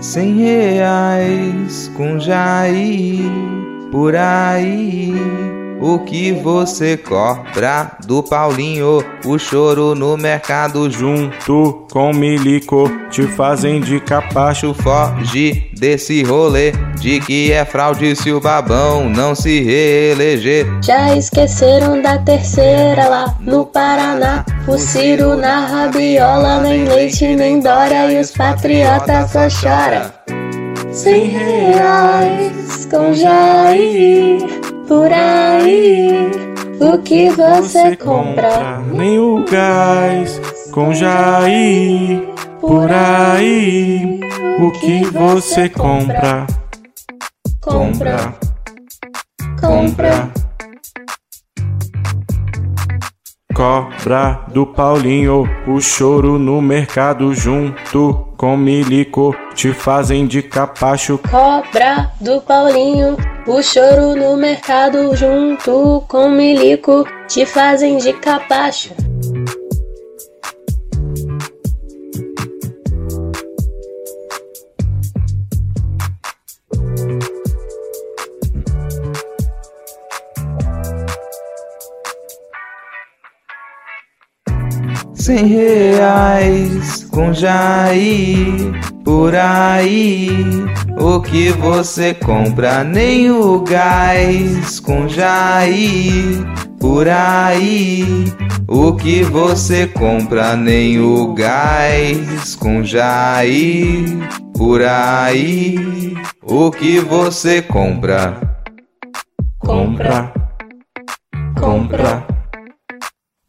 [0.00, 3.20] cem reais com Jair
[3.92, 5.12] por aí.
[5.80, 9.02] O que você cobra do Paulinho?
[9.24, 14.74] O choro no mercado junto com Milico te fazem de capacho.
[14.74, 20.66] Foge desse rolê de que é fraude se o babão não se reeleger.
[20.84, 24.44] Já esqueceram da terceira lá no Paraná.
[24.68, 30.12] O Ciro na rabiola, nem leite nem Dória e os patriotas só choram.
[30.92, 34.40] Cem reais com Jair
[34.86, 36.30] por aí.
[36.80, 38.82] O que você compra?
[38.92, 40.40] Nem o gás
[40.72, 42.39] com Jair.
[42.60, 44.20] Por aí.
[44.60, 46.46] O que você compra?
[47.60, 48.34] Compra.
[49.58, 50.30] Compra.
[53.54, 61.18] Cobra do Paulinho, o choro no mercado junto com Milico te fazem de capacho.
[61.30, 69.09] Cobra do Paulinho, o choro no mercado junto com Milico te fazem de capacho.
[85.30, 88.72] Cem reais com Jair
[89.04, 90.28] por aí.
[90.98, 96.44] O que você compra nem o gás com Jair
[96.80, 98.24] por aí.
[98.66, 104.04] O que você compra nem o gás com Jair
[104.52, 106.16] por aí.
[106.42, 108.40] O que você compra?
[109.60, 110.32] Compra.
[111.56, 112.26] Compra.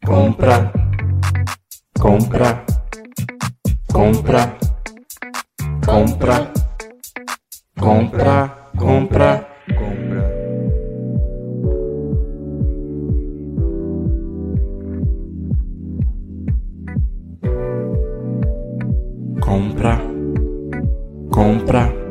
[0.04, 0.71] Compra compra,
[2.02, 2.64] compra,
[3.92, 4.58] compra,
[5.86, 6.52] compra,
[7.78, 8.56] compra,
[8.88, 9.46] compra.
[19.40, 20.00] Compra,
[21.30, 22.01] compra.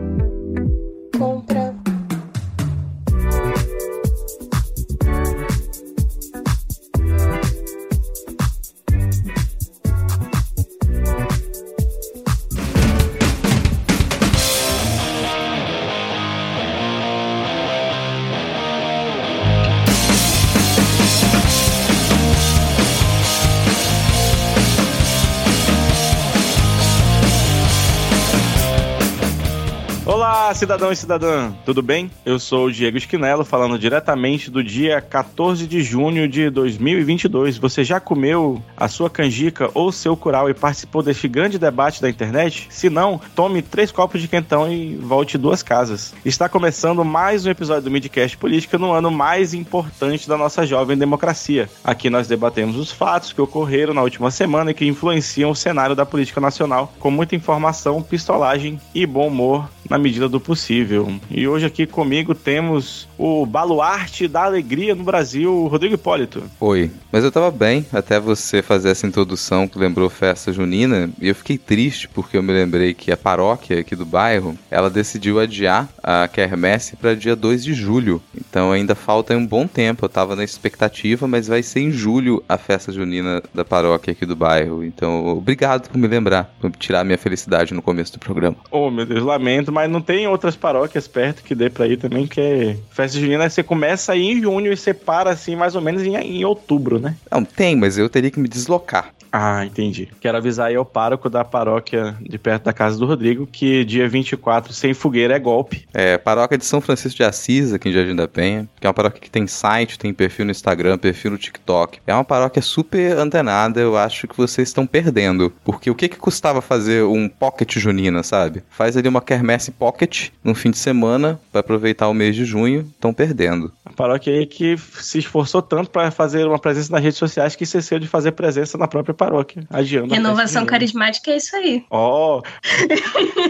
[30.54, 32.12] Cidadão e cidadã, tudo bem?
[32.26, 37.58] Eu sou o Diego Esquinelo, falando diretamente do dia 14 de junho de 2022.
[37.58, 42.10] Você já comeu a sua canjica ou seu curau e participou deste grande debate da
[42.10, 42.68] internet?
[42.70, 46.14] Se não, tome três copos de quentão e volte duas casas.
[46.26, 50.98] Está começando mais um episódio do Midcast Política no ano mais importante da nossa jovem
[50.98, 51.70] democracia.
[51.84, 55.96] Aqui nós debatemos os fatos que ocorreram na última semana e que influenciam o cenário
[55.96, 61.14] da política nacional, com muita informação, pistolagem e bom humor na medida do possível.
[61.30, 66.44] E hoje aqui comigo temos o baluarte da alegria no Brasil, Rodrigo Hipólito.
[66.60, 71.28] Oi, mas eu tava bem até você fazer essa introdução que lembrou festa junina e
[71.28, 75.40] eu fiquei triste porque eu me lembrei que a paróquia aqui do bairro, ela decidiu
[75.40, 78.20] adiar a quermesse para dia 2 de julho.
[78.36, 82.44] Então ainda falta um bom tempo, eu tava na expectativa, mas vai ser em julho
[82.50, 84.84] a festa junina da paróquia aqui do bairro.
[84.84, 88.58] Então, obrigado por me lembrar, por tirar minha felicidade no começo do programa.
[88.72, 92.26] Oh, meu Deus, lamento, mas não tem outras paróquias perto que dê pra ir também,
[92.26, 95.82] que é festa junina, você começa aí em junho e você para assim mais ou
[95.82, 97.16] menos em, em outubro, né?
[97.30, 99.14] Não, tem, mas eu teria que me deslocar.
[99.32, 100.10] Ah, entendi.
[100.20, 104.08] Quero avisar aí ao pároco da paróquia de perto da casa do Rodrigo que dia
[104.10, 105.88] 24 sem fogueira é golpe.
[105.94, 108.94] É, paróquia de São Francisco de Assis, aqui em Jardim da Penha, que é uma
[108.94, 112.00] paróquia que tem site, tem perfil no Instagram, perfil no TikTok.
[112.06, 115.54] É uma paróquia super antenada, eu acho que vocês estão perdendo.
[115.64, 118.64] Porque o que que custava fazer um pocket junina, sabe?
[118.70, 122.92] Faz ali uma quermesse pocket no fim de semana para aproveitar o mês de junho,
[123.02, 123.74] estão perdendo.
[123.84, 127.64] A paróquia aí que se esforçou tanto para fazer uma presença nas redes sociais que
[127.64, 130.14] esqueceu de fazer presença na própria paróquia, adiando.
[130.14, 131.84] Renovação carismática é isso aí.
[131.90, 132.44] Ó, oh,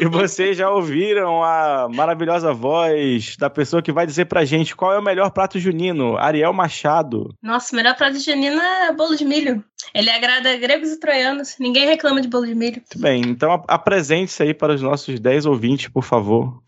[0.01, 4.93] e vocês já ouviram a maravilhosa voz da pessoa que vai dizer pra gente qual
[4.93, 7.35] é o melhor prato junino, Ariel Machado.
[7.41, 9.63] Nossa, o melhor prato junino é bolo de milho.
[9.93, 11.55] Ele agrada gregos e troianos.
[11.59, 12.75] Ninguém reclama de bolo de milho.
[12.75, 16.61] Muito bem, então apresente-se aí para os nossos 10 ouvintes, por favor.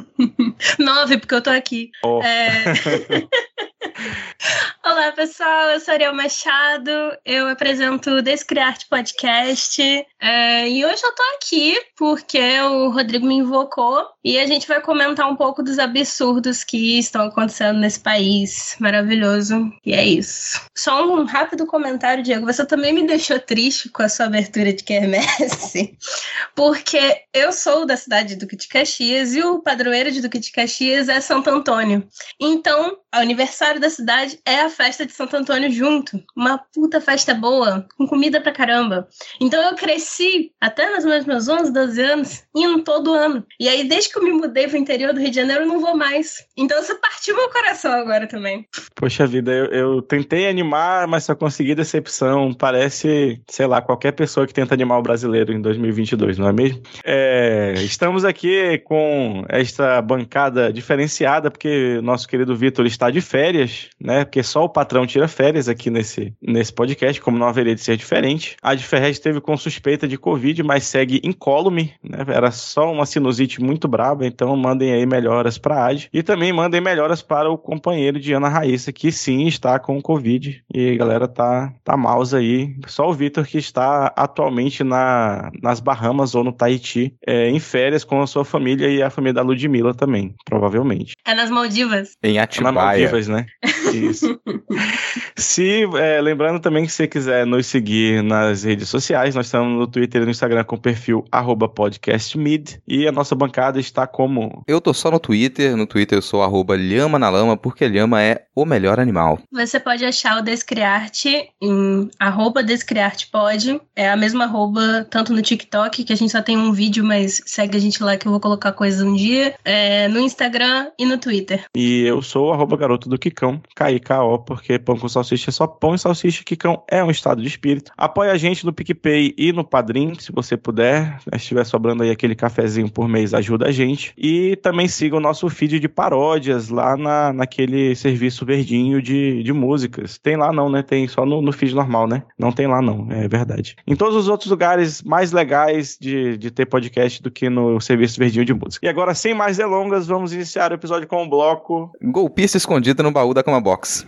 [0.78, 1.90] Nove, porque eu tô aqui.
[2.04, 2.22] Oh.
[2.22, 2.64] É...
[4.84, 5.70] Olá, pessoal.
[5.70, 6.90] Eu sou Ariel Machado.
[7.24, 9.82] Eu apresento o Descriarte Podcast.
[10.20, 14.80] É, e hoje eu tô aqui porque o Rodrigo me invocou e a gente vai
[14.82, 19.72] comentar um pouco dos absurdos que estão acontecendo nesse país maravilhoso.
[19.84, 20.60] E é isso.
[20.76, 22.46] Só um rápido comentário, Diego.
[22.46, 25.96] Você também me deixou triste com a sua abertura de quermesse,
[26.54, 30.52] porque eu sou da cidade de Duque de Caxias e o padroeiro de Duque de
[30.52, 32.06] Caxias é Santo Antônio.
[32.38, 36.22] Então, aniversário da cidade é a festa de Santo Antônio junto.
[36.36, 39.08] Uma puta festa boa, com comida pra caramba.
[39.40, 43.44] Então eu cresci até nos meus 11, 12 anos, indo todo ano.
[43.58, 45.80] E aí, desde que eu me mudei pro interior do Rio de Janeiro, eu não
[45.80, 46.46] vou mais.
[46.56, 48.66] Então você partiu meu coração agora também.
[48.94, 52.52] Poxa vida, eu, eu tentei animar, mas só consegui decepção.
[52.52, 56.82] Parece, sei lá, qualquer pessoa que tenta animar o brasileiro em 2022, não é mesmo?
[57.04, 64.24] É, estamos aqui com esta bancada diferenciada, porque nosso querido Vitor está de férias, né?
[64.24, 67.96] Porque só o patrão tira férias aqui nesse, nesse podcast, como não haveria de ser
[67.96, 68.56] diferente.
[68.60, 72.18] A de Ferrez esteve com suspeita de Covid, mas segue incólume, né?
[72.28, 76.08] Era só uma sinusite muito braba, então mandem aí melhoras para a Ad.
[76.12, 80.62] E também mandem melhoras para o companheiro de Ana Raíssa, que sim está com Covid.
[80.74, 82.74] E a galera tá, tá mouse aí.
[82.86, 88.04] Só o Vitor que está atualmente na, nas Bahamas ou no Tahiti, é, em férias
[88.04, 91.14] com a sua família e a família da Ludmilla também, provavelmente.
[91.24, 92.16] É nas Maldivas.
[92.22, 92.89] Em É Atibaia.
[92.98, 93.46] Maldivas, né?
[93.92, 94.40] Isso.
[95.40, 99.78] Se, é, lembrando também que se você quiser nos seguir nas redes sociais, nós estamos
[99.78, 104.06] no Twitter e no Instagram com o perfil arroba podcastmid e a nossa bancada está
[104.06, 105.74] como Eu tô só no Twitter.
[105.76, 109.38] No Twitter eu sou arroba lhama na lama, porque lhama é o melhor animal.
[109.50, 113.80] Você pode achar o Descriarte em arroba descriartepod.
[113.96, 117.40] É a mesma arroba tanto no TikTok, que a gente só tem um vídeo, mas
[117.46, 119.54] segue a gente lá que eu vou colocar coisas um dia.
[119.64, 121.64] É, no Instagram e no Twitter.
[121.74, 125.66] E eu sou o arroba garoto do Kikão, K-I-K-O, porque pão com salsicha é só
[125.66, 126.44] pão e salsicha.
[126.44, 127.92] Kikão é um estado de espírito.
[127.96, 131.20] Apoie a gente no PicPay e no Padrim, se você puder.
[131.20, 134.12] Se estiver sobrando aí aquele cafezinho por mês, ajuda a gente.
[134.16, 139.52] E também siga o nosso feed de paródias lá na, naquele serviço verdinho de, de
[139.52, 140.18] músicas.
[140.18, 140.82] Tem lá não, né?
[140.82, 142.22] Tem só no, no feed normal, né?
[142.38, 143.76] Não tem lá não, é verdade.
[143.86, 148.18] Em todos os outros lugares mais legais de, de ter podcast do que no serviço
[148.18, 148.86] verdinho de música.
[148.86, 153.10] E agora, sem mais delongas, vamos iniciar o episódio com o bloco Golpista escondida no
[153.10, 154.06] baú da cama box.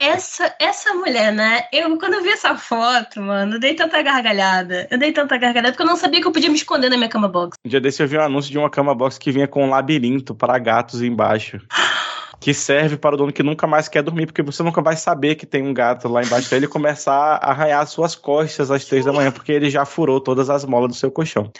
[0.00, 1.64] Essa, essa mulher, né?
[1.72, 4.86] Eu, quando eu vi essa foto, mano, eu dei tanta gargalhada.
[4.90, 7.08] Eu dei tanta gargalhada porque eu não sabia que eu podia me esconder na minha
[7.08, 7.56] cama box.
[7.64, 9.70] Um dia desse eu vi um anúncio de uma cama box que vinha com um
[9.70, 11.60] labirinto para gatos embaixo.
[12.38, 15.36] Que serve para o dono que nunca mais quer dormir, porque você nunca vai saber
[15.36, 19.06] que tem um gato lá embaixo até ele começar a arranhar suas costas às três
[19.06, 21.50] da manhã, porque ele já furou todas as molas do seu colchão.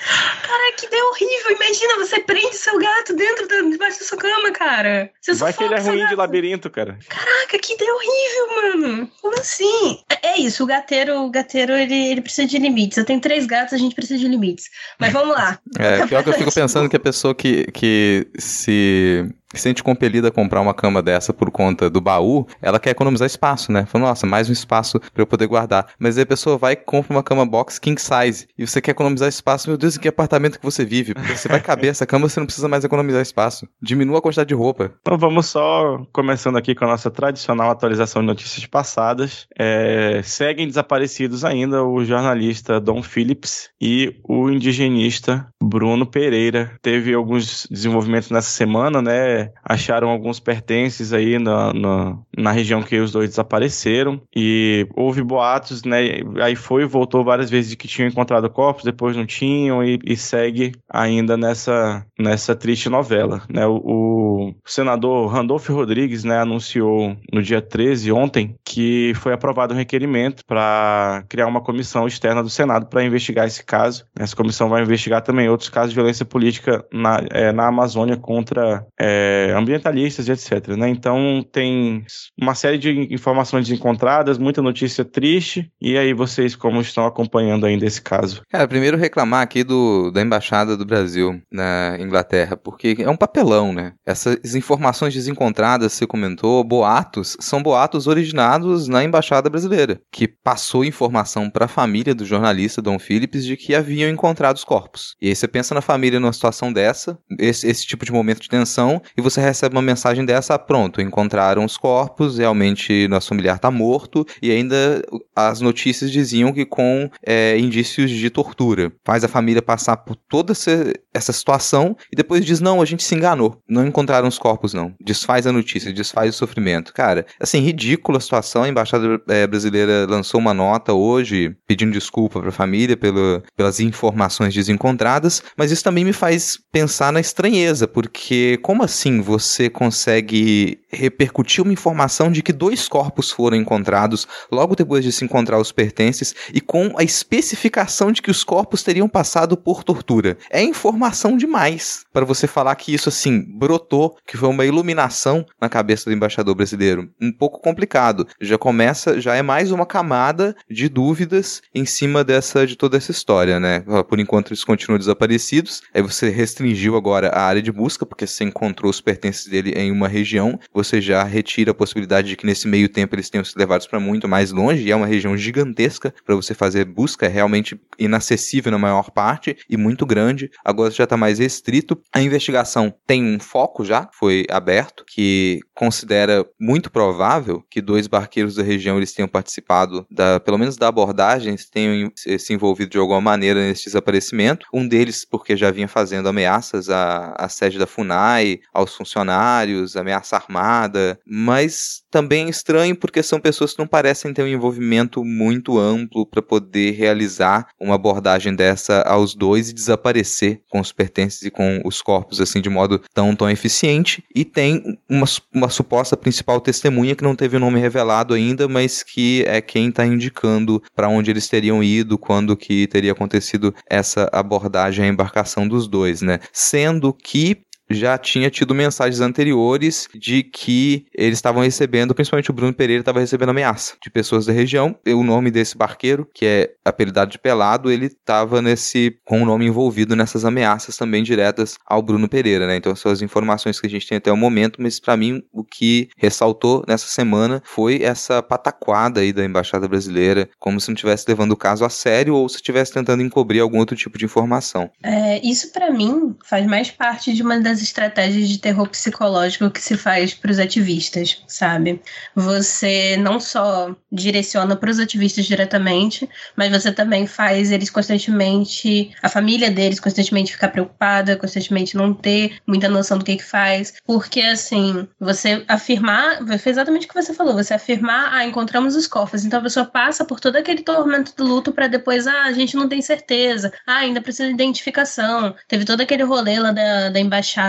[0.42, 0.86] Cara, que
[1.16, 1.52] horrível.
[1.52, 5.10] Imagina, você prende seu gato dentro da, debaixo da sua cama, cara.
[5.20, 6.16] Você Vai que ele é ruim de gato.
[6.16, 6.98] labirinto, cara.
[7.08, 9.10] Caraca, que ideia horrível, mano.
[9.20, 9.98] Como assim?
[10.10, 12.98] É, é isso, o gateiro, o gateiro, ele, ele precisa de limites.
[12.98, 14.70] Eu tenho três gatos, a gente precisa de limites.
[14.98, 15.58] Mas vamos lá.
[15.78, 19.24] É, pior que eu fico pensando que a pessoa que, que se
[19.54, 23.70] sente compelida a comprar uma cama dessa por conta do baú, ela quer economizar espaço,
[23.70, 23.86] né?
[23.86, 25.86] Fala, nossa, mais um espaço pra eu poder guardar.
[25.98, 28.90] Mas aí a pessoa vai e compra uma cama box king size e você quer
[28.92, 31.14] economizar espaço, meu Deus, em que apartamento que você vive?
[31.14, 33.68] Porque você vai caber essa cama, você não precisa mais economizar espaço.
[33.80, 34.92] Diminua a quantidade de roupa.
[35.00, 39.46] Então vamos só começando aqui com a nossa tradicional atualização de notícias passadas.
[39.58, 46.72] É, seguem desaparecidos ainda o jornalista Dom Phillips e o indigenista Bruno Pereira.
[46.82, 49.35] Teve alguns desenvolvimentos nessa semana, né?
[49.64, 55.84] Acharam alguns pertences aí na, na, na região que os dois desapareceram e houve boatos,
[55.84, 56.20] né?
[56.42, 59.98] Aí foi e voltou várias vezes de que tinham encontrado corpos, depois não tinham e,
[60.04, 63.66] e segue ainda nessa, nessa triste novela, né?
[63.66, 63.96] O,
[64.36, 70.44] o senador Randolph Rodrigues, né, anunciou no dia 13, ontem, que foi aprovado um requerimento
[70.46, 74.04] para criar uma comissão externa do Senado para investigar esse caso.
[74.18, 78.84] Essa comissão vai investigar também outros casos de violência política na, é, na Amazônia contra
[78.98, 79.25] é,
[79.56, 80.68] ambientalistas e etc.
[80.76, 80.88] Né?
[80.88, 82.04] Então tem
[82.40, 85.70] uma série de informações encontradas, muita notícia triste.
[85.80, 88.42] E aí vocês como estão acompanhando ainda esse caso?
[88.50, 93.72] Cara, primeiro reclamar aqui do, da Embaixada do Brasil na Inglaterra, porque é um papelão,
[93.72, 93.92] né?
[94.04, 101.50] Essas informações desencontradas, você comentou, boatos, são boatos originados na Embaixada Brasileira, que passou informação
[101.50, 105.14] para a família do jornalista Dom Phillips de que haviam encontrado os corpos.
[105.20, 108.48] E aí você pensa na família numa situação dessa, esse, esse tipo de momento de
[108.48, 113.70] tensão, e você recebe uma mensagem dessa, pronto, encontraram os corpos, realmente nosso familiar tá
[113.70, 115.02] morto, e ainda
[115.34, 118.92] as notícias diziam que com é, indícios de tortura.
[119.04, 123.02] Faz a família passar por toda essa, essa situação e depois diz: não, a gente
[123.02, 124.94] se enganou, não encontraram os corpos, não.
[125.00, 126.92] Desfaz a notícia, desfaz o sofrimento.
[126.92, 128.62] Cara, assim, ridícula a situação.
[128.62, 133.80] A embaixada é, brasileira lançou uma nota hoje pedindo desculpa para a família pelo, pelas
[133.80, 140.80] informações desencontradas, mas isso também me faz pensar na estranheza, porque como assim você consegue
[140.90, 145.72] repercutir uma informação de que dois corpos foram encontrados logo depois de se encontrar os
[145.72, 150.36] pertences e com a especificação de que os corpos teriam passado por tortura?
[150.50, 155.68] É informação demais para você falar que isso assim brotou, que foi uma iluminação na
[155.68, 157.10] cabeça do embaixador brasileiro.
[157.20, 158.26] Um pouco complicado.
[158.40, 163.10] Já começa, já é mais uma camada de dúvidas em cima dessa de toda essa
[163.10, 163.84] história, né?
[164.08, 165.82] Por enquanto eles continuam desaparecidos.
[165.94, 169.90] Aí você restringiu agora a área de busca porque você encontrou os pertences dele em
[169.90, 173.58] uma região, você já retira a possibilidade de que nesse meio tempo eles tenham sido
[173.58, 177.28] levados para muito mais longe, e é uma região gigantesca para você fazer busca, é
[177.28, 180.50] realmente inacessível na maior parte e muito grande.
[180.64, 182.00] Agora já está mais restrito.
[182.12, 188.54] A investigação tem um foco já, foi aberto, que considera muito provável que dois barqueiros
[188.54, 193.20] da região eles tenham participado da, pelo menos da abordagem, tenham se envolvido de alguma
[193.20, 194.66] maneira nesse desaparecimento.
[194.72, 200.36] Um deles porque já vinha fazendo ameaças à, à sede da FUNAI, aos funcionários, ameaça
[200.36, 205.78] armada, mas também é estranho porque são pessoas que não parecem ter um envolvimento muito
[205.78, 211.50] amplo para poder realizar uma abordagem dessa aos dois e desaparecer com os pertences e
[211.50, 214.24] com os corpos assim de modo tão tão eficiente.
[214.34, 219.02] E tem uma, uma suposta principal testemunha que não teve o nome revelado ainda, mas
[219.02, 224.28] que é quem está indicando para onde eles teriam ido, quando que teria acontecido essa
[224.32, 226.38] abordagem à embarcação dos dois, né?
[226.52, 232.72] Sendo que já tinha tido mensagens anteriores de que eles estavam recebendo, principalmente o Bruno
[232.72, 234.96] Pereira estava recebendo ameaça de pessoas da região.
[235.06, 239.66] O nome desse barqueiro, que é apelidado de Pelado, ele estava nesse com o nome
[239.66, 242.76] envolvido nessas ameaças também diretas ao Bruno Pereira, né?
[242.76, 245.64] Então são as informações que a gente tem até o momento, mas para mim o
[245.64, 251.24] que ressaltou nessa semana foi essa pataquada aí da embaixada brasileira, como se não estivesse
[251.28, 254.90] levando o caso a sério ou se estivesse tentando encobrir algum outro tipo de informação.
[255.02, 259.80] É, isso para mim faz mais parte de uma das estratégias de terror psicológico que
[259.80, 262.00] se faz para os ativistas, sabe?
[262.34, 269.28] Você não só direciona para os ativistas diretamente, mas você também faz eles constantemente, a
[269.28, 274.40] família deles constantemente ficar preocupada, constantemente não ter muita noção do que que faz, porque
[274.40, 279.44] assim, você afirmar, foi exatamente o que você falou, você afirmar, ah, encontramos os cofres,
[279.44, 282.76] então a pessoa passa por todo aquele tormento do luto para depois, ah, a gente
[282.76, 287.20] não tem certeza, ah, ainda precisa de identificação, teve todo aquele rolê lá da, da
[287.20, 287.65] embaixada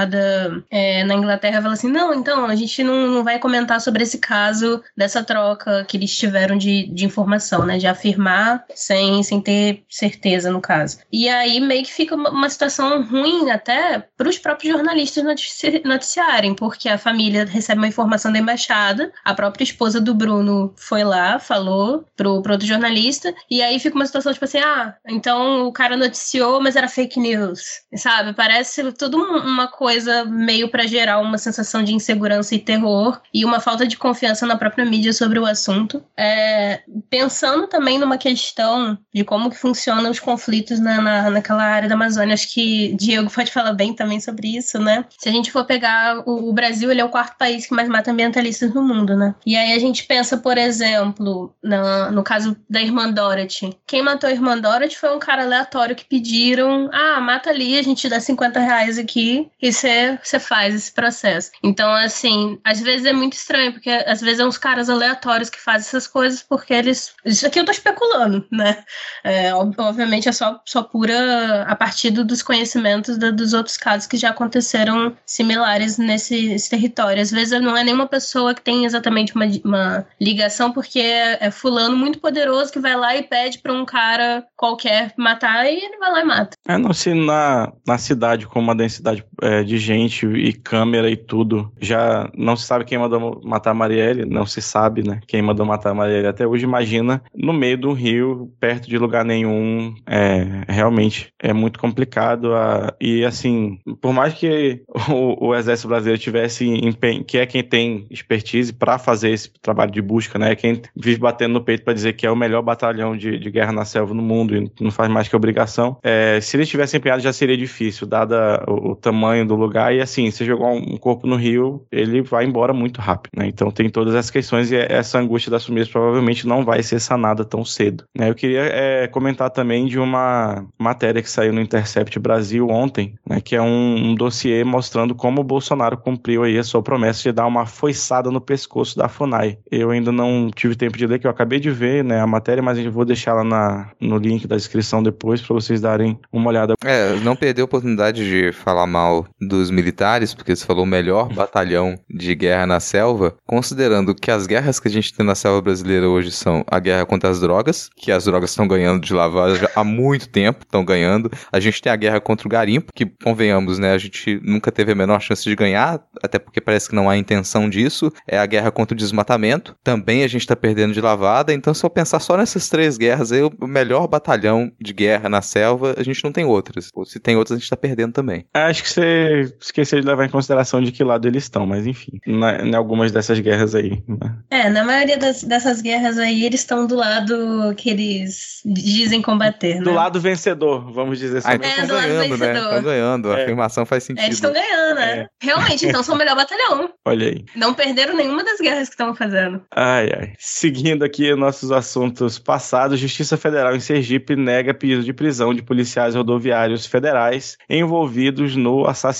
[0.69, 4.17] é, na Inglaterra fala assim: não, então, a gente não, não vai comentar sobre esse
[4.17, 7.77] caso dessa troca que eles tiveram de, de informação, né?
[7.77, 10.99] De afirmar sem, sem ter certeza no caso.
[11.11, 15.81] E aí meio que fica uma, uma situação ruim até para os próprios jornalistas notici
[15.85, 21.03] noticiarem, porque a família recebe uma informação da embaixada, a própria esposa do Bruno foi
[21.03, 25.67] lá, falou pro, pro outro jornalista, e aí fica uma situação tipo assim: ah, então
[25.67, 28.33] o cara noticiou, mas era fake news, sabe?
[28.33, 33.45] Parece tudo uma coisa coisa meio para gerar uma sensação de insegurança e terror e
[33.45, 36.03] uma falta de confiança na própria mídia sobre o assunto.
[36.17, 41.87] É, pensando também numa questão de como que funcionam os conflitos na, na, naquela área
[41.87, 45.05] da Amazônia, acho que Diego pode falar bem também sobre isso, né?
[45.17, 47.87] Se a gente for pegar o, o Brasil, ele é o quarto país que mais
[47.87, 49.35] mata ambientalistas no mundo, né?
[49.45, 53.73] E aí a gente pensa, por exemplo, na, no caso da irmã Dorothy.
[53.87, 57.81] Quem matou a irmã Dorothy foi um cara aleatório que pediram: ah, mata ali, a
[57.81, 61.51] gente dá 50 reais aqui e você faz esse processo.
[61.63, 65.59] Então, assim, às vezes é muito estranho, porque às vezes é uns caras aleatórios que
[65.59, 67.13] fazem essas coisas porque eles.
[67.25, 68.83] Isso aqui eu tô especulando, né?
[69.23, 74.17] É, obviamente é só, só pura a partir dos conhecimentos da, dos outros casos que
[74.17, 77.21] já aconteceram similares nesse, território.
[77.21, 81.51] Às vezes não é nenhuma pessoa que tem exatamente uma, uma ligação, porque é, é
[81.51, 85.97] fulano muito poderoso que vai lá e pede para um cara qualquer matar e ele
[85.97, 86.57] vai lá e mata.
[86.67, 91.15] É, não, se na, na cidade com uma densidade é, de gente e câmera e
[91.15, 95.19] tudo, já não se sabe quem mandou matar a Marielle, não se sabe, né?
[95.27, 99.25] Quem mandou matar a Marielle até hoje, imagina no meio do rio, perto de lugar
[99.25, 102.53] nenhum, é, realmente é muito complicado.
[102.53, 107.63] A, e assim, por mais que o, o Exército Brasileiro tivesse empenho, que é quem
[107.63, 110.55] tem expertise para fazer esse trabalho de busca, né?
[110.55, 113.71] Quem vive batendo no peito para dizer que é o melhor batalhão de, de guerra
[113.71, 115.97] na selva no mundo e não faz mais que obrigação.
[116.03, 119.93] É, se eles tivessem empenhado já seria difícil, dada o, o tamanho do lugar.
[119.93, 123.47] E assim, você jogou um corpo no rio, ele vai embora muito rápido, né?
[123.47, 127.43] Então tem todas essas questões e essa angústia das famílias provavelmente não vai ser sanada
[127.43, 128.03] tão cedo.
[128.17, 128.29] Né?
[128.29, 133.41] Eu queria é, comentar também de uma matéria que saiu no Intercept Brasil ontem, né?
[133.41, 137.31] Que é um, um dossiê mostrando como o Bolsonaro cumpriu aí a sua promessa de
[137.31, 139.57] dar uma foiçada no pescoço da FUNAI.
[139.71, 142.61] Eu ainda não tive tempo de ler, que eu acabei de ver né, a matéria,
[142.63, 146.49] mas eu vou deixar lá na, no link da descrição depois para vocês darem uma
[146.49, 146.73] olhada.
[146.83, 151.33] É, não perder a oportunidade de falar mal dos militares, porque você falou o melhor
[151.33, 155.61] batalhão de guerra na selva, considerando que as guerras que a gente tem na selva
[155.61, 159.67] brasileira hoje são a guerra contra as drogas, que as drogas estão ganhando de lavagem
[159.75, 161.31] há muito tempo, estão ganhando.
[161.51, 164.91] A gente tem a guerra contra o garimpo, que convenhamos, né, a gente nunca teve
[164.91, 168.11] a menor chance de ganhar, até porque parece que não há intenção disso.
[168.27, 171.53] É a guerra contra o desmatamento, também a gente está perdendo de lavada.
[171.53, 175.41] Então, se eu pensar só nessas três guerras, aí, o melhor batalhão de guerra na
[175.41, 176.89] selva, a gente não tem outras.
[176.93, 178.45] Ou se tem outras, a gente está perdendo também.
[178.53, 179.26] Acho que você
[179.59, 183.11] esqueceu de levar em consideração de que lado eles estão, mas enfim, na, em algumas
[183.11, 184.03] dessas guerras aí.
[184.07, 184.35] Né?
[184.49, 189.75] É, na maioria das, dessas guerras aí, eles estão do lado que eles dizem combater,
[189.75, 189.81] né?
[189.81, 191.49] Do lado vencedor, vamos dizer assim.
[191.49, 192.53] Ah, então estão é, ganhando, né?
[192.53, 193.43] Estão ganhando, a é.
[193.43, 194.23] afirmação faz sentido.
[194.23, 195.19] É, eles estão ganhando, né?
[195.19, 195.27] É.
[195.41, 196.89] Realmente, então são o melhor batalhão.
[197.05, 197.45] Olha aí.
[197.55, 199.61] Não perderam nenhuma das guerras que estão fazendo.
[199.75, 200.33] Ai, ai.
[200.39, 206.15] Seguindo aqui nossos assuntos passados, Justiça Federal em Sergipe nega pedido de prisão de policiais
[206.15, 209.16] rodoviários federais envolvidos no assassinato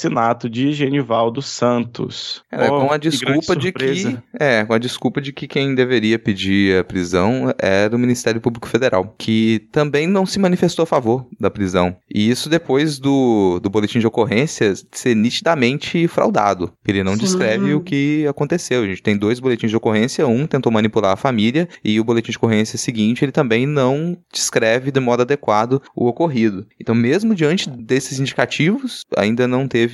[0.50, 2.44] de Genivaldo Santos.
[2.52, 6.20] É, oh, com a desculpa de que é, com a desculpa de que quem deveria
[6.20, 11.28] pedir a prisão era o Ministério Público Federal, que também não se manifestou a favor
[11.40, 11.96] da prisão.
[12.14, 16.72] E isso depois do, do boletim de ocorrência ser nitidamente fraudado.
[16.88, 17.20] Ele não Sim.
[17.20, 18.84] descreve o que aconteceu.
[18.84, 22.32] A gente tem dois boletins de ocorrência, um tentou manipular a família e o boletim
[22.32, 26.66] de ocorrência seguinte ele também não descreve de modo adequado o ocorrido.
[26.80, 29.87] Então, mesmo diante desses indicativos, ainda não teve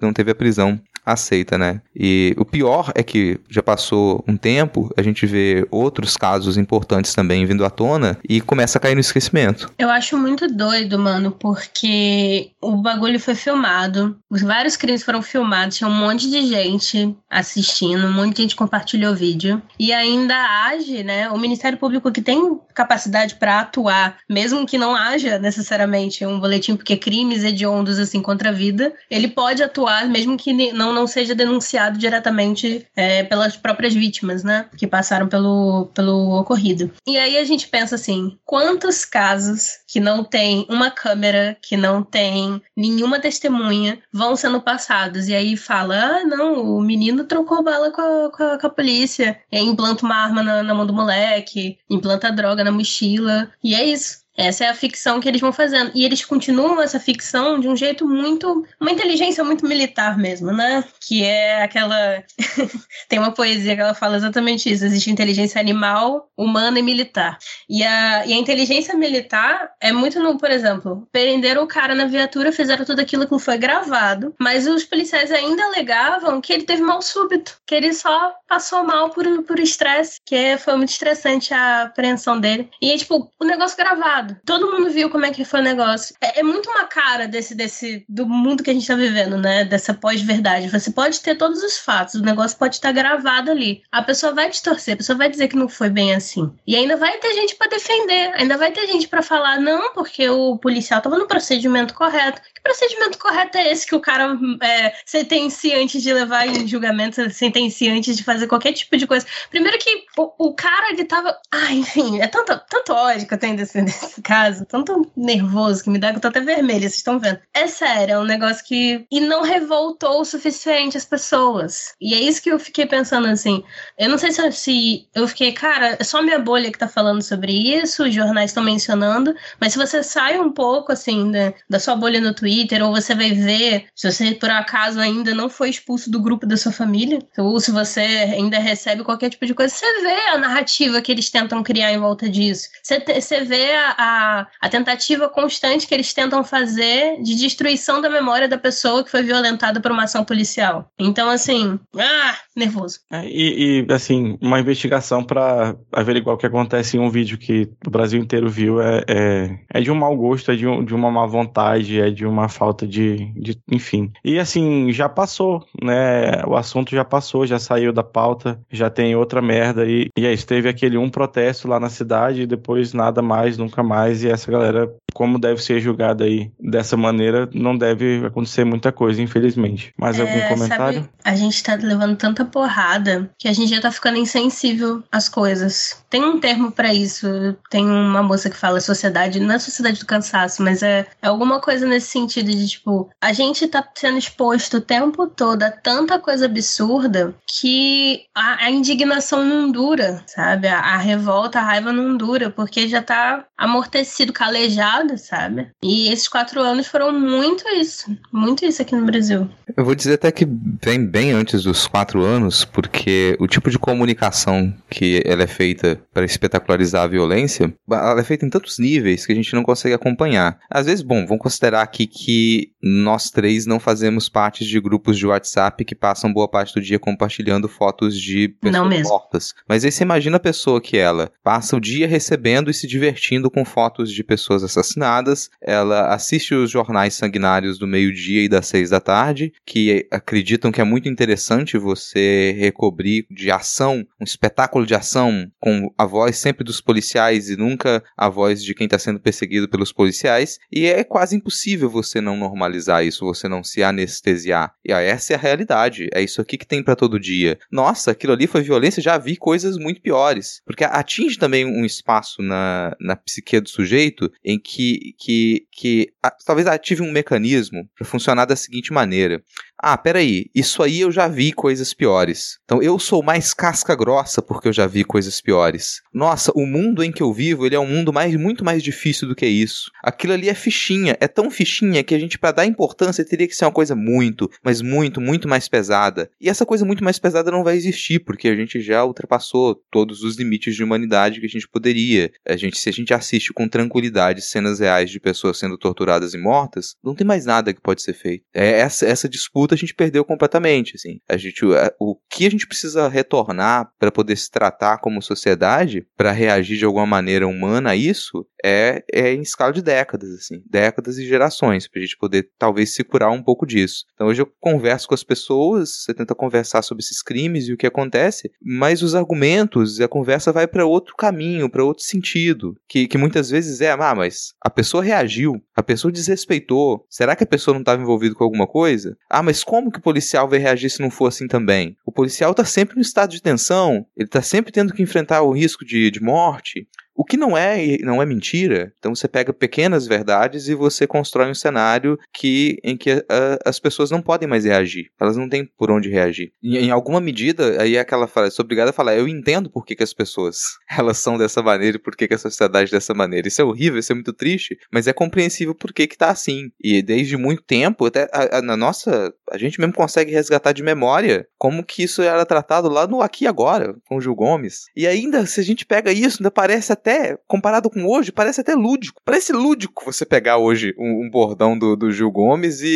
[0.00, 0.80] não teve a prisão
[1.12, 1.80] aceita, né?
[1.94, 7.14] E o pior é que já passou um tempo, a gente vê outros casos importantes
[7.14, 9.70] também vindo à tona e começa a cair no esquecimento.
[9.78, 15.88] Eu acho muito doido, mano, porque o bagulho foi filmado, vários crimes foram filmados, tinha
[15.88, 20.34] um monte de gente assistindo, um monte de gente compartilhou o vídeo e ainda
[20.66, 21.30] age, né?
[21.30, 26.76] O Ministério Público que tem capacidade para atuar, mesmo que não haja necessariamente um boletim
[26.76, 31.34] porque crimes hediondos assim contra a vida, ele pode atuar mesmo que não não seja
[31.34, 34.66] denunciado diretamente é, pelas próprias vítimas, né?
[34.76, 36.90] Que passaram pelo, pelo ocorrido.
[37.06, 42.02] E aí a gente pensa assim: quantos casos que não tem uma câmera, que não
[42.02, 45.26] tem nenhuma testemunha, vão sendo passados?
[45.28, 48.70] E aí fala: ah, não, o menino trocou bala com a, com a, com a
[48.70, 53.74] polícia, e implanta uma arma na, na mão do moleque, implanta droga na mochila, e
[53.74, 54.19] é isso.
[54.40, 55.92] Essa é a ficção que eles vão fazendo.
[55.94, 58.66] E eles continuam essa ficção de um jeito muito.
[58.80, 60.82] Uma inteligência muito militar mesmo, né?
[60.98, 62.24] Que é aquela.
[63.06, 67.38] Tem uma poesia que ela fala exatamente isso: existe inteligência animal, humana e militar.
[67.68, 72.06] E a, e a inteligência militar é muito no, por exemplo, prenderam o cara na
[72.06, 76.80] viatura, fizeram tudo aquilo que foi gravado, mas os policiais ainda alegavam que ele teve
[76.80, 82.40] mal súbito, que ele só passou mal por estresse, que foi muito estressante a apreensão
[82.40, 82.70] dele.
[82.80, 86.14] E, tipo, o negócio gravado Todo mundo viu como é que foi o negócio.
[86.20, 89.64] É, é muito uma cara desse, desse do mundo que a gente tá vivendo, né?
[89.64, 90.68] Dessa pós-verdade.
[90.68, 93.82] Você pode ter todos os fatos, o negócio pode estar gravado ali.
[93.90, 96.50] A pessoa vai te torcer, a pessoa vai dizer que não foi bem assim.
[96.66, 100.28] E ainda vai ter gente para defender, ainda vai ter gente para falar não, porque
[100.28, 102.40] o policial tava no procedimento correto.
[102.42, 107.30] Que procedimento correto é esse que o cara é, sentencia antes de levar em julgamento,
[107.30, 109.26] sentencia antes de fazer qualquer tipo de coisa?
[109.50, 111.36] Primeiro que o, o cara, ele tava.
[111.50, 115.90] Ah, enfim, é tanto, tanto ódio que eu tenho desse, desse caso, tanto nervoso que
[115.90, 117.38] me dá que eu tô até vermelha, vocês estão vendo.
[117.54, 119.06] É sério, é um negócio que.
[119.10, 121.94] E não revoltou o suficiente as pessoas.
[122.00, 123.62] E é isso que eu fiquei pensando assim.
[123.98, 127.22] Eu não sei se, se eu fiquei, cara, é só minha bolha que tá falando
[127.22, 131.78] sobre isso, os jornais estão mencionando, mas se você sai um pouco, assim, da, da
[131.78, 135.70] sua bolha no Twitter, ou você vai ver, se você por acaso ainda não foi
[135.70, 139.74] expulso do grupo da sua família, ou se você ainda recebe qualquer tipo de coisa,
[139.74, 142.68] você vê a narrativa que eles tentam criar em volta disso.
[142.82, 148.08] Você, você vê a, a a, tentativa constante que eles tentam fazer de destruição da
[148.08, 150.90] memória da pessoa que foi violentada por uma ação policial.
[150.98, 153.00] Então, assim, ah, nervoso.
[153.10, 157.70] É, e, e, assim, uma investigação para averiguar o que acontece em um vídeo que
[157.86, 160.94] o Brasil inteiro viu é, é, é de um mau gosto, é de, um, de
[160.94, 163.58] uma má vontade, é de uma falta de, de.
[163.70, 164.12] Enfim.
[164.24, 166.44] E assim, já passou, né?
[166.46, 169.86] O assunto já passou, já saiu da pauta, já tem outra merda.
[169.86, 173.58] E, e é isso, teve aquele um protesto lá na cidade e depois nada mais,
[173.58, 173.89] nunca mais.
[174.22, 179.20] E essa galera, como deve ser julgada aí dessa maneira, não deve acontecer muita coisa,
[179.22, 179.92] infelizmente.
[179.98, 181.00] Mais É, algum comentário?
[181.00, 185.28] sabe, a gente tá levando tanta porrada que a gente já tá ficando insensível às
[185.28, 186.02] coisas.
[186.08, 187.26] Tem um termo pra isso.
[187.70, 191.60] Tem uma moça que fala sociedade, não é sociedade do cansaço, mas é, é alguma
[191.60, 196.18] coisa nesse sentido de tipo, a gente tá sendo exposto o tempo todo a tanta
[196.18, 200.68] coisa absurda que a, a indignação não dura, sabe?
[200.68, 205.68] A, a revolta, a raiva não dura, porque já tá amortecido, calejado, sabe?
[205.82, 208.10] E esses quatro anos foram muito isso.
[208.32, 209.48] Muito isso aqui no Brasil.
[209.76, 210.48] Eu vou dizer até que
[210.82, 216.00] vem bem antes dos quatro anos, porque o tipo de comunicação que ela é feita
[216.12, 219.94] para espetacularizar a violência, ela é feita em tantos níveis que a gente não consegue
[219.94, 220.58] acompanhar.
[220.70, 225.26] Às vezes, bom, vamos considerar aqui que nós três não fazemos parte de grupos de
[225.26, 229.08] WhatsApp que passam boa parte do dia compartilhando fotos de pessoas Não mesmo.
[229.10, 229.54] mortas.
[229.68, 233.49] Mas aí você imagina a pessoa que ela passa o dia recebendo e se divertindo
[233.50, 238.90] com fotos de pessoas assassinadas, ela assiste os jornais sanguinários do meio-dia e das seis
[238.90, 244.94] da tarde, que acreditam que é muito interessante você recobrir de ação, um espetáculo de
[244.94, 249.20] ação com a voz sempre dos policiais e nunca a voz de quem está sendo
[249.20, 254.74] perseguido pelos policiais, e é quase impossível você não normalizar isso, você não se anestesiar.
[254.84, 257.58] E essa é a realidade, é isso aqui que tem para todo dia.
[257.70, 262.42] Nossa, aquilo ali foi violência, já vi coisas muito piores, porque atinge também um espaço
[262.42, 263.16] na, na
[263.60, 268.92] do sujeito em que, que, que a- talvez ative um mecanismo para funcionar da seguinte
[268.92, 269.42] maneira.
[269.82, 272.58] Ah, peraí, isso aí eu já vi coisas piores.
[272.64, 276.02] Então eu sou mais casca grossa porque eu já vi coisas piores.
[276.12, 279.26] Nossa, o mundo em que eu vivo, ele é um mundo mais, muito mais difícil
[279.26, 279.90] do que isso.
[280.02, 283.56] Aquilo ali é fichinha, é tão fichinha que a gente, para dar importância, teria que
[283.56, 286.30] ser uma coisa muito, mas muito, muito mais pesada.
[286.38, 290.22] E essa coisa muito mais pesada não vai existir, porque a gente já ultrapassou todos
[290.22, 292.30] os limites de humanidade que a gente poderia.
[292.46, 296.38] A gente, se a gente assiste com tranquilidade cenas reais de pessoas sendo torturadas e
[296.38, 298.44] mortas, não tem mais nada que pode ser feito.
[298.52, 301.20] É essa, essa disputa a gente perdeu completamente, assim.
[301.28, 301.64] A gente,
[301.98, 306.84] o, que a gente precisa retornar para poder se tratar como sociedade, para reagir de
[306.84, 311.88] alguma maneira humana a isso, é, é em escala de décadas, assim, décadas e gerações,
[311.88, 314.04] pra gente poder talvez se curar um pouco disso.
[314.14, 317.76] Então hoje eu converso com as pessoas, você tenta conversar sobre esses crimes e o
[317.76, 322.76] que acontece, mas os argumentos e a conversa vai para outro caminho, para outro sentido,
[322.88, 327.44] que, que muitas vezes é, ah, mas a pessoa reagiu, a pessoa desrespeitou, será que
[327.44, 329.16] a pessoa não estava envolvida com alguma coisa?
[329.28, 331.96] Ah, mas como que o policial vai reagir se não for assim também?
[332.04, 335.52] O policial tá sempre em estado de tensão, ele tá sempre tendo que enfrentar o
[335.52, 336.86] risco de, de morte.
[337.20, 338.92] O que não é não é mentira.
[338.98, 343.78] Então você pega pequenas verdades e você constrói um cenário que em que ah, as
[343.78, 345.10] pessoas não podem mais reagir.
[345.20, 346.50] Elas não têm por onde reagir.
[346.62, 349.94] Em alguma medida, aí é aquela fala, sou obrigada a falar, eu entendo por que,
[349.94, 353.12] que as pessoas elas são dessa maneira e por que, que a sociedade é dessa
[353.12, 353.48] maneira.
[353.48, 356.70] Isso é horrível, isso é muito triste, mas é compreensível por que que tá assim.
[356.82, 360.82] E desde muito tempo, até a- a- na nossa, a gente mesmo consegue resgatar de
[360.82, 364.84] memória como que isso era tratado lá no Aqui Agora, com o Gil Gomes.
[364.96, 367.09] E ainda, se a gente pega isso, ainda parece até,
[367.46, 369.20] comparado com hoje, parece até lúdico.
[369.24, 372.86] Parece lúdico você pegar hoje um, um bordão do, do Gil Gomes e,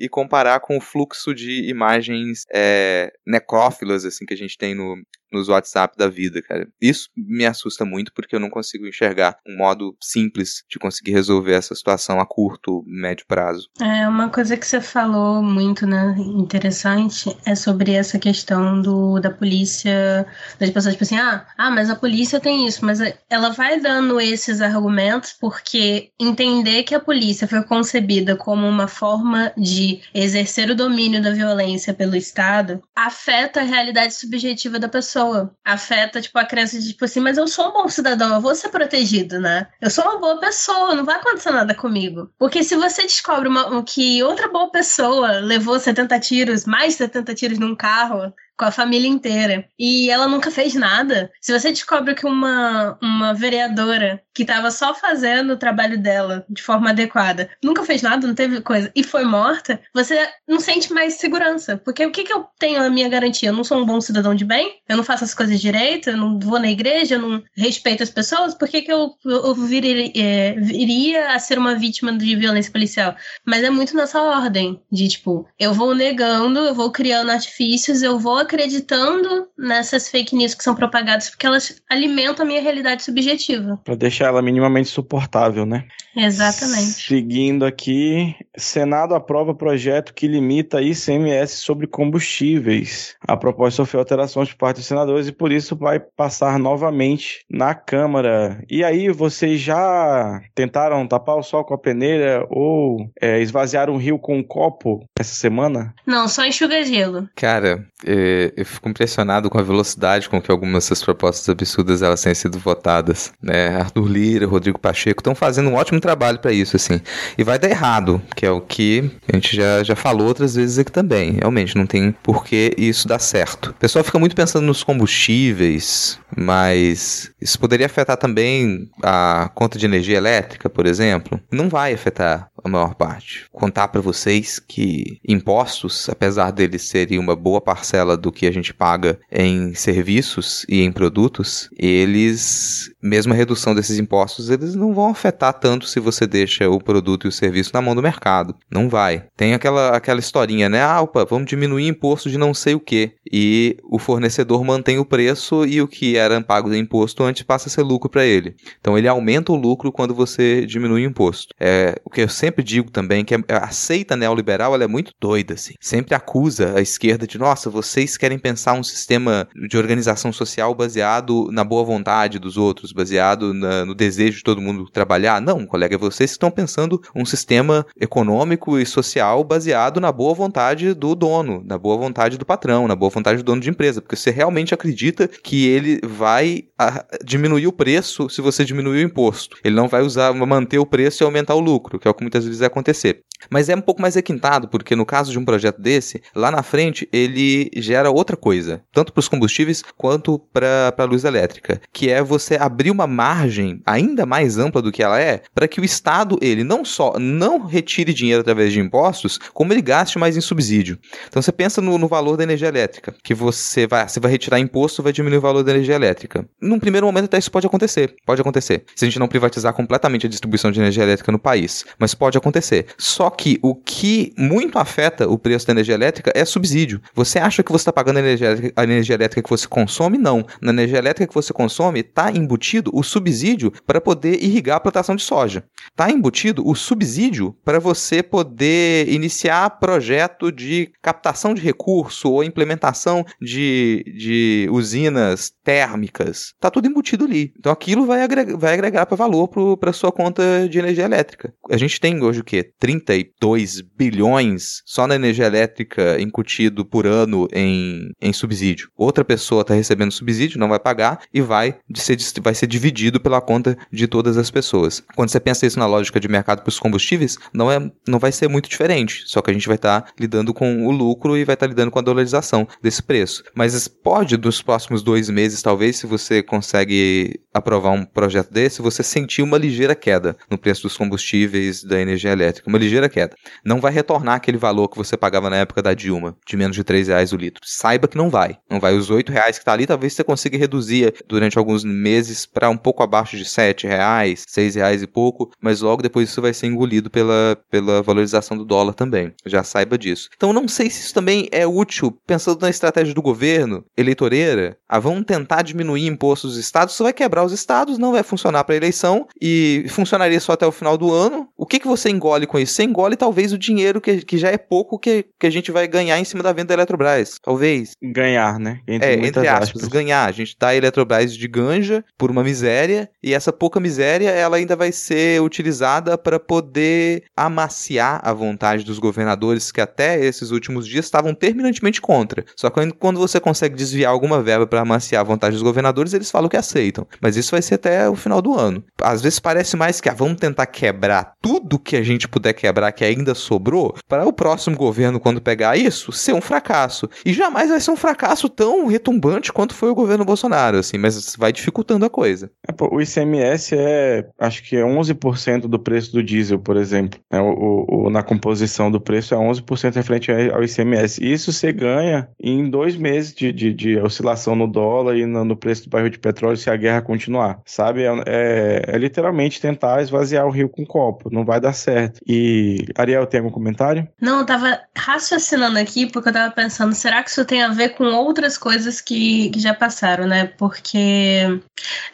[0.00, 4.74] e- e comparar com o fluxo de imagens é, necrófilas, assim, que a gente tem
[4.74, 4.96] no,
[5.34, 6.66] nos WhatsApp da vida, cara.
[6.80, 11.52] Isso me assusta muito porque eu não consigo enxergar um modo simples de conseguir resolver
[11.52, 13.68] essa situação a curto, médio prazo.
[13.80, 19.30] É, uma coisa que você falou muito, né, interessante, é sobre essa questão do, da
[19.30, 20.26] polícia,
[20.58, 24.20] das pessoas, tipo assim, ah, ah, mas a polícia tem isso, mas ela vai dando
[24.20, 30.74] esses argumentos porque entender que a polícia foi concebida como uma forma de exercer o
[30.74, 35.23] domínio da violência pelo Estado afeta a realidade subjetiva da pessoa.
[35.64, 38.54] Afeta, tipo, a crença de, tipo assim, mas eu sou um bom cidadão, eu vou
[38.54, 39.66] ser protegido, né?
[39.80, 42.30] Eu sou uma boa pessoa, não vai acontecer nada comigo.
[42.38, 47.58] Porque se você descobre uma- que outra boa pessoa levou 70 tiros, mais 70 tiros
[47.58, 49.68] num carro, com a família inteira.
[49.78, 51.30] E ela nunca fez nada.
[51.40, 56.62] Se você descobre que uma, uma vereadora que estava só fazendo o trabalho dela de
[56.62, 61.14] forma adequada nunca fez nada, não teve coisa, e foi morta, você não sente mais
[61.14, 61.76] segurança.
[61.76, 63.50] Porque o que, que eu tenho a minha garantia?
[63.50, 64.80] Eu não sou um bom cidadão de bem?
[64.88, 66.10] Eu não faço as coisas direito?
[66.10, 67.14] Eu não vou na igreja?
[67.14, 68.54] Eu não respeito as pessoas?
[68.54, 73.14] Por que, que eu, eu viria, é, viria a ser uma vítima de violência policial?
[73.44, 78.18] Mas é muito nessa ordem de tipo, eu vou negando, eu vou criando artifícios, eu
[78.18, 83.80] vou acreditando nessas fake news que são propagadas porque elas alimentam a minha realidade subjetiva.
[83.84, 85.84] Para deixar ela minimamente suportável, né?
[86.16, 87.02] Exatamente.
[87.06, 93.16] Seguindo aqui, Senado aprova projeto que limita ICMS sobre combustíveis.
[93.26, 97.74] A proposta sofreu alterações por parte dos senadores e por isso vai passar novamente na
[97.74, 98.62] Câmara.
[98.70, 103.96] E aí, vocês já tentaram tapar o sol com a peneira ou é, esvaziar um
[103.96, 105.94] rio com um copo essa semana?
[106.06, 107.28] Não, só enxuga gelo.
[107.34, 112.34] Cara, eu fico impressionado com a velocidade com que algumas dessas propostas absurdas elas têm
[112.34, 113.32] sido votadas.
[113.42, 113.68] Né?
[113.76, 117.00] Arthur Lira, Rodrigo Pacheco estão fazendo um ótimo trabalho para isso, assim.
[117.38, 120.78] E vai dar errado, que é o que a gente já, já falou outras vezes
[120.78, 121.38] aqui também.
[121.40, 123.70] Realmente, não tem por que isso dar certo.
[123.70, 129.86] O pessoal fica muito pensando nos combustíveis, mas isso poderia afetar também a conta de
[129.86, 131.40] energia elétrica, por exemplo.
[131.50, 133.46] Não vai afetar a maior parte.
[133.52, 138.72] Contar para vocês que impostos, apesar deles serem uma boa parcela do que a gente
[138.72, 145.08] paga em serviços e em produtos, eles, mesmo a redução desses impostos, eles não vão
[145.08, 148.54] afetar tanto se você deixa o produto e o serviço na mão do mercado.
[148.70, 149.24] Não vai.
[149.36, 150.82] Tem aquela, aquela historinha, né?
[150.82, 153.12] Ah, opa, vamos diminuir imposto de não sei o que.
[153.30, 157.68] E o fornecedor mantém o preço e o que era pago de imposto antes passa
[157.68, 158.54] a ser lucro para ele.
[158.80, 161.54] Então ele aumenta o lucro quando você diminui o imposto.
[161.58, 165.54] É, o que eu sempre digo também que a seita neoliberal ela é muito doida,
[165.54, 165.74] assim.
[165.80, 171.48] Sempre acusa a esquerda de, nossa, vocês querem pensar um sistema de organização social baseado
[171.52, 175.40] na boa vontade dos outros, baseado na, no desejo de todo mundo trabalhar.
[175.40, 181.14] Não, colega, vocês estão pensando um sistema econômico e social baseado na boa vontade do
[181.14, 184.30] dono, na boa vontade do patrão, na boa vontade do dono de empresa, porque você
[184.30, 189.56] realmente acredita que ele vai a, diminuir o preço se você diminuir o imposto.
[189.62, 192.22] Ele não vai usar manter o preço e aumentar o lucro, que é o que
[192.22, 193.20] muitas vezes vai acontecer.
[193.50, 196.62] Mas é um pouco mais requintado, porque no caso de um projeto desse, lá na
[196.62, 202.10] frente ele gera outra coisa, tanto para os combustíveis quanto para a luz elétrica, que
[202.10, 205.84] é você abrir uma margem ainda mais ampla do que ela é, para que o
[205.84, 210.40] Estado ele não só não retire dinheiro através de impostos, como ele gaste mais em
[210.40, 210.98] subsídio.
[211.28, 214.58] Então você pensa no, no valor da energia elétrica, que você vai, você vai retirar
[214.58, 216.46] imposto, vai diminuir o valor da energia elétrica.
[216.60, 220.26] Num primeiro momento até isso pode acontecer, pode acontecer, se a gente não privatizar completamente
[220.26, 222.86] a distribuição de energia elétrica no país, mas pode acontecer.
[222.98, 227.00] Só que o que muito afeta o preço da energia elétrica é subsídio.
[227.14, 230.18] Você acha que você está pagando a energia, a energia elétrica que você consome?
[230.18, 230.44] Não.
[230.60, 235.14] Na energia elétrica que você consome, está embutido o subsídio para poder irrigar a plantação
[235.14, 235.64] de soja.
[235.90, 243.24] Está embutido o subsídio para você poder iniciar projeto de captação de recurso ou implementação
[243.40, 246.52] de, de usinas térmicas.
[246.54, 247.52] Está tudo embutido ali.
[247.58, 251.52] Então aquilo vai agregar, vai agregar para valor para sua conta de energia elétrica.
[251.70, 252.70] A gente tem hoje o quê?
[252.78, 258.88] 32 bilhões só na energia elétrica incutido por ano em, em subsídio.
[258.96, 263.40] Outra pessoa está recebendo subsídio, não vai pagar e vai ser, vai ser dividido pela
[263.40, 265.02] conta de todas as pessoas.
[265.14, 268.32] Quando você pensa isso na lógica de mercado para os combustíveis, não, é, não vai
[268.32, 269.22] ser muito diferente.
[269.26, 271.70] Só que a gente vai estar tá lidando com o lucro e vai estar tá
[271.70, 273.44] lidando com a dolarização desse preço.
[273.54, 279.02] Mas pode, nos próximos dois meses, talvez, se você consegue aprovar um projeto desse, você
[279.02, 282.68] sentir uma ligeira queda no preço dos combustíveis da energia elétrica.
[282.68, 283.36] Uma ligeira queda.
[283.64, 286.84] Não vai retornar aquele valor que você pagava na época da Dilma, de menos de
[286.84, 287.62] 3 reais o litro.
[287.64, 288.58] Saiba que não vai.
[288.70, 288.94] Não vai.
[288.96, 292.76] Os 8 reais que está ali, talvez você consiga reduzir durante alguns meses para um
[292.76, 296.66] pouco abaixo de 7 reais, 6 reais e pouco, mas logo depois isso vai ser
[296.66, 299.32] engolido pela, pela valorização do dólar também.
[299.44, 300.28] Já saiba disso.
[300.36, 304.76] Então não sei se isso também é útil, pensando na estratégia do governo, eleitoreira.
[304.88, 308.64] Ah, vamos tentar diminuir impostos dos estados, isso vai quebrar os estados, não vai funcionar
[308.64, 311.48] para eleição e funcionaria só até o final do ano.
[311.56, 312.74] O que, que você engole com isso?
[312.74, 315.86] Você engole talvez o dinheiro que, que já é pouco que, que a gente vai
[315.86, 317.23] ganhar em cima da venda da Eletrobras.
[317.42, 317.92] Talvez.
[318.02, 318.80] Ganhar, né?
[318.86, 320.24] Entre é, entre aspas, aspas, ganhar.
[320.24, 324.56] A gente dá a Eletrobras de ganja por uma miséria e essa pouca miséria ela
[324.56, 330.86] ainda vai ser utilizada para poder amaciar a vontade dos governadores que até esses últimos
[330.86, 332.44] dias estavam terminantemente contra.
[332.56, 336.30] Só que quando você consegue desviar alguma verba para amaciar a vontade dos governadores, eles
[336.30, 337.06] falam que aceitam.
[337.20, 338.84] Mas isso vai ser até o final do ano.
[339.00, 342.92] Às vezes parece mais que ah, vamos tentar quebrar tudo que a gente puder quebrar
[342.92, 347.08] que ainda sobrou para o próximo governo quando pegar isso ser um fracasso.
[347.24, 351.36] E jamais vai ser um fracasso tão retumbante quanto foi o governo Bolsonaro, assim, mas
[351.36, 352.50] vai dificultando a coisa.
[352.66, 357.20] É, pô, o ICMS é, acho que é 11% do preço do diesel, por exemplo.
[357.30, 361.22] É, o, o, na composição do preço é 11% referente ao ICMS.
[361.22, 365.44] E isso você ganha em dois meses de, de, de oscilação no dólar e no,
[365.44, 368.02] no, preço do barril de petróleo se a guerra continuar, sabe?
[368.02, 371.30] É, é, é, literalmente tentar esvaziar o rio com copo.
[371.32, 372.20] Não vai dar certo.
[372.26, 374.06] E Ariel, tem algum comentário?
[374.20, 377.90] Não, eu tava raciocinando aqui porque eu tava pensando, será que isso tem a ver
[377.90, 380.46] com outras coisas que, que já passaram, né?
[380.46, 380.98] Porque.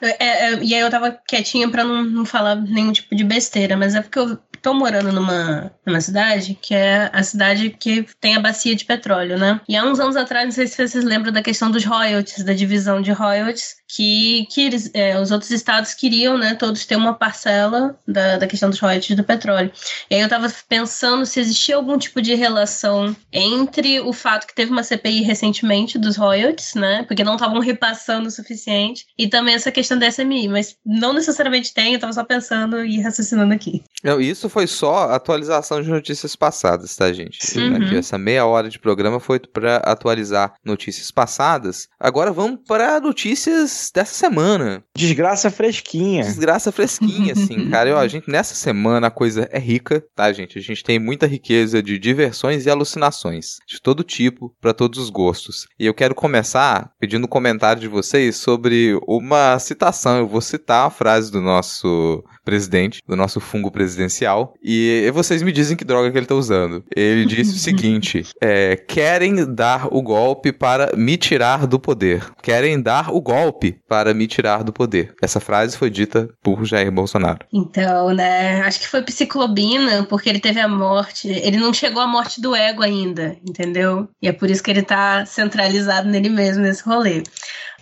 [0.00, 3.76] É, é, e aí eu tava quietinha pra não, não falar nenhum tipo de besteira,
[3.76, 8.36] mas é porque eu tô morando numa, numa cidade que é a cidade que tem
[8.36, 9.60] a bacia de petróleo, né?
[9.68, 12.52] E há uns anos atrás, não sei se vocês lembram da questão dos royalties, da
[12.52, 17.14] divisão de royalties, que, que eles, é, os outros estados queriam, né, todos ter uma
[17.14, 19.72] parcela da, da questão dos royalties do petróleo.
[20.08, 24.54] E aí eu tava pensando se existia algum tipo de relação entre o fato que
[24.54, 29.54] teve uma CPI recentemente dos royalties, né, porque não estavam repassando o suficiente, e também
[29.54, 33.82] essa questão da SMI, mas não necessariamente tem, eu tava só pensando e raciocinando aqui.
[34.04, 37.38] Não, isso foi só atualização de notícias passadas, tá, gente?
[37.58, 37.76] Uhum.
[37.76, 41.88] Aqui, essa meia hora de programa foi para atualizar notícias passadas.
[41.98, 44.84] Agora vamos para notícias dessa semana.
[44.94, 46.24] Desgraça fresquinha.
[46.24, 47.88] Desgraça fresquinha, assim, cara.
[47.88, 50.58] E, ó, a gente, nessa semana a coisa é rica, tá, gente?
[50.58, 55.10] A gente tem muita riqueza de diversões e alucinações, de todo tipo, para todos os
[55.10, 55.66] gostos.
[55.78, 60.18] E eu quero começar pedindo um comentário de vocês sobre uma citação.
[60.18, 65.52] Eu vou citar a frase do nosso presidente, do nosso fungo presidencial, e vocês me
[65.52, 66.84] dizem que droga que ele tá usando.
[66.94, 72.30] Ele disse o seguinte: é, querem dar o golpe para me tirar do poder.
[72.42, 75.14] Querem dar o golpe para me tirar do poder.
[75.22, 77.46] Essa frase foi dita por Jair Bolsonaro.
[77.52, 82.06] Então, né, acho que foi psiclobina, porque ele teve a morte, ele não chegou à
[82.06, 84.08] morte do ego ainda, entendeu?
[84.20, 87.22] E é por isso que ele tá centralizado nele mesmo nesse rolê.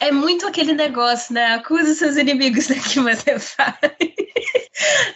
[0.01, 1.55] É muito aquele negócio, né?
[1.55, 3.79] Acusa seus inimigos do que você faz.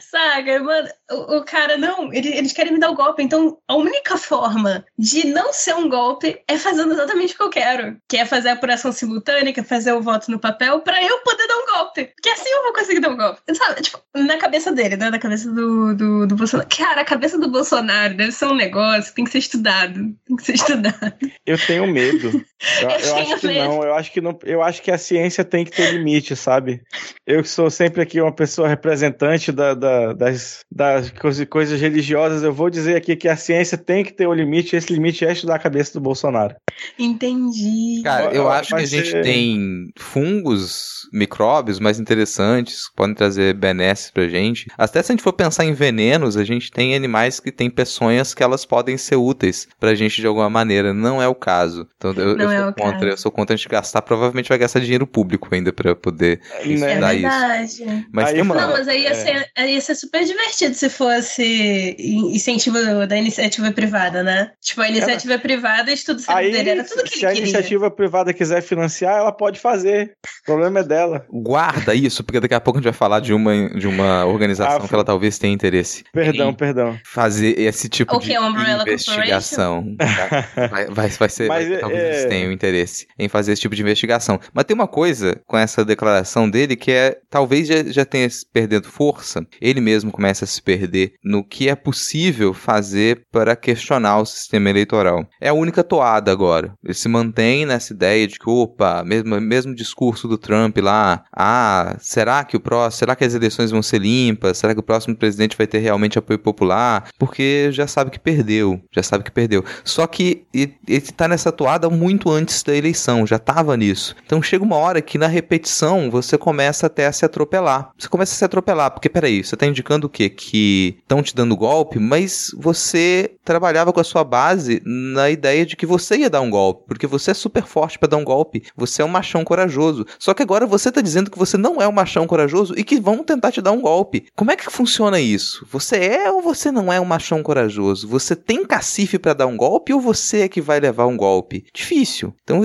[0.00, 0.60] Saca?
[0.60, 3.22] Mano, o, o cara, não, ele, eles querem me dar o um golpe.
[3.22, 7.50] Então, a única forma de não ser um golpe é fazendo exatamente o que eu
[7.50, 7.96] quero.
[8.08, 11.18] Que é fazer a apuração simultânea, que é fazer o voto no papel, pra eu
[11.20, 12.04] poder dar um golpe.
[12.06, 13.40] Porque assim eu vou conseguir dar um golpe.
[13.54, 13.82] Sabe?
[13.82, 15.10] Tipo, na cabeça dele, né?
[15.10, 16.68] Na cabeça do, do, do Bolsonaro.
[16.68, 20.14] Cara, a cabeça do Bolsonaro deve ser um negócio que tem que ser estudado.
[20.26, 21.14] Tem que ser estudado.
[21.46, 22.42] Eu tenho medo.
[22.80, 23.64] Eu, eu, eu acho que medo.
[23.64, 23.82] não.
[23.82, 24.38] Eu acho que não.
[24.44, 26.80] Eu acho que a ciência tem que ter limite, sabe?
[27.26, 31.12] Eu sou sempre aqui uma pessoa representante da, da, das, das
[31.48, 34.78] coisas religiosas, eu vou dizer aqui que a ciência tem que ter um limite, e
[34.78, 36.54] esse limite é estudar a cabeça do Bolsonaro.
[36.98, 38.00] Entendi.
[38.02, 39.22] Cara, eu acho que a gente ser...
[39.22, 44.66] tem fungos, micróbios mais interessantes, que podem trazer benesses pra gente.
[44.76, 48.34] Até se a gente for pensar em venenos, a gente tem animais que têm peçonhas
[48.34, 50.92] que elas podem ser úteis pra gente de alguma maneira.
[50.92, 51.86] Não é o caso.
[51.96, 53.06] Então eu, eu é sou contra, caso.
[53.06, 56.68] eu sou contra a gente gastar, provavelmente vai gastar dinheiro público ainda pra poder é
[56.68, 57.84] estudar é isso.
[58.10, 58.54] Mas aí, tem uma...
[58.54, 59.14] Não, mas aí ia, é.
[59.14, 59.31] ser,
[59.66, 64.52] ia ser super divertido se fosse incentivo da iniciativa privada, né?
[64.60, 68.62] Tipo, a iniciativa privada, estudo aí, dele, era tudo que Se a iniciativa privada quiser
[68.62, 70.14] financiar, ela pode fazer.
[70.42, 71.26] O problema é dela.
[71.30, 74.84] Guarda isso, porque daqui a pouco a gente vai falar de uma, de uma organização
[74.84, 76.04] ah, que ela talvez tenha interesse.
[76.12, 76.98] Perdão, perdão.
[77.04, 79.96] Fazer esse tipo okay, de investigação.
[79.96, 80.68] Tá?
[80.68, 81.48] Vai, vai, vai ser.
[81.48, 84.40] Mas, vai, talvez eles tenham interesse em fazer esse tipo de investigação.
[84.52, 88.88] Mas tem uma coisa com essa declaração dele que é talvez já, já tenha perdendo
[88.88, 89.21] força.
[89.60, 94.70] Ele mesmo começa a se perder no que é possível fazer para questionar o sistema
[94.70, 95.26] eleitoral.
[95.40, 96.74] É a única toada agora.
[96.84, 101.96] Ele se mantém nessa ideia de que, opa, mesmo, mesmo discurso do Trump lá, ah,
[101.98, 104.58] será que o próximo, será que as eleições vão ser limpas?
[104.58, 107.08] Será que o próximo presidente vai ter realmente apoio popular?
[107.18, 109.64] Porque já sabe que perdeu, já sabe que perdeu.
[109.84, 114.14] Só que ele está nessa toada muito antes da eleição, já estava nisso.
[114.24, 117.90] Então chega uma hora que na repetição você começa até a se atropelar.
[117.98, 120.28] Você começa a se atropelar, porque peraí, você está indicando o quê?
[120.28, 125.76] Que estão te dando golpe, mas você trabalhava com a sua base na ideia de
[125.76, 128.62] que você ia dar um golpe, porque você é super forte para dar um golpe,
[128.76, 130.06] você é um machão corajoso.
[130.18, 133.00] Só que agora você tá dizendo que você não é um machão corajoso e que
[133.00, 134.26] vão tentar te dar um golpe.
[134.34, 135.66] Como é que funciona isso?
[135.70, 138.08] Você é ou você não é um machão corajoso?
[138.08, 141.64] Você tem cacife para dar um golpe ou você é que vai levar um golpe?
[141.74, 142.34] Difícil.
[142.42, 142.62] Então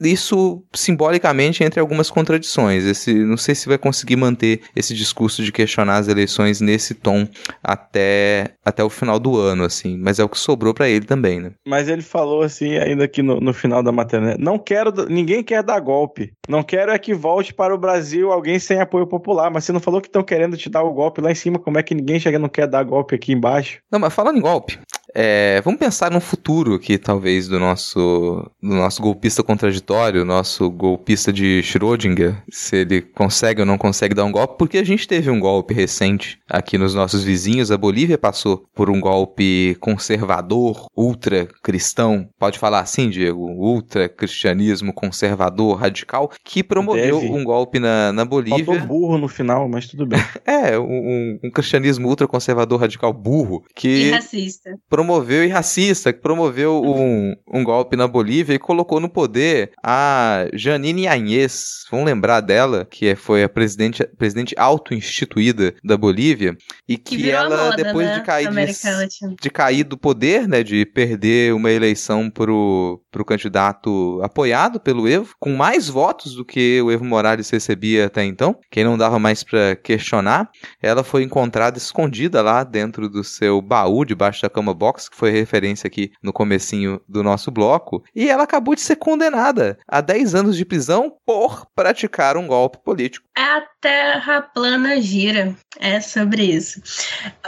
[0.00, 2.84] isso simbolicamente entre algumas contradições.
[2.84, 7.26] Esse, não sei se vai conseguir manter esse discurso de questionar as eleições nesse tom
[7.62, 9.96] até, até o final do ano, assim.
[9.98, 11.52] Mas é o que sobrou para ele também, né?
[11.66, 14.36] Mas ele falou assim, ainda aqui no, no final da matéria, né?
[14.38, 16.32] não quero, ninguém quer dar golpe.
[16.48, 19.50] Não quero é que volte para o Brasil alguém sem apoio popular.
[19.50, 21.78] Mas você não falou que estão querendo te dar o golpe lá em cima, como
[21.78, 23.80] é que ninguém chega não quer dar golpe aqui embaixo?
[23.90, 24.78] Não, mas falando em golpe,
[25.14, 31.32] É, vamos pensar no futuro aqui, talvez, do nosso, do nosso golpista contraditório, nosso golpista
[31.32, 35.30] de Schrödinger, se ele consegue ou não consegue dar um golpe, porque a gente teve
[35.30, 37.70] um golpe recente aqui nos nossos vizinhos.
[37.70, 43.40] A Bolívia passou por um golpe conservador, ultra cristão, pode falar assim, Diego?
[43.40, 47.32] Ultra cristianismo conservador, radical, que promoveu Deve.
[47.32, 48.64] um golpe na, na Bolívia.
[48.64, 50.20] Faltou burro no final, mas tudo bem.
[50.46, 54.76] É, um, um cristianismo ultraconservador radical burro E que racista.
[55.00, 60.46] Promoveu e racista, que promoveu um, um golpe na Bolívia e colocou no poder a
[60.52, 61.86] Janine Áñez.
[61.90, 66.54] Vamos lembrar dela, que foi a presidente, presidente auto-instituída da Bolívia
[66.86, 68.18] e Que que, ela, moda, depois né?
[68.18, 74.20] de cair de, de cair do poder, né, de perder uma eleição pro, pro candidato
[74.22, 78.84] apoiado pelo Evo, com mais votos do que o Evo Morales recebia até então, quem
[78.84, 80.48] não dava mais pra questionar,
[80.82, 85.30] ela foi encontrada escondida lá dentro do seu baú, debaixo da cama box, que foi
[85.30, 90.34] referência aqui no comecinho do nosso bloco, e ela acabou de ser condenada a 10
[90.34, 93.26] anos de prisão por praticar um golpe político.
[93.36, 95.56] A Terra plana gira.
[95.78, 96.82] É sobre isso.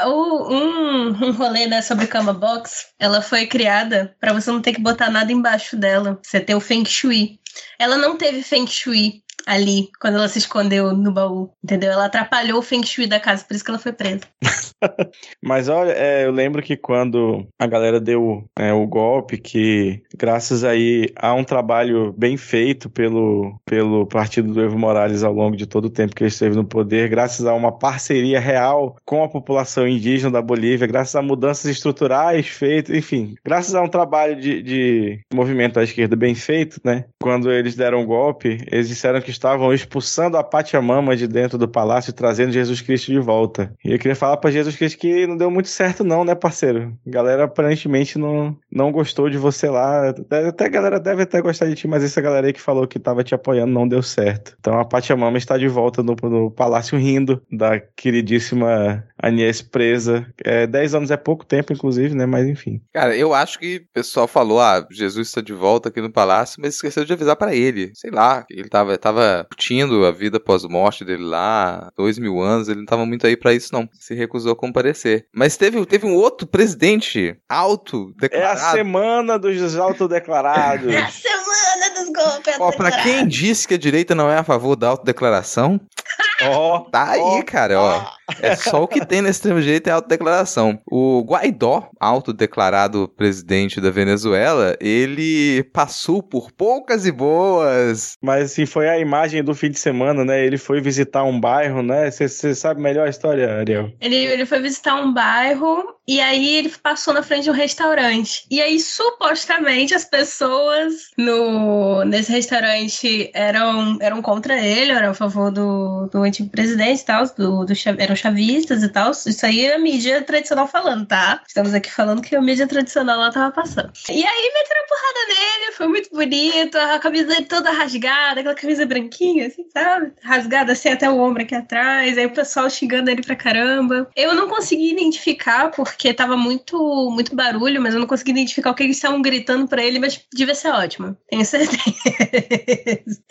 [0.07, 4.73] O- um, um rolê né, sobre cama box, ela foi criada para você não ter
[4.73, 6.19] que botar nada embaixo dela.
[6.23, 7.39] Você ter o Feng Shui.
[7.79, 11.93] Ela não teve Feng Shui ali quando ela se escondeu no baú, entendeu?
[11.93, 14.23] Ela atrapalhou o Feng Shui da casa, por isso que ela foi presa.
[15.43, 20.65] Mas olha, é, eu lembro que quando a galera deu é, o golpe, que graças
[20.65, 25.67] aí a um trabalho bem feito pelo, pelo partido do Evo Morales ao longo de
[25.67, 29.29] todo o tempo que ele esteve no poder, graças a uma parceria real com a
[29.29, 34.63] população indígena da Bolívia, graças a mudanças estruturais feitas, enfim, graças a um trabalho de,
[34.63, 37.05] de movimento à esquerda bem feito, né?
[37.21, 41.69] Quando eles deram o golpe, eles disseram que estavam expulsando a Pachamama de dentro do
[41.69, 43.73] palácio trazendo Jesus Cristo de volta.
[43.85, 46.97] E eu queria falar pra Jesus Cristo que não deu muito certo não, né, parceiro?
[47.07, 50.11] A galera aparentemente não, não gostou de você lá.
[50.49, 52.99] Até a galera deve até gostar de ti, mas essa galera aí que falou que
[52.99, 54.57] tava te apoiando não deu certo.
[54.59, 60.27] Então a Pachamama está de volta no, no palácio rindo da queridíssima Anies presa.
[60.45, 62.27] É, 10 anos é pouco tempo, inclusive, né?
[62.27, 62.81] Mas enfim.
[62.93, 66.61] Cara, eu acho que o pessoal falou, ah, Jesus está de volta aqui no palácio,
[66.61, 67.93] mas esqueceu de avisar pra ele.
[67.95, 72.81] Sei lá, ele tava, tava curtindo a vida pós-morte dele lá, dois mil anos, ele
[72.81, 73.89] não tava muito aí pra isso não.
[73.93, 75.27] Se recusou a comparecer.
[75.35, 78.77] Mas teve, teve um outro presidente É a auto-declarado.
[78.77, 80.93] semana dos autodeclarados.
[80.93, 82.57] É a semana dos golpes.
[82.61, 85.81] Ó, pra quem disse que a direita não é a favor da autodeclaração,
[86.49, 88.05] Ó, tá aí, ó, cara, ó.
[88.41, 90.79] É só o que tem nesse extremo direito é autodeclaração.
[90.87, 98.17] O Guaidó, autodeclarado presidente da Venezuela, ele passou por poucas e boas.
[98.23, 100.45] Mas assim, foi a imagem do fim de semana, né?
[100.45, 102.11] Ele foi visitar um bairro, né?
[102.11, 103.93] Você sabe melhor a história, Ariel?
[104.01, 108.45] Ele, ele foi visitar um bairro e aí ele passou na frente de um restaurante.
[108.51, 115.51] E aí, supostamente, as pessoas no, nesse restaurante eram, eram contra ele, eram a favor
[115.51, 119.11] do, do antigo presidente e tal, do, do, eram chavistas e tal.
[119.13, 121.43] Isso aí é a mídia tradicional falando, tá?
[121.47, 123.93] Estamos aqui falando que a mídia tradicional lá tava passando.
[124.09, 128.87] E aí meteram a porrada nele, foi muito bonito, a camisa toda rasgada, aquela camisa
[128.87, 130.13] branquinha, assim, sabe?
[130.23, 134.11] Rasgada assim até o ombro aqui atrás, aí o pessoal xingando ele pra caramba.
[134.17, 138.75] Eu não consegui identificar porque tava muito, muito barulho, mas eu não consegui identificar o
[138.75, 141.83] que eles estavam gritando pra ele, mas devia ser ótimo, tenho certeza.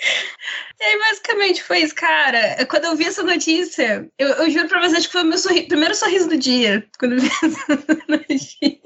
[0.82, 2.66] E aí, basicamente, foi isso, cara.
[2.66, 5.68] Quando eu vi essa notícia, eu, eu juro pra vocês que foi o meu sorri-
[5.68, 6.86] primeiro sorriso do dia.
[7.00, 8.80] Quando eu vi essa notícia.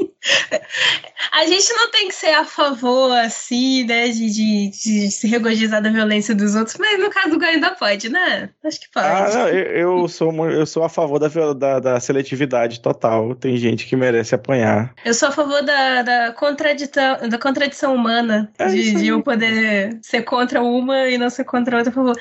[1.32, 5.82] A gente não tem que ser a favor, assim, né, de, de, de se regozijar
[5.82, 8.50] da violência dos outros, mas no caso do ainda pode, né?
[8.64, 9.06] Acho que pode.
[9.06, 13.36] Ah, não, eu, eu sou, eu sou a favor da, da, da seletividade total.
[13.36, 14.94] Tem gente que merece apanhar.
[15.04, 20.00] Eu sou a favor da, da, contradição, da contradição humana, É de, de eu poder
[20.02, 22.16] ser contra uma e não ser contra outra a favor.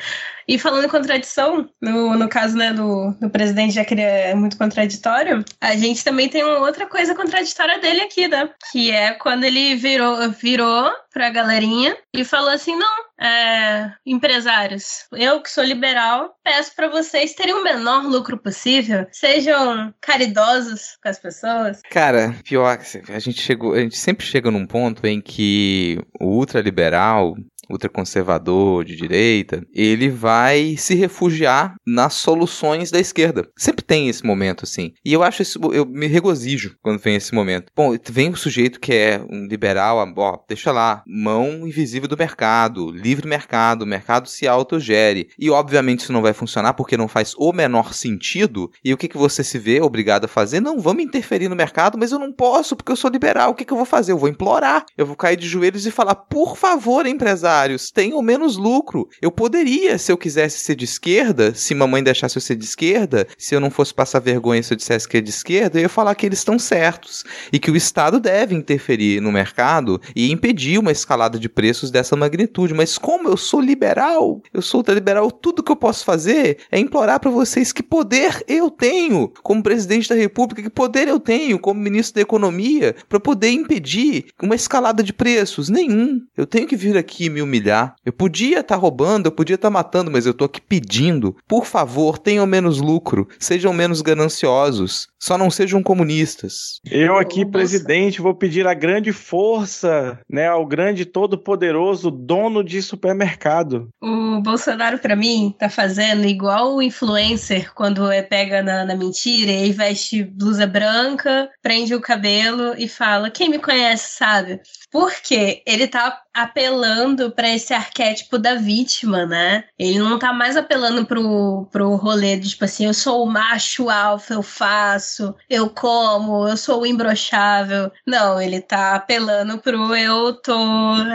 [0.46, 4.34] E falando em contradição, no, no caso né, do, do presidente, já que ele é
[4.34, 8.50] muito contraditório, a gente também tem uma outra coisa contraditória dele aqui, né?
[8.70, 15.40] Que é quando ele virou, virou pra galerinha e falou assim: não, é, empresários, eu
[15.40, 21.18] que sou liberal, peço pra vocês terem o menor lucro possível, sejam caridosos com as
[21.18, 21.80] pessoas.
[21.90, 26.26] Cara, pior que a gente chegou, a gente sempre chega num ponto em que o
[26.26, 27.34] ultraliberal
[27.70, 33.48] ultraconservador, de direita, ele vai se refugiar nas soluções da esquerda.
[33.56, 34.92] Sempre tem esse momento, assim.
[35.04, 37.70] E eu acho isso, eu me regozijo quando vem esse momento.
[37.74, 42.90] Bom, vem o sujeito que é um liberal, ó, deixa lá, mão invisível do mercado,
[42.90, 45.28] livre mercado, o mercado se autogere.
[45.38, 48.70] E obviamente isso não vai funcionar porque não faz o menor sentido.
[48.84, 50.60] E o que, que você se vê obrigado a fazer?
[50.60, 53.50] Não, vamos interferir no mercado, mas eu não posso porque eu sou liberal.
[53.50, 54.12] O que, que eu vou fazer?
[54.12, 54.84] Eu vou implorar.
[54.96, 57.06] Eu vou cair de joelhos e falar, por favor,
[57.54, 59.08] empresários, tenham menos lucro.
[59.22, 63.26] Eu poderia, se eu quisesse ser de esquerda, se mamãe deixasse eu ser de esquerda,
[63.38, 65.88] se eu não fosse passar vergonha se eu dissesse que é de esquerda, eu ia
[65.88, 70.78] falar que eles estão certos e que o Estado deve interferir no mercado e impedir
[70.78, 72.74] uma escalada de preços dessa magnitude.
[72.74, 77.20] Mas como eu sou liberal, eu sou ultraliberal, tudo que eu posso fazer é implorar
[77.20, 81.80] para vocês que poder eu tenho como presidente da República, que poder eu tenho como
[81.80, 85.68] ministro da Economia para poder impedir uma escalada de preços.
[85.68, 86.20] Nenhum.
[86.36, 87.94] Eu tenho que vir aqui me humilhar.
[88.04, 91.36] Eu podia estar tá roubando, eu podia estar tá matando, mas eu tô aqui pedindo,
[91.46, 96.80] por favor, tenham menos lucro, sejam menos gananciosos, só não sejam comunistas.
[96.90, 103.88] Eu aqui, presidente, vou pedir a grande força, né, ao grande todo-poderoso dono de supermercado.
[104.02, 109.52] O Bolsonaro, para mim, tá fazendo igual o influencer quando é pega na, na mentira
[109.52, 114.60] e veste blusa branca, prende o cabelo e fala: Quem me conhece sabe.
[114.94, 119.64] Porque ele tá apelando para esse arquétipo da vítima, né?
[119.76, 123.90] Ele não tá mais apelando pro, pro rolê de tipo assim, eu sou o macho
[123.90, 127.90] alfa, eu faço, eu como, eu sou o imbrochável.
[128.06, 130.56] Não, ele tá apelando pro eu tô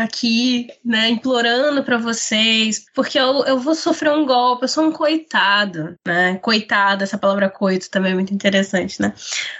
[0.03, 4.91] aqui, né, implorando para vocês, porque eu, eu vou sofrer um golpe, eu sou um
[4.91, 6.37] coitado, né?
[6.41, 9.13] Coitado, essa palavra coito também é muito interessante, né?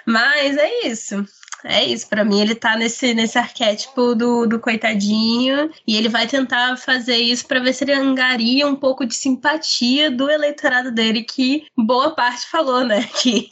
[0.05, 1.25] Mas é isso.
[1.63, 6.27] É isso, para mim ele tá nesse, nesse arquétipo do, do coitadinho e ele vai
[6.27, 11.23] tentar fazer isso para ver se ele angaria um pouco de simpatia do eleitorado dele,
[11.23, 13.07] que boa parte falou, né?
[13.19, 13.49] Que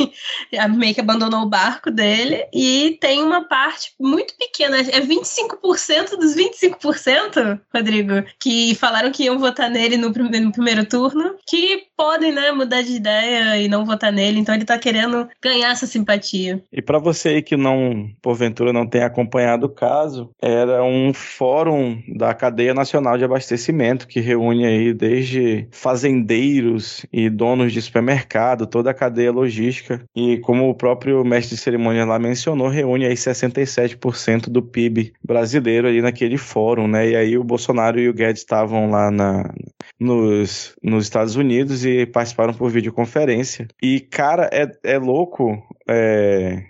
[0.69, 6.35] meio que abandonou o barco dele e tem uma parte muito pequena, é 25% dos
[6.35, 12.51] 25%, Rodrigo, que falaram que iam votar nele no, no primeiro turno, que podem, né,
[12.51, 16.63] mudar de ideia e não votar nele, então ele tá querendo ganhar essa simpatia.
[16.71, 22.01] E para você aí que não porventura não tenha acompanhado o caso, era um fórum
[22.15, 28.91] da cadeia nacional de abastecimento que reúne aí desde fazendeiros e donos de supermercado, toda
[28.91, 34.49] a cadeia logística e como o próprio mestre de cerimônia lá mencionou, reúne aí 67%
[34.49, 37.09] do PIB brasileiro ali naquele fórum, né?
[37.09, 39.53] E aí o Bolsonaro e o Guedes estavam lá na,
[39.99, 43.67] nos, nos Estados Unidos e participaram por videoconferência.
[43.81, 46.65] E, cara, é, é louco, é,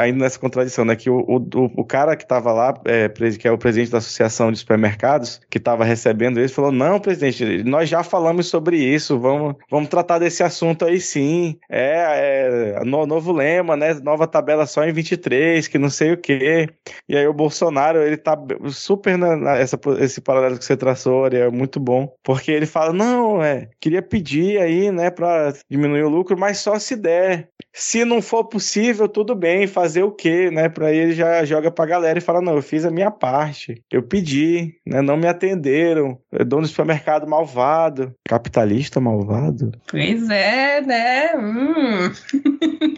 [0.00, 0.96] ainda nessa contradição, né?
[0.96, 1.46] Que o, o,
[1.76, 5.58] o cara que estava lá, é, que é o presidente da Associação de Supermercados, que
[5.58, 10.42] estava recebendo isso, falou: Não, presidente, nós já falamos sobre isso, vamos, vamos tratar desse
[10.42, 11.58] assunto aí sim.
[11.70, 13.94] É, é no, novo lema, né?
[13.94, 16.68] Nova tabela só em 23, que não sei o quê.
[17.08, 18.36] E aí o Bolsonaro, ele tá
[18.68, 22.92] super na, na essa, esse paralelo que você traçou, é muito bom, porque ele fala:
[22.92, 27.48] não, é, queria pedir aí, né, para diminuir o lucro, mas só se der.
[27.78, 30.68] Se não for possível, tudo bem, fazer o quê, né?
[30.68, 34.02] Para ele já joga pra galera e fala: não, eu fiz a minha parte, eu
[34.02, 35.00] pedi, né?
[35.00, 36.18] Não me atenderam.
[36.32, 39.70] É dono do supermercado malvado, capitalista malvado.
[39.88, 41.36] Pois é, né?
[41.36, 42.10] Hum.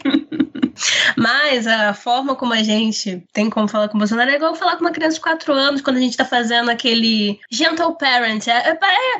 [1.17, 4.75] Mas a forma como a gente tem como falar com o Bolsonaro é igual falar
[4.75, 8.47] com uma criança de 4 anos quando a gente tá fazendo aquele gentle parent.
[8.47, 8.77] É, é,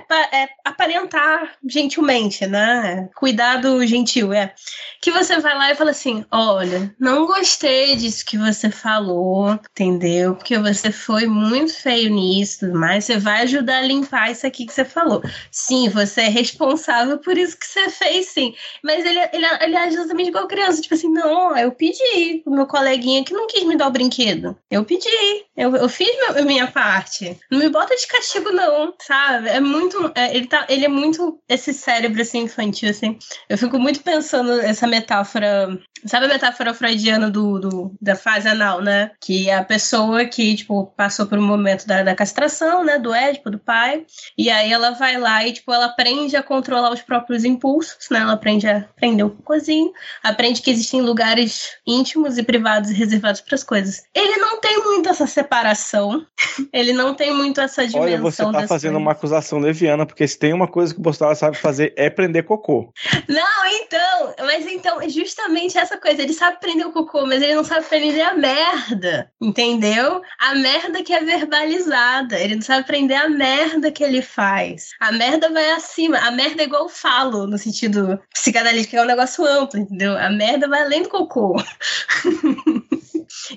[0.09, 3.09] é, é aparentar gentilmente, né?
[3.15, 4.53] Cuidado gentil, é.
[5.01, 10.35] Que você vai lá e fala assim: olha, não gostei disso que você falou, entendeu?
[10.35, 14.73] Porque você foi muito feio nisso, mas você vai ajudar a limpar isso aqui que
[14.73, 15.23] você falou.
[15.51, 18.53] Sim, você é responsável por isso que você fez, sim.
[18.83, 22.65] Mas ele, ele, ele age exatamente igual criança, tipo assim, não, eu pedi o meu
[22.65, 24.57] coleguinha que não quis me dar o brinquedo.
[24.69, 25.09] Eu pedi.
[25.55, 27.37] Eu, eu fiz a minha parte.
[27.49, 29.49] Não me bota de castigo, não, sabe?
[29.49, 30.11] É muito.
[30.15, 33.17] É, ele, tá, ele é muito esse cérebro assim, infantil, assim.
[33.49, 35.79] Eu fico muito pensando essa metáfora.
[36.05, 39.11] Sabe a metáfora freudiana do, do, da fase anal, né?
[39.19, 42.97] Que é a pessoa que, tipo, passou por um momento da, da castração, né?
[42.97, 44.05] Do Édipo, do pai.
[44.37, 48.19] E aí ela vai lá e, tipo, ela aprende a controlar os próprios impulsos, né?
[48.19, 49.91] Ela aprende a prender um cozinho,
[50.23, 54.03] aprende que existem lugares íntimos e privados e reservados para as coisas.
[54.13, 56.25] Ele não tem muito essa separação,
[56.73, 58.01] ele não tem muito essa dimensão.
[58.01, 58.95] Olha, você tá fazendo coisas.
[58.95, 62.43] uma acusação leviana, porque se tem uma coisa que o Bolsonaro sabe fazer é prender
[62.43, 62.91] cocô.
[63.27, 67.55] Não, então, mas então, justamente essa essa coisa, ele sabe prender o cocô, mas ele
[67.55, 70.21] não sabe prender a merda, entendeu?
[70.39, 74.91] A merda que é verbalizada, ele não sabe prender a merda que ele faz.
[74.99, 79.45] A merda vai acima, a merda é igual falo, no sentido psicanalítico, é um negócio
[79.45, 80.17] amplo, entendeu?
[80.17, 81.55] A merda vai além do cocô.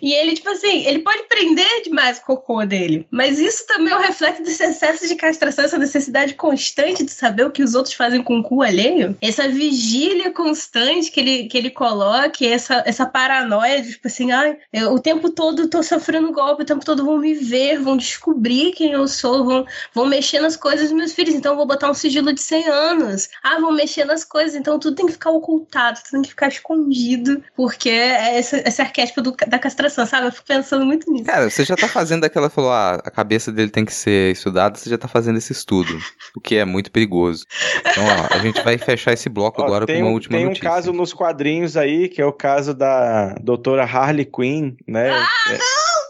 [0.01, 3.07] E ele, tipo assim, ele pode prender demais o cocô dele.
[3.11, 7.45] Mas isso também é um reflexo desse excesso de castração, essa necessidade constante de saber
[7.45, 9.17] o que os outros fazem com o cu alheio.
[9.21, 14.59] Essa vigília constante que ele, que ele coloca, essa, essa paranoia de, tipo assim, ai,
[14.73, 18.73] eu, o tempo todo tô sofrendo golpe, o tempo todo vão me ver, vão descobrir
[18.73, 21.95] quem eu sou, vão, vão mexer nas coisas dos meus filhos, então vou botar um
[21.95, 23.29] sigilo de 100 anos.
[23.43, 26.49] Ah, vão mexer nas coisas, então tudo tem que ficar ocultado, tudo tem que ficar
[26.49, 29.74] escondido, porque é esse, esse arquétipo do, da castração,
[30.07, 30.27] sabe?
[30.29, 31.25] Eu fico pensando muito nisso.
[31.25, 34.77] Cara, você já tá fazendo aquela, falou, ah, a cabeça dele tem que ser estudada,
[34.79, 35.99] você já tá fazendo esse estudo,
[36.37, 37.45] o que é muito perigoso.
[37.81, 40.37] Então, ó, a gente vai fechar esse bloco Ó, agora com tem uma um, última
[40.37, 40.69] tem um notícia.
[40.71, 45.11] caso nos quadrinhos aí, que é o caso da doutora Harley Quinn, né?
[45.11, 45.59] Ah, É- não!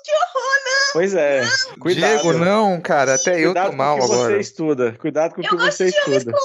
[0.05, 0.93] Que horror, não!
[0.93, 1.43] Pois é.
[1.81, 2.23] Cuidado.
[2.23, 4.35] Diego, não, cara, até eu Cuidado tô mal com o que agora.
[4.35, 4.93] você estuda.
[5.01, 6.33] Cuidado com o Eu que gosto você estuda.
[6.33, 6.39] com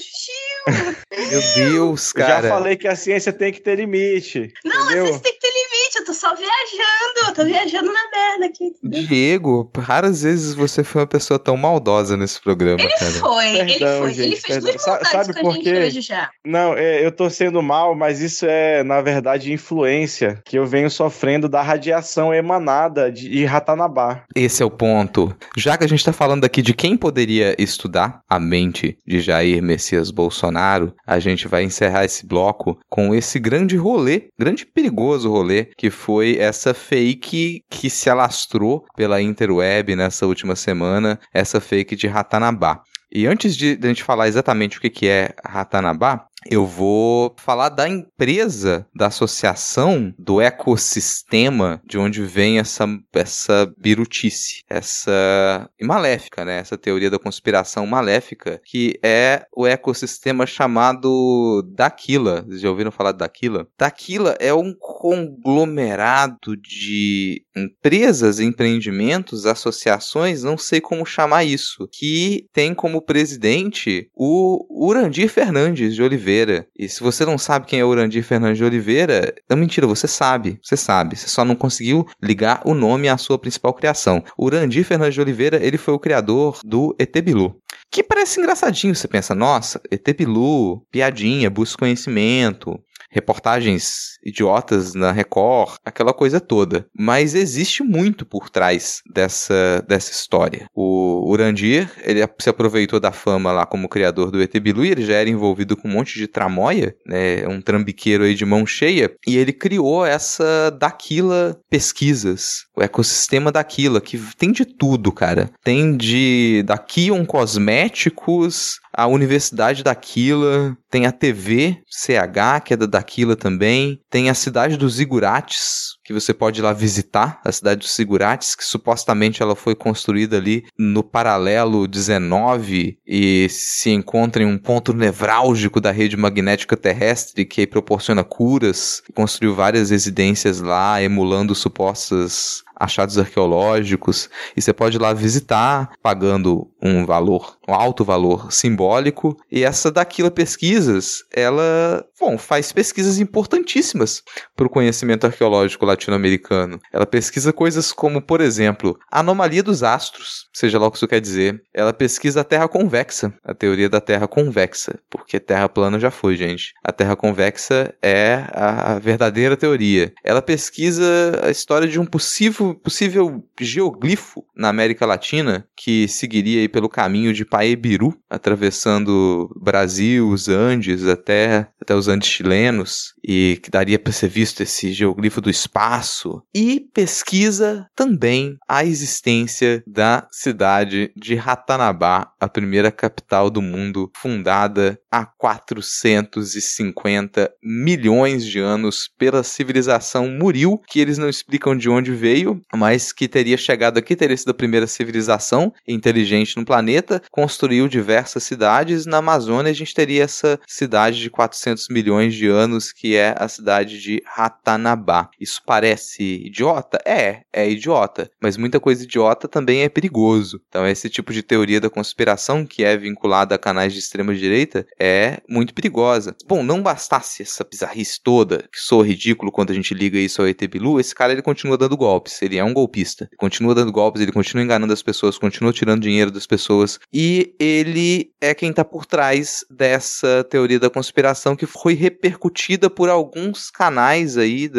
[0.00, 0.96] tio!
[1.30, 2.42] Meu Deus, Eu cara.
[2.42, 4.52] já falei que a ciência tem que ter limite.
[4.64, 5.02] Não, entendeu?
[5.04, 5.65] às vezes tem que ter limite, eu
[6.06, 8.72] tô só viajando, tô viajando na merda aqui.
[8.82, 13.10] Diego, raras vezes você foi uma pessoa tão maldosa nesse programa, cara.
[13.12, 14.10] Foi, ele Perdão, foi.
[14.12, 14.70] ele gente, fez perdão.
[14.70, 15.78] duas Sa- sabe com a por gente quê?
[15.78, 16.30] hoje já.
[16.44, 20.88] Não, é, eu tô sendo mal, mas isso é, na verdade, influência que eu venho
[20.90, 24.24] sofrendo da radiação emanada de, de Ratanabá.
[24.34, 25.34] Esse é o ponto.
[25.56, 29.62] Já que a gente tá falando aqui de quem poderia estudar a mente de Jair
[29.62, 35.30] Messias Bolsonaro, a gente vai encerrar esse bloco com esse grande rolê, grande e perigoso
[35.30, 41.96] rolê, que foi essa fake que se alastrou pela interweb nessa última semana, essa fake
[41.96, 42.82] de Ratanabá.
[43.10, 47.34] E antes de, de a gente falar exatamente o que, que é Ratanabá, eu vou
[47.38, 56.44] falar da empresa, da associação, do ecossistema de onde vem essa, essa birutice, essa maléfica,
[56.44, 56.58] né?
[56.58, 62.42] Essa teoria da conspiração maléfica, que é o ecossistema chamado Daquila.
[62.42, 63.66] Vocês já ouviram falar Daquila?
[63.78, 72.74] Daquila é um conglomerado de empresas, empreendimentos, associações, não sei como chamar isso, que tem
[72.74, 76.35] como presidente o Urandir Fernandes de Oliveira.
[76.78, 80.58] E se você não sabe quem é Urandir Fernandes de Oliveira, é mentira, você sabe,
[80.62, 84.22] você sabe, você só não conseguiu ligar o nome à sua principal criação.
[84.38, 87.56] Urandir Fernandes de Oliveira, ele foi o criador do ET Bilu.
[87.90, 92.78] Que parece engraçadinho, você pensa, nossa, ET Bilu, piadinha, busca conhecimento,
[93.10, 96.86] reportagens idiotas na Record, aquela coisa toda.
[96.96, 100.66] Mas existe muito por trás dessa, dessa história.
[100.74, 105.04] O Urandir, ele se aproveitou da fama lá como criador do ET Bilu e ele
[105.04, 109.14] já era envolvido com um monte de tramóia, né, um trambiqueiro aí de mão cheia,
[109.26, 115.50] e ele criou essa Daquila Pesquisas, o ecossistema Daquila, que tem de tudo, cara.
[115.64, 123.36] Tem de Daquion Cosméticos, a Universidade Daquila, tem a TV CH, que é da Daquila
[123.36, 127.94] também, tem a cidade dos Zigurates, que você pode ir lá visitar, a cidade dos
[127.94, 134.56] Zigurates, que supostamente ela foi construída ali no paralelo 19 e se encontra em um
[134.56, 142.62] ponto nevrálgico da rede magnética terrestre que proporciona curas, construiu várias residências lá, emulando supostas
[142.76, 149.36] achados arqueológicos, e você pode ir lá visitar pagando um valor, um alto valor simbólico,
[149.50, 154.22] e essa Daquila Pesquisas, ela, bom, faz pesquisas importantíssimas
[154.54, 156.78] para o conhecimento arqueológico latino-americano.
[156.92, 161.08] Ela pesquisa coisas como, por exemplo, a anomalia dos astros, seja lá o que isso
[161.08, 161.62] quer dizer.
[161.74, 166.36] Ela pesquisa a Terra convexa, a teoria da Terra convexa, porque Terra plana já foi,
[166.36, 166.72] gente.
[166.84, 170.12] A Terra convexa é a verdadeira teoria.
[170.24, 176.68] Ela pesquisa a história de um possível, possível geoglifo na América Latina que seguiria aí
[176.68, 183.70] pelo caminho de Paebiru, atravessando Brasil, os Andes até, até os Andes chilenos e que
[183.70, 186.42] daria para ser visto esse geoglifo do espaço.
[186.54, 194.98] E pesquisa também a existência da cidade de Ratanabá, a primeira capital do mundo, fundada
[195.10, 202.55] há 450 milhões de anos pela civilização Muril, que eles não explicam de onde veio,
[202.74, 208.42] Mas que teria chegado aqui, teria sido a primeira civilização inteligente no planeta, construiu diversas
[208.42, 209.06] cidades.
[209.06, 213.48] Na Amazônia, a gente teria essa cidade de 400 milhões de anos, que é a
[213.48, 215.28] cidade de Ratanabá.
[215.40, 216.98] Isso parece idiota?
[217.04, 220.60] É, é idiota, mas muita coisa idiota também é perigoso.
[220.68, 225.38] Então, esse tipo de teoria da conspiração, que é vinculada a canais de extrema-direita, é
[225.48, 226.34] muito perigosa.
[226.46, 230.48] Bom, não bastasse essa bizarrice toda, que soa ridículo quando a gente liga isso ao
[230.48, 233.24] ET Bilu, esse cara ele continua dando golpes, ele é um golpista.
[233.30, 237.54] Ele continua dando golpes, ele continua enganando as pessoas, continua tirando dinheiro das pessoas, e
[237.58, 243.70] ele é quem está por trás dessa teoria da conspiração que foi repercutida por alguns
[243.70, 244.70] canais aí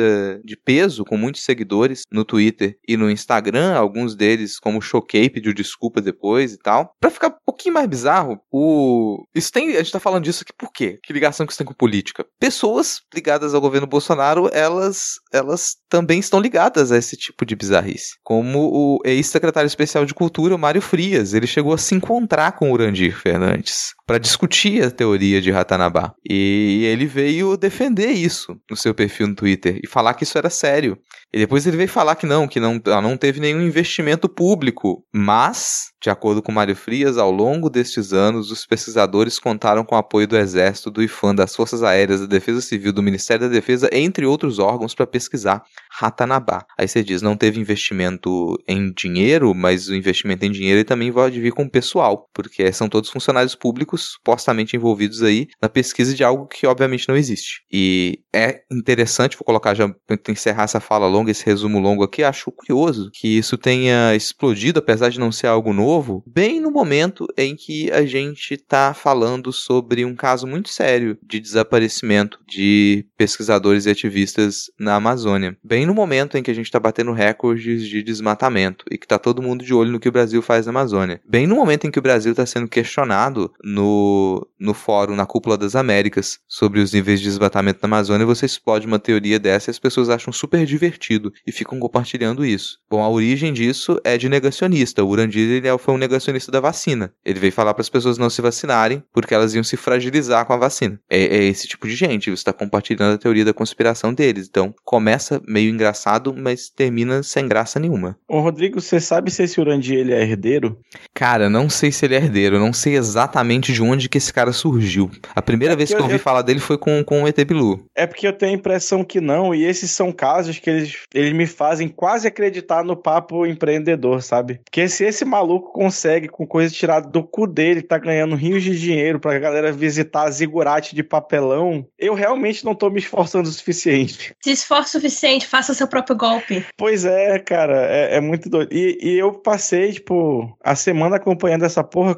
[0.44, 5.54] de peso, com muitos seguidores no Twitter e no Instagram, alguns deles como Choquei pediu
[5.54, 6.94] desculpa depois e tal.
[7.00, 10.54] Para ficar um pouquinho mais bizarro, o isso tem, a gente tá falando disso aqui
[10.58, 11.00] por quê?
[11.04, 12.26] Que ligação que isso tem com política?
[12.40, 18.16] Pessoas ligadas ao governo Bolsonaro, elas elas também estão ligadas a esse tipo de bizarrice.
[18.24, 23.16] Como o ex-secretário especial de Cultura, Mário Frias, ele chegou a se encontrar com Urandir
[23.16, 26.14] Fernandes para discutir a teoria de Ratanabá.
[26.28, 30.50] E ele veio defender isso no seu perfil no Twitter e falar que isso era
[30.50, 30.98] sério.
[31.34, 35.04] E depois ele veio falar que não, que não, não teve nenhum investimento público.
[35.14, 39.98] Mas, de acordo com Mário Frias, ao longo destes anos, os pesquisadores contaram com o
[39.98, 43.90] apoio do Exército, do IFAM, das Forças Aéreas, da Defesa Civil, do Ministério da Defesa,
[43.92, 46.66] entre outros órgãos, para pesquisar Ratanabá.
[46.78, 51.42] Aí você diz, não teve investimento em dinheiro, mas o investimento em dinheiro também pode
[51.42, 56.24] vir com o pessoal, porque são todos funcionários públicos supostamente envolvidos aí na pesquisa de
[56.24, 57.64] algo que obviamente não existe.
[57.70, 62.24] E é interessante, vou colocar já para encerrar essa fala longa, esse resumo longo aqui,
[62.24, 67.28] acho curioso que isso tenha explodido, apesar de não ser algo novo, bem no momento
[67.38, 73.86] em que a gente está falando sobre um caso muito sério de desaparecimento de pesquisadores
[73.86, 75.58] e ativistas na Amazônia.
[75.64, 79.20] Bem no momento em que a gente está batendo recordes de desmatamento e que está
[79.20, 81.22] todo mundo de olho no que o Brasil faz na Amazônia.
[81.28, 85.58] Bem no momento em que o Brasil está sendo questionado no, no fórum, na Cúpula
[85.58, 89.72] das Américas, sobre os níveis de desmatamento na Amazônia, você explode uma teoria dessa e
[89.72, 92.80] as pessoas acham super divertido e ficam compartilhando isso.
[92.90, 95.04] Bom, a origem disso é de negacionista.
[95.04, 97.12] O ele é, foi um negacionista da vacina.
[97.26, 100.54] Ele veio falar para as pessoas não se vacinarem porque elas iam se fragilizar com
[100.54, 101.00] a vacina.
[101.10, 102.30] É, é esse tipo de gente.
[102.30, 104.48] Você está compartilhando a teoria da conspiração deles.
[104.50, 108.18] Então, começa meio engraçado, mas termina sem graça nenhuma.
[108.28, 110.80] Ô, Rodrigo, você sabe se esse Urandir ele é herdeiro?
[111.14, 112.60] Cara, não sei se ele é herdeiro.
[112.60, 115.10] Não sei exatamente de onde que esse cara surgiu.
[115.36, 116.20] A primeira é vez que eu, eu ouvi eu...
[116.20, 117.86] falar dele foi com, com o ET Bilu.
[117.96, 121.34] É porque eu tenho a impressão que não, e esses são casos que eles, eles
[121.34, 124.60] me fazem quase acreditar no papo empreendedor, sabe?
[124.64, 128.80] Porque se esse maluco consegue, com coisa tirada do cu dele, tá ganhando rios de
[128.80, 133.52] dinheiro pra galera visitar a zigurate de papelão, eu realmente não tô me esforçando o
[133.52, 134.34] suficiente.
[134.44, 136.66] Se esforce o suficiente, faça seu próprio golpe.
[136.78, 138.74] Pois é, cara, é, é muito doido.
[138.74, 142.18] E, e eu passei, tipo, a semana acompanhando essa porra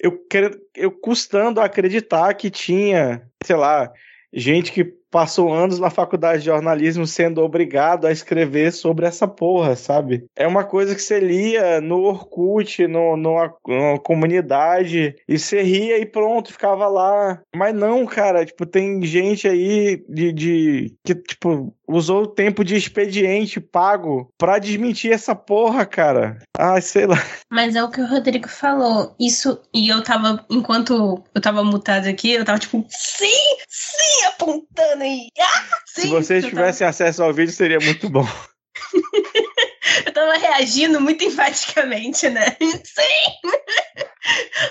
[0.00, 3.90] eu, quero, eu custando acreditar que tinha, sei lá,
[4.32, 9.76] gente que passou anos na faculdade de jornalismo sendo obrigado a escrever sobre essa porra,
[9.76, 10.24] sabe?
[10.34, 16.00] É uma coisa que você lia no Orkut, no, numa, numa comunidade, e você ria
[16.00, 17.40] e pronto, ficava lá.
[17.54, 22.74] Mas não, cara, tipo, tem gente aí de, de que, tipo, usou o tempo de
[22.74, 26.38] expediente pago pra desmentir essa porra, cara.
[26.58, 27.22] Ah, sei lá.
[27.48, 29.14] Mas é o que o Rodrigo falou.
[29.20, 35.03] Isso, e eu tava, enquanto eu tava mutado aqui, eu tava tipo, sim, sim, apontando
[35.40, 36.02] Ah, sim.
[36.02, 36.90] Se vocês tivessem tava...
[36.90, 38.26] acesso ao vídeo, seria muito bom.
[40.06, 42.56] eu tava reagindo muito enfaticamente, né?
[42.84, 43.50] Sim!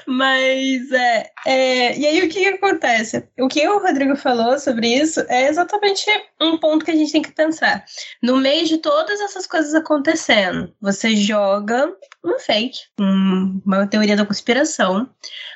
[0.08, 3.28] Mas é, é, E aí o que, que, acontece?
[3.40, 6.06] O que o Rodrigo falou sobre isso é exatamente
[6.42, 7.86] um ponto que a gente tem que pensar.
[8.22, 14.26] No meio de todas essas coisas acontecendo, você joga um fake, um, uma teoria da
[14.26, 15.10] conspiração,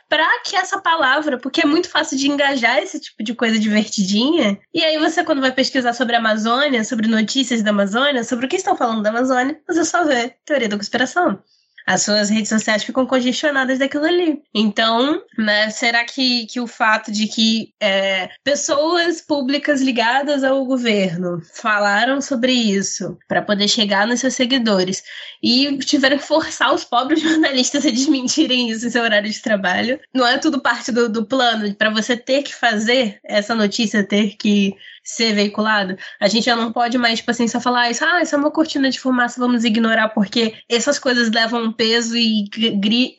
[0.10, 4.60] para que essa palavra, porque é muito fácil de engajar esse tipo de coisa divertidinha.
[4.74, 8.50] E aí você, quando vai pesquisar sobre a Amazônia, sobre notícias da Amazônia, sobre o
[8.50, 11.42] que estão falando da Amazônia, você só vê teoria da conspiração
[11.88, 14.42] as suas redes sociais ficam congestionadas daquilo ali.
[14.54, 21.42] Então, né, será que, que o fato de que é, pessoas públicas ligadas ao governo
[21.56, 25.02] falaram sobre isso para poder chegar nos seus seguidores
[25.42, 30.00] e tiveram que forçar os pobres jornalistas a desmentirem isso em seu horário de trabalho,
[30.14, 34.36] não é tudo parte do, do plano para você ter que fazer essa notícia, ter
[34.36, 34.76] que
[35.08, 38.36] ser veiculado, a gente já não pode mais, tipo assim, só falar isso, ah, isso
[38.36, 42.50] é uma cortina de fumaça, vamos ignorar, porque essas coisas levam peso e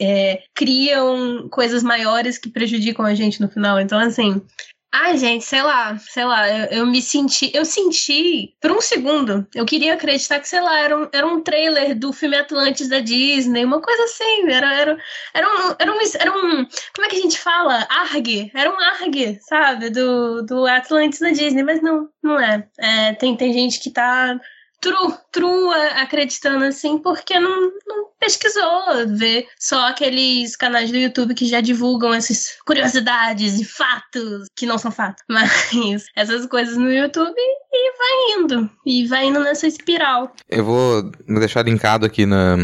[0.00, 3.80] é, criam coisas maiores que prejudicam a gente no final.
[3.80, 4.42] Então, assim,
[4.90, 9.46] Ai, gente, sei lá, sei lá, eu, eu, me senti, eu senti, por um segundo,
[9.54, 12.98] eu queria acreditar que, sei lá, era um, era um trailer do filme Atlantis da
[12.98, 14.98] Disney, uma coisa assim, era, era,
[15.34, 17.86] era, um, era, um, era um, como é que a gente fala?
[17.90, 22.66] ARG, era um ARG, sabe, do, do Atlantis da Disney, mas não, não é.
[22.78, 24.40] é tem, tem gente que tá
[24.80, 31.46] true, true acreditando assim, porque não, não pesquisou, ver só aqueles canais do YouTube que
[31.46, 37.38] já divulgam essas curiosidades e fatos, que não são fatos, mas essas coisas no YouTube
[37.72, 38.70] e vai indo.
[38.84, 40.32] E vai indo nessa espiral.
[40.48, 42.56] Eu vou deixar linkado aqui na,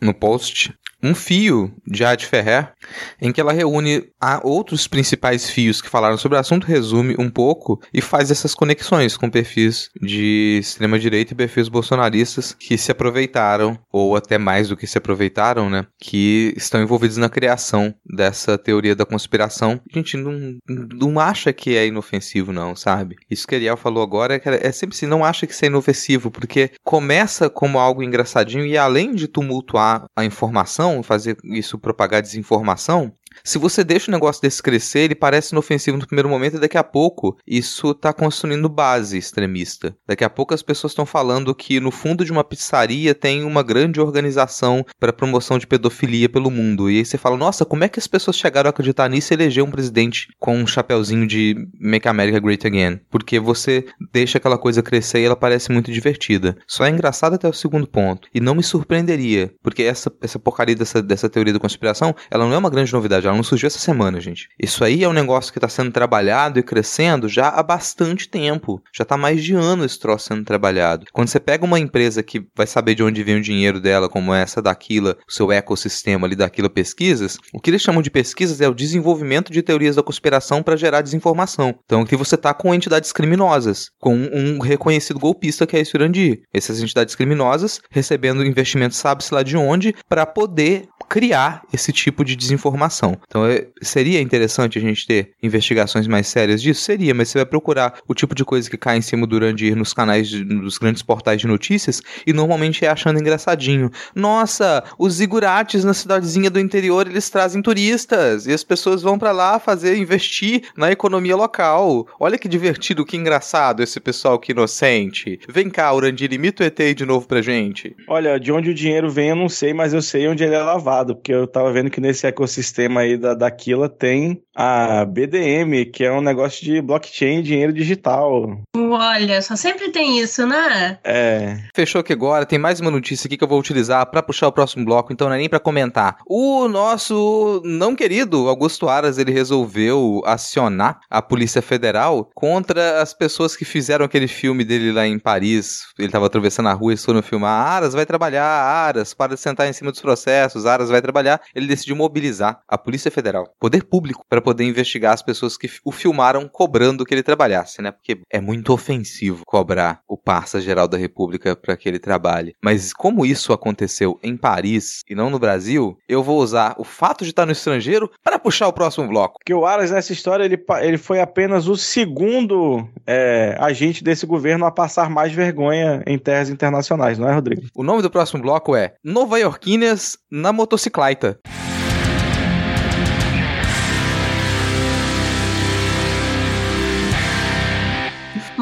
[0.00, 0.72] no post
[1.02, 2.72] um fio de Arte Ferrer,
[3.20, 4.04] em que ela reúne
[4.42, 9.16] outros principais fios que falaram sobre o assunto, resume um pouco e faz essas conexões
[9.16, 14.86] com perfis de extrema-direita e perfis bolsonaristas que se aproveitaram, ou até mais do que
[14.86, 15.86] se aproveitaram, né?
[16.00, 19.80] Que estão envolvidos na criação dessa teoria da conspiração.
[19.92, 23.16] A gente não, não acha que é inofensivo, não, sabe?
[23.30, 25.68] Isso que Ariel falou agora é, que é sempre assim, não acha que isso é
[25.68, 32.20] inofensivo, porque começa como algo engraçadinho e além de tumultuar a informação, fazer isso propagar
[32.20, 33.12] desinformação,
[33.44, 36.78] se você deixa o negócio desse crescer, ele parece inofensivo no primeiro momento e daqui
[36.78, 39.96] a pouco isso está construindo base extremista.
[40.06, 43.62] Daqui a pouco as pessoas estão falando que no fundo de uma pizzaria tem uma
[43.62, 46.90] grande organização para promoção de pedofilia pelo mundo.
[46.90, 49.34] E aí você fala, nossa, como é que as pessoas chegaram a acreditar nisso e
[49.34, 53.00] eleger um presidente com um chapéuzinho de Make America Great Again?
[53.10, 56.56] Porque você deixa aquela coisa crescer e ela parece muito divertida.
[56.66, 58.28] Só é engraçado até o segundo ponto.
[58.34, 62.54] E não me surpreenderia, porque essa, essa porcaria dessa, dessa teoria da conspiração, ela não
[62.54, 64.48] é uma grande novidade ela não surgiu essa semana, gente.
[64.60, 68.82] Isso aí é um negócio que está sendo trabalhado e crescendo já há bastante tempo.
[68.94, 71.06] Já está mais de ano esse troço sendo trabalhado.
[71.12, 74.34] Quando você pega uma empresa que vai saber de onde vem o dinheiro dela, como
[74.34, 78.68] essa daquila, o seu ecossistema ali daquilo pesquisas, o que eles chamam de pesquisas é
[78.68, 81.74] o desenvolvimento de teorias da conspiração para gerar desinformação.
[81.84, 86.42] Então aqui você está com entidades criminosas, com um reconhecido golpista que é esse Urandi.
[86.52, 92.36] Essas entidades criminosas recebendo investimentos sabe-se lá de onde para poder criar esse tipo de
[92.36, 93.11] desinformação.
[93.26, 96.82] Então, é, seria interessante a gente ter investigações mais sérias disso?
[96.82, 99.76] Seria, mas você vai procurar o tipo de coisa que cai em cima durante ir
[99.76, 103.90] nos canais, de, nos grandes portais de notícias e normalmente é achando engraçadinho.
[104.14, 109.32] Nossa, os zigurates na cidadezinha do interior eles trazem turistas e as pessoas vão para
[109.32, 112.06] lá fazer, investir na economia local.
[112.18, 115.38] Olha que divertido, que engraçado esse pessoal que inocente.
[115.48, 117.94] Vem cá, Urandir, imita o ET de novo pra gente.
[118.08, 120.62] Olha, de onde o dinheiro vem eu não sei, mas eu sei onde ele é
[120.62, 126.04] lavado porque eu tava vendo que nesse ecossistema aí da Daquila tem a BDM, que
[126.04, 128.60] é um negócio de blockchain e dinheiro digital.
[128.76, 130.98] Olha, só sempre tem isso, né?
[131.02, 131.58] É.
[131.74, 134.52] Fechou aqui agora, tem mais uma notícia aqui que eu vou utilizar para puxar o
[134.52, 136.18] próximo bloco, então não é nem para comentar.
[136.26, 143.56] O nosso não querido Augusto Aras, ele resolveu acionar a Polícia Federal contra as pessoas
[143.56, 145.82] que fizeram aquele filme dele lá em Paris.
[145.98, 147.66] Ele tava atravessando a rua e foram filmar.
[147.66, 151.40] Aras vai trabalhar, Aras, para de sentar em cima dos processos, Aras vai trabalhar.
[151.54, 155.92] Ele decidiu mobilizar a Polícia Federal, poder público, para poder investigar as pessoas que o
[155.92, 157.90] filmaram cobrando que ele trabalhasse, né?
[157.90, 162.54] Porque é muito ofensivo cobrar o parça geral da República para que ele trabalhe.
[162.62, 167.24] Mas como isso aconteceu em Paris e não no Brasil, eu vou usar o fato
[167.24, 169.40] de estar no estrangeiro para puxar o próximo bloco.
[169.44, 174.66] Que o Aras nessa história ele, ele foi apenas o segundo é, agente desse governo
[174.66, 177.62] a passar mais vergonha em terras internacionais, não é, Rodrigo?
[177.74, 181.38] O nome do próximo bloco é Nova Yorkinas na motocicleta.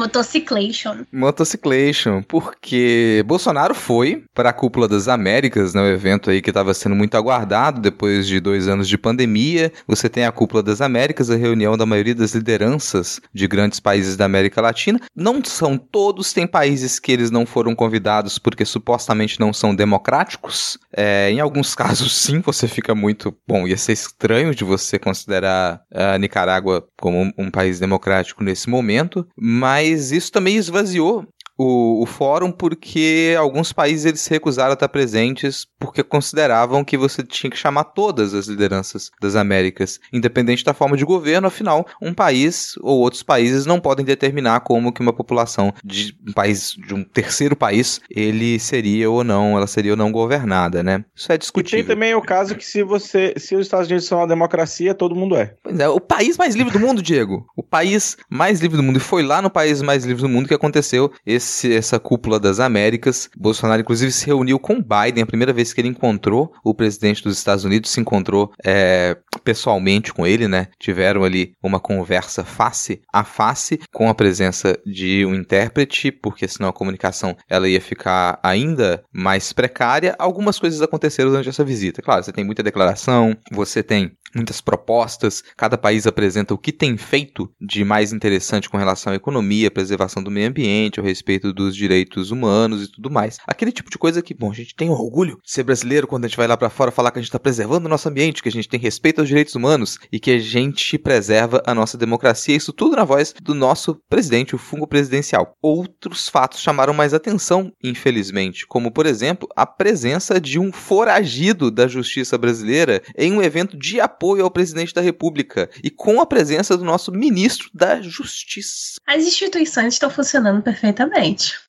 [0.01, 1.05] Motociclation.
[1.11, 6.73] Motociclation, porque Bolsonaro foi para a Cúpula das Américas, né, o evento aí que estava
[6.73, 9.71] sendo muito aguardado depois de dois anos de pandemia.
[9.87, 14.17] Você tem a Cúpula das Américas, a reunião da maioria das lideranças de grandes países
[14.17, 14.99] da América Latina.
[15.15, 20.79] Não são todos, tem países que eles não foram convidados porque supostamente não são democráticos.
[20.91, 23.37] É, em alguns casos, sim, você fica muito.
[23.47, 29.27] Bom, ia ser estranho de você considerar a Nicarágua como um país democrático nesse momento,
[29.37, 31.27] mas mas isso também esvaziou
[31.61, 36.97] o, o, fórum porque alguns países eles se recusaram a estar presentes porque consideravam que
[36.97, 41.85] você tinha que chamar todas as lideranças das Américas, independente da forma de governo, afinal,
[42.01, 46.71] um país ou outros países não podem determinar como que uma população de um país
[46.71, 51.05] de um terceiro país, ele seria ou não, ela seria ou não governada, né?
[51.15, 51.79] Isso é discutível.
[51.79, 54.95] E tem também o caso que se você, se os Estados Unidos são uma democracia,
[54.95, 55.53] todo mundo é.
[55.61, 57.45] Pois é, o país mais livre do mundo, Diego.
[57.55, 60.47] O país mais livre do mundo e foi lá no país mais livre do mundo
[60.47, 63.29] que aconteceu esse esse, essa cúpula das Américas.
[63.37, 67.37] Bolsonaro, inclusive, se reuniu com Biden, a primeira vez que ele encontrou o presidente dos
[67.37, 70.67] Estados Unidos, se encontrou é, pessoalmente com ele, né?
[70.79, 76.69] Tiveram ali uma conversa face a face, com a presença de um intérprete, porque senão
[76.69, 80.15] a comunicação ela ia ficar ainda mais precária.
[80.17, 82.01] Algumas coisas aconteceram durante essa visita.
[82.01, 86.95] Claro, você tem muita declaração, você tem muitas propostas, cada país apresenta o que tem
[86.95, 91.75] feito de mais interessante com relação à economia, preservação do meio ambiente, ao respeito dos
[91.75, 93.37] direitos humanos e tudo mais.
[93.47, 96.27] Aquele tipo de coisa que, bom, a gente tem orgulho de ser brasileiro quando a
[96.27, 98.49] gente vai lá para fora falar que a gente está preservando o nosso ambiente, que
[98.49, 102.55] a gente tem respeito aos direitos humanos e que a gente preserva a nossa democracia,
[102.55, 105.55] isso tudo na voz do nosso presidente, o fungo presidencial.
[105.61, 111.87] Outros fatos chamaram mais atenção, infelizmente, como por exemplo, a presença de um foragido da
[111.87, 116.77] justiça brasileira em um evento de apoio ao presidente da República e com a presença
[116.77, 118.99] do nosso ministro da Justiça.
[119.07, 121.20] As instituições estão funcionando perfeitamente.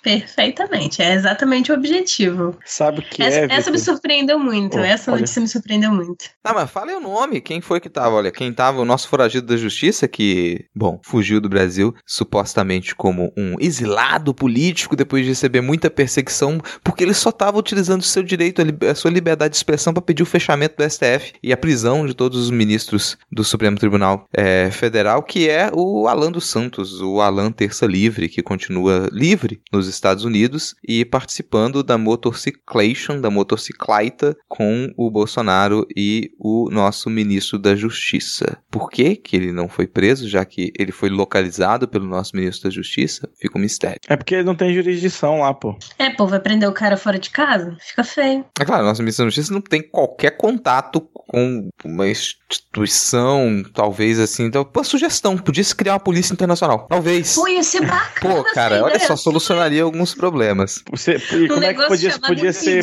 [0.02, 1.00] Perfeitamente.
[1.00, 2.58] É exatamente o objetivo.
[2.64, 3.46] Sabe o que essa, é?
[3.50, 4.78] Essa me surpreendeu muito.
[4.78, 5.20] Oh, essa olha.
[5.20, 6.26] notícia me surpreendeu muito.
[6.42, 7.40] Ah, mas fala aí o nome.
[7.40, 8.16] Quem foi que tava?
[8.16, 13.32] Olha, quem tava, o nosso foragido da justiça, que, bom, fugiu do Brasil, supostamente como
[13.36, 18.22] um exilado político, depois de receber muita perseguição, porque ele só tava utilizando o seu
[18.22, 22.06] direito, a, sua liberdade de expressão para pedir o fechamento do STF e a prisão
[22.06, 27.00] de todos os ministros do Supremo Tribunal eh, Federal, que é o Alan dos Santos,
[27.00, 29.41] o Alan Terça Livre, que continua livre
[29.72, 37.08] nos Estados Unidos e participando da motorciclation, da motocicleta com o Bolsonaro e o nosso
[37.10, 38.58] ministro da Justiça.
[38.70, 42.68] Por que que ele não foi preso, já que ele foi localizado pelo nosso ministro
[42.68, 43.28] da Justiça?
[43.40, 44.00] Fica um mistério.
[44.08, 45.76] É porque ele não tem jurisdição lá, pô.
[45.98, 47.76] É, pô, vai prender o cara fora de casa?
[47.80, 48.44] Fica feio.
[48.58, 52.06] É claro, nosso ministro da Justiça não tem qualquer contato com uma
[52.52, 54.44] instituição, talvez assim.
[54.44, 56.86] Então, pô, sugestão, podia se criar uma polícia internacional.
[56.88, 57.34] Talvez.
[57.34, 58.34] Pô, ia ser bacana.
[58.34, 59.06] Pô, cara, olha ideia.
[59.06, 60.82] só, solucionaria alguns problemas.
[60.90, 62.82] Você, e como é que podia, podia ser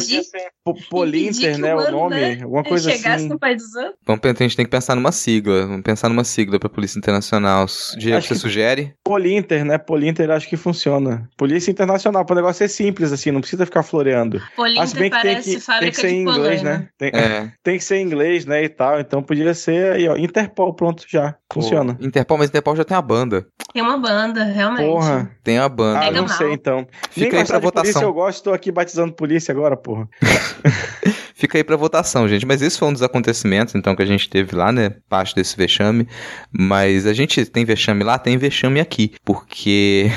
[0.89, 1.73] Polinter, né?
[1.75, 2.15] O nome?
[2.15, 3.29] né, Alguma Ele coisa chegasse assim.
[3.29, 3.95] no país dos outros.
[4.05, 5.65] Vamos, pensar- a gente tem que pensar numa sigla.
[5.65, 7.65] Vamos pensar numa sigla pra Polícia Internacional.
[7.97, 8.93] Diego, Acho você que- sugere?
[9.03, 9.77] Polinter, né?
[9.77, 11.27] Polinter acho que funciona.
[11.37, 14.37] Polícia Internacional, para o negócio ser simples, assim, não precisa ficar floreando.
[14.37, 16.87] Ah, Polinter que tem parece que, tem fábrica que ser de em inglês, né?
[16.97, 17.51] Tem, É.
[17.63, 18.63] tem que ser em inglês, né?
[18.63, 18.99] E tal.
[18.99, 20.15] Então podia ser aí, ó.
[20.15, 21.35] Interpol, pronto, já.
[21.51, 21.95] Funciona.
[21.95, 23.47] Pô, Interpol, mas Interpol já tem a banda.
[23.73, 24.85] Tem uma banda, realmente.
[24.85, 25.31] Porra.
[25.43, 25.99] Tem a banda.
[25.99, 26.37] Ah, não mal.
[26.37, 26.87] sei então.
[27.09, 28.01] Fica Nem aí pra de polícia votação.
[28.01, 30.07] eu gosto, tô aqui batizando polícia agora, porra.
[31.39, 32.45] Fica aí pra votação, gente.
[32.45, 34.95] Mas esse foi um dos acontecimentos, então, que a gente teve lá, né?
[35.07, 36.05] Parte desse vexame.
[36.51, 39.13] Mas a gente tem vexame lá, tem vexame aqui.
[39.23, 40.11] Porque.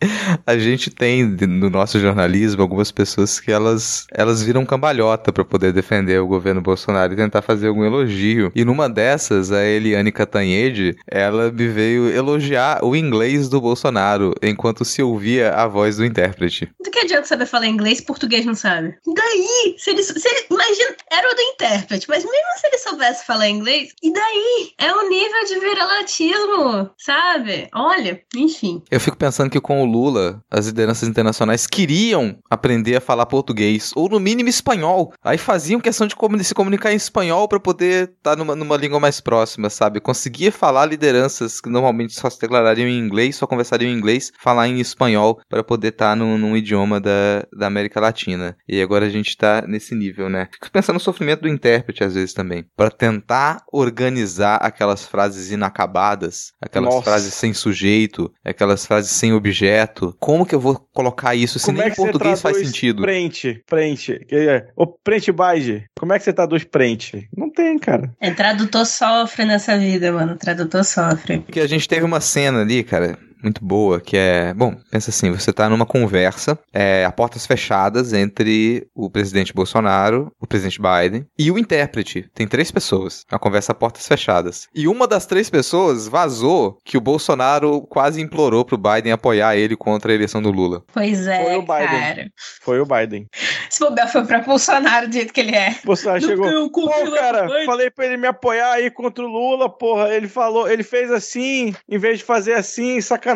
[0.46, 5.72] A gente tem no nosso jornalismo algumas pessoas que elas, elas viram cambalhota pra poder
[5.72, 8.52] defender o governo Bolsonaro e tentar fazer algum elogio.
[8.54, 14.84] E numa dessas, a Eliane Catanhede, ela me veio elogiar o inglês do Bolsonaro enquanto
[14.84, 16.68] se ouvia a voz do intérprete.
[16.82, 18.94] Do que adianta saber falar inglês e português não sabe?
[19.06, 19.74] E daí?
[19.78, 23.48] Se ele, se ele- imagina, era o do intérprete, mas mesmo se ele soubesse falar
[23.48, 24.70] inglês, e daí?
[24.78, 27.68] É o nível de viralatismo, sabe?
[27.74, 28.82] Olha, enfim.
[28.90, 33.92] Eu fico pensando que com o Lula, as lideranças internacionais queriam aprender a falar português,
[33.96, 35.12] ou no mínimo espanhol.
[35.22, 36.14] Aí faziam questão de
[36.44, 40.00] se comunicar em espanhol para poder estar numa, numa língua mais próxima, sabe?
[40.00, 44.68] Conseguia falar lideranças que normalmente só se declarariam em inglês, só conversariam em inglês, falar
[44.68, 48.56] em espanhol para poder estar num, num idioma da, da América Latina.
[48.68, 50.48] E agora a gente tá nesse nível, né?
[50.52, 56.52] Fico pensando no sofrimento do intérprete às vezes também, para tentar organizar aquelas frases inacabadas,
[56.60, 57.04] aquelas Nossa.
[57.04, 59.77] frases sem sujeito, aquelas frases sem objeto.
[60.18, 63.02] Como que eu vou colocar isso se Como nem é em português faz sentido?
[63.02, 64.18] Prente, prente.
[64.26, 65.84] Que é, O prente bage.
[65.98, 67.28] Como é que você traduz prente?
[67.36, 68.10] Não tem, cara.
[68.20, 70.36] É, tradutor sofre nessa vida, mano.
[70.36, 71.38] Tradutor sofre.
[71.40, 74.52] Porque a gente teve uma cena ali, cara, muito boa, que é.
[74.54, 80.32] Bom, pensa assim: você tá numa conversa, é, a portas fechadas entre o presidente Bolsonaro,
[80.40, 82.28] o presidente Biden e o intérprete.
[82.34, 83.24] Tem três pessoas.
[83.30, 84.68] A conversa a portas fechadas.
[84.74, 89.76] E uma das três pessoas vazou que o Bolsonaro quase implorou pro Biden apoiar ele
[89.76, 90.82] contra a eleição do Lula.
[90.92, 91.86] Pois é, Foi o Biden.
[91.88, 92.30] cara.
[92.62, 93.26] Foi o Biden.
[93.70, 95.76] Se bobear foi pra Bolsonaro do jeito que ele é.
[95.84, 96.70] Bolsonaro Não chegou.
[96.70, 100.08] Pô, cara, mãe." falei pra ele me apoiar aí contra o Lula, porra.
[100.14, 103.27] Ele falou, ele fez assim, em vez de fazer assim, sacanagem,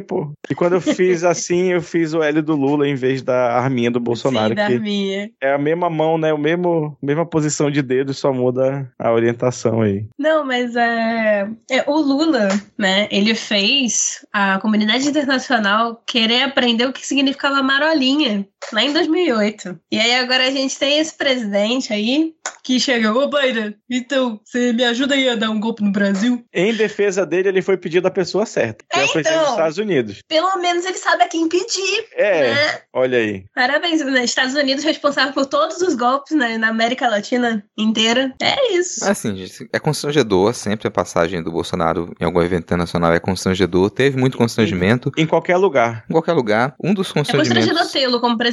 [0.00, 0.32] pô.
[0.50, 3.90] E quando eu fiz assim, eu fiz o L do Lula em vez da arminha
[3.90, 4.50] do Bolsonaro.
[4.50, 5.30] Sim, da arminha.
[5.40, 6.32] é a mesma mão, né?
[6.32, 10.04] O mesmo, mesma posição de dedo, só muda a orientação aí.
[10.18, 13.08] Não, mas é, é, o Lula, né?
[13.10, 18.46] Ele fez a comunidade internacional querer aprender o que significava marolinha.
[18.72, 19.78] Lá em 2008.
[19.90, 24.74] E aí agora a gente tem esse presidente aí que chega, ô Biden, então, você
[24.74, 26.44] me ajuda aí a dar um golpe no Brasil?
[26.52, 29.42] Em defesa dele, ele foi pedido a pessoa certa, que é, é o presidente dos
[29.42, 29.54] então.
[29.54, 30.20] Estados Unidos.
[30.28, 32.06] Pelo menos ele sabe a quem pedir.
[32.12, 32.78] É, né?
[32.92, 33.44] olha aí.
[33.54, 34.22] Parabéns, né?
[34.22, 38.34] Estados Unidos responsável por todos os golpes né, na América Latina inteira.
[38.42, 39.08] É isso.
[39.08, 43.88] Assim, gente, é constrangedor sempre a passagem do Bolsonaro em algum evento internacional é constrangedor.
[43.90, 45.10] Teve muito constrangimento.
[45.16, 46.04] Em qualquer lugar.
[46.08, 46.74] Em qualquer lugar.
[46.82, 47.68] Um dos É constrangimentos.
[47.68, 48.47] constrangedor tê-lo como presidente.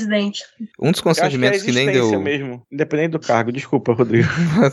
[0.79, 2.19] Um dos acho que é a constrangimentos que, nem deu.
[2.21, 3.51] mesmo, independente do cargo.
[3.51, 4.27] Desculpa, Rodrigo.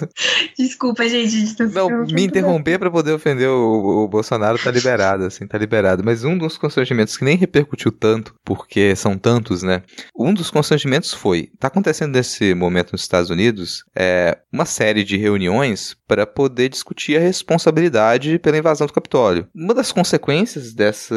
[0.59, 1.57] Desculpa, gente.
[1.57, 6.03] tá Não, me interromper pra poder ofender o, o Bolsonaro tá liberado, assim, tá liberado.
[6.05, 9.83] Mas um dos constrangimentos que nem repercutiu tanto, porque são tantos, né?
[10.17, 15.17] Um dos constrangimentos foi, tá acontecendo nesse momento nos Estados Unidos, é, uma série de
[15.17, 19.49] reuniões para poder discutir a responsabilidade pela invasão do Capitólio.
[19.55, 21.15] Uma das consequências dessa,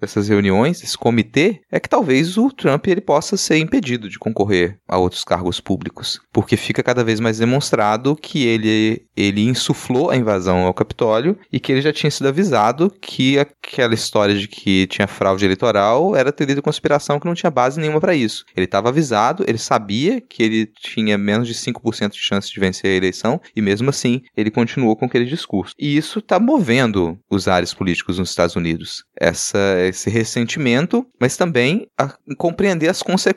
[0.00, 4.78] dessas reuniões, desse comitê, é que talvez o Trump ele possa ser impedido de concorrer
[4.86, 10.16] a outros cargos públicos, porque fica cada vez mais demonstrado que ele, ele insuflou a
[10.16, 14.86] invasão ao Capitólio e que ele já tinha sido avisado que aquela história de que
[14.88, 18.44] tinha fraude eleitoral era teoria de conspiração que não tinha base nenhuma para isso.
[18.56, 22.90] Ele estava avisado, ele sabia que ele tinha menos de 5% de chance de vencer
[22.90, 25.74] a eleição e mesmo assim ele continuou com aquele discurso.
[25.78, 29.04] E isso está movendo os ares políticos nos Estados Unidos.
[29.18, 33.27] Essa, esse ressentimento, mas também a compreender as consequências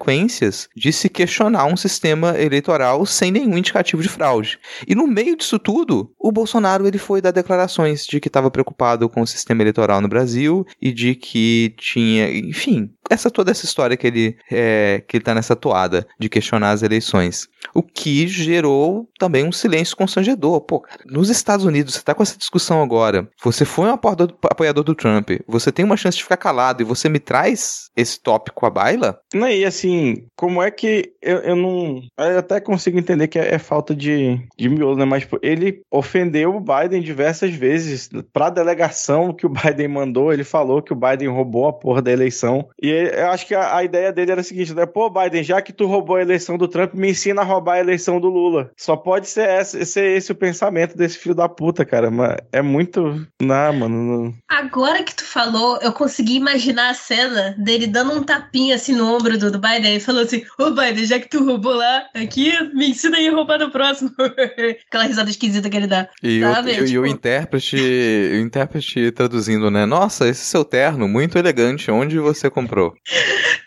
[0.76, 4.60] de se questionar um sistema eleitoral sem nenhum indicativo de fraude.
[4.88, 9.10] E no meio disso tudo, o Bolsonaro ele foi dar declarações de que estava preocupado
[9.10, 13.98] com o sistema eleitoral no Brasil e de que tinha, enfim, essa toda essa história
[13.98, 17.48] que ele é, que ele tá nessa toada de questionar as eleições.
[17.74, 20.62] O que gerou também um silêncio constrangedor.
[20.62, 23.30] Pô, nos Estados Unidos, você tá com essa discussão agora.
[23.44, 25.30] Você foi um apoiador, apoiador do Trump.
[25.48, 29.20] Você tem uma chance de ficar calado e você me traz esse tópico à baila?
[29.34, 32.02] Não, e assim, como é que eu, eu não.
[32.18, 35.06] Eu até consigo entender que é, é falta de, de miolo, né?
[35.06, 38.10] Mas tipo, ele ofendeu o Biden diversas vezes.
[38.32, 42.12] Pra delegação que o Biden mandou, ele falou que o Biden roubou a porra da
[42.12, 42.68] eleição.
[42.82, 44.86] E eu acho que a, a ideia dele era a seguinte, né?
[44.86, 47.80] Pô, Biden, já que tu roubou a eleição do Trump, me ensina a roubar a
[47.80, 48.72] eleição do Lula.
[48.78, 52.10] Só pode ser esse, ser esse o pensamento desse filho da puta, cara.
[52.12, 53.26] Mas é muito.
[53.42, 53.90] Não, mano.
[53.90, 54.34] Não...
[54.50, 59.16] Agora que tu falou, eu consegui imaginar a cena dele dando um tapinha assim no
[59.16, 62.52] ombro do, do Biden e falou assim: Ô Biden, já que tu roubou lá, aqui,
[62.74, 64.12] me ensina aí a roubar no próximo.
[64.88, 66.08] Aquela risada esquisita que ele dá.
[66.24, 67.78] E, o, e o Tipo- intérprete,
[68.34, 69.86] o intérprete traduzindo, né?
[69.86, 72.81] Nossa, esse seu terno, muito elegante, onde você comprou?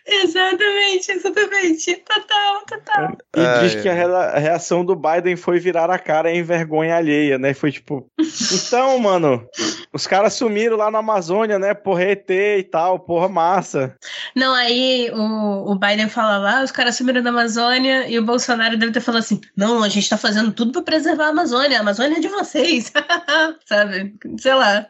[0.06, 1.96] Exatamente, exatamente.
[1.96, 3.16] Total, total.
[3.36, 3.82] E Ah, diz é.
[3.82, 7.54] que a reação do Biden foi virar a cara em vergonha alheia, né?
[7.54, 8.06] Foi tipo,
[8.52, 9.46] então, mano,
[9.92, 11.72] os caras sumiram lá na Amazônia, né?
[11.74, 13.96] Porra, ET e tal, porra, massa.
[14.36, 18.76] Não, aí o, o Biden fala lá, os caras sumiram da Amazônia e o Bolsonaro
[18.76, 21.80] deve ter falado assim: não, a gente tá fazendo tudo pra preservar a Amazônia, a
[21.80, 22.92] Amazônia é de vocês.
[23.66, 24.14] Sabe?
[24.38, 24.86] Sei lá.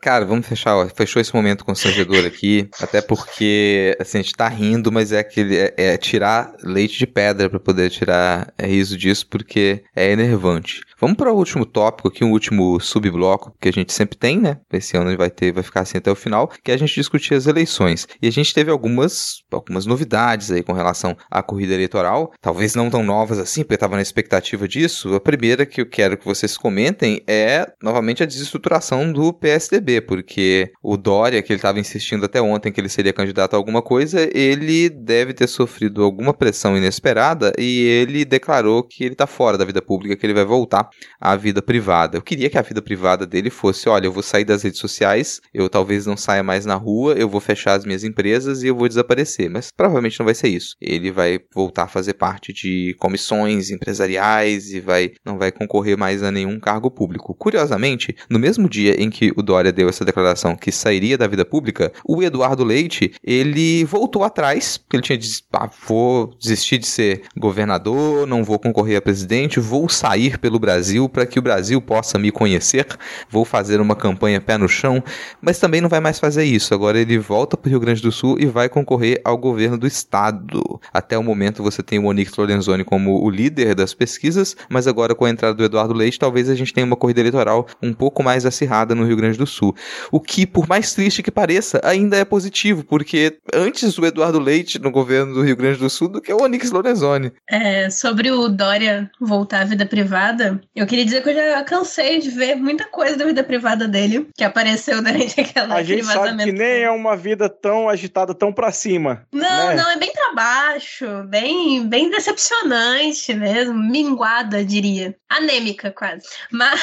[0.00, 0.88] Cara, vamos fechar, ó.
[0.88, 3.49] Fechou esse momento constrangedor aqui, até porque,
[3.98, 7.60] assim, a gente tá rindo, mas é aquele, é, é tirar leite de pedra pra
[7.60, 10.80] poder tirar é, riso disso, porque é enervante.
[11.00, 14.58] Vamos para o último tópico aqui, um último subbloco que a gente sempre tem, né?
[14.70, 17.32] Esse ano vai ter, vai ficar assim até o final, que é a gente discutir
[17.32, 18.06] as eleições.
[18.20, 22.90] E a gente teve algumas, algumas novidades aí com relação à corrida eleitoral, talvez não
[22.90, 25.14] tão novas assim, porque estava na expectativa disso.
[25.14, 30.70] A primeira que eu quero que vocês comentem é novamente a desestruturação do PSDB, porque
[30.82, 34.28] o Dória, que ele estava insistindo até ontem que ele seria candidato a alguma coisa,
[34.36, 39.64] ele deve ter sofrido alguma pressão inesperada e ele declarou que ele está fora da
[39.64, 40.89] vida pública, que ele vai voltar
[41.20, 42.16] à vida privada.
[42.16, 45.40] Eu queria que a vida privada dele fosse, olha, eu vou sair das redes sociais,
[45.52, 48.76] eu talvez não saia mais na rua, eu vou fechar as minhas empresas e eu
[48.76, 50.76] vou desaparecer, mas provavelmente não vai ser isso.
[50.80, 56.22] Ele vai voltar a fazer parte de comissões empresariais e vai não vai concorrer mais
[56.22, 57.34] a nenhum cargo público.
[57.34, 61.44] Curiosamente, no mesmo dia em que o Dória deu essa declaração que sairia da vida
[61.44, 66.86] pública, o Eduardo Leite, ele voltou atrás, porque ele tinha dito, ah, vou desistir de
[66.86, 71.80] ser governador, não vou concorrer a presidente, vou sair pelo Brasil para que o Brasil
[71.80, 72.86] possa me conhecer,
[73.28, 75.02] vou fazer uma campanha pé no chão,
[75.40, 76.74] mas também não vai mais fazer isso.
[76.74, 79.86] Agora ele volta para o Rio Grande do Sul e vai concorrer ao governo do
[79.86, 80.80] estado.
[80.92, 85.14] Até o momento você tem o Onyx Lorenzoni como o líder das pesquisas, mas agora
[85.14, 88.22] com a entrada do Eduardo Leite, talvez a gente tenha uma corrida eleitoral um pouco
[88.22, 89.74] mais acirrada no Rio Grande do Sul.
[90.10, 94.78] O que, por mais triste que pareça, ainda é positivo, porque antes o Eduardo Leite
[94.78, 97.32] no governo do Rio Grande do Sul do que o Onyx Lorenzoni.
[97.48, 102.20] É, sobre o Dória voltar à vida privada, Eu queria dizer que eu já cansei
[102.20, 106.44] de ver muita coisa da vida privada dele que apareceu durante aquela A gente sabe
[106.44, 109.26] que nem é uma vida tão agitada, tão pra cima.
[109.32, 109.74] Não, né?
[109.74, 115.16] não, é bem pra baixo, bem, bem decepcionante mesmo, minguada, diria.
[115.28, 116.26] Anêmica, quase.
[116.52, 116.80] Mas.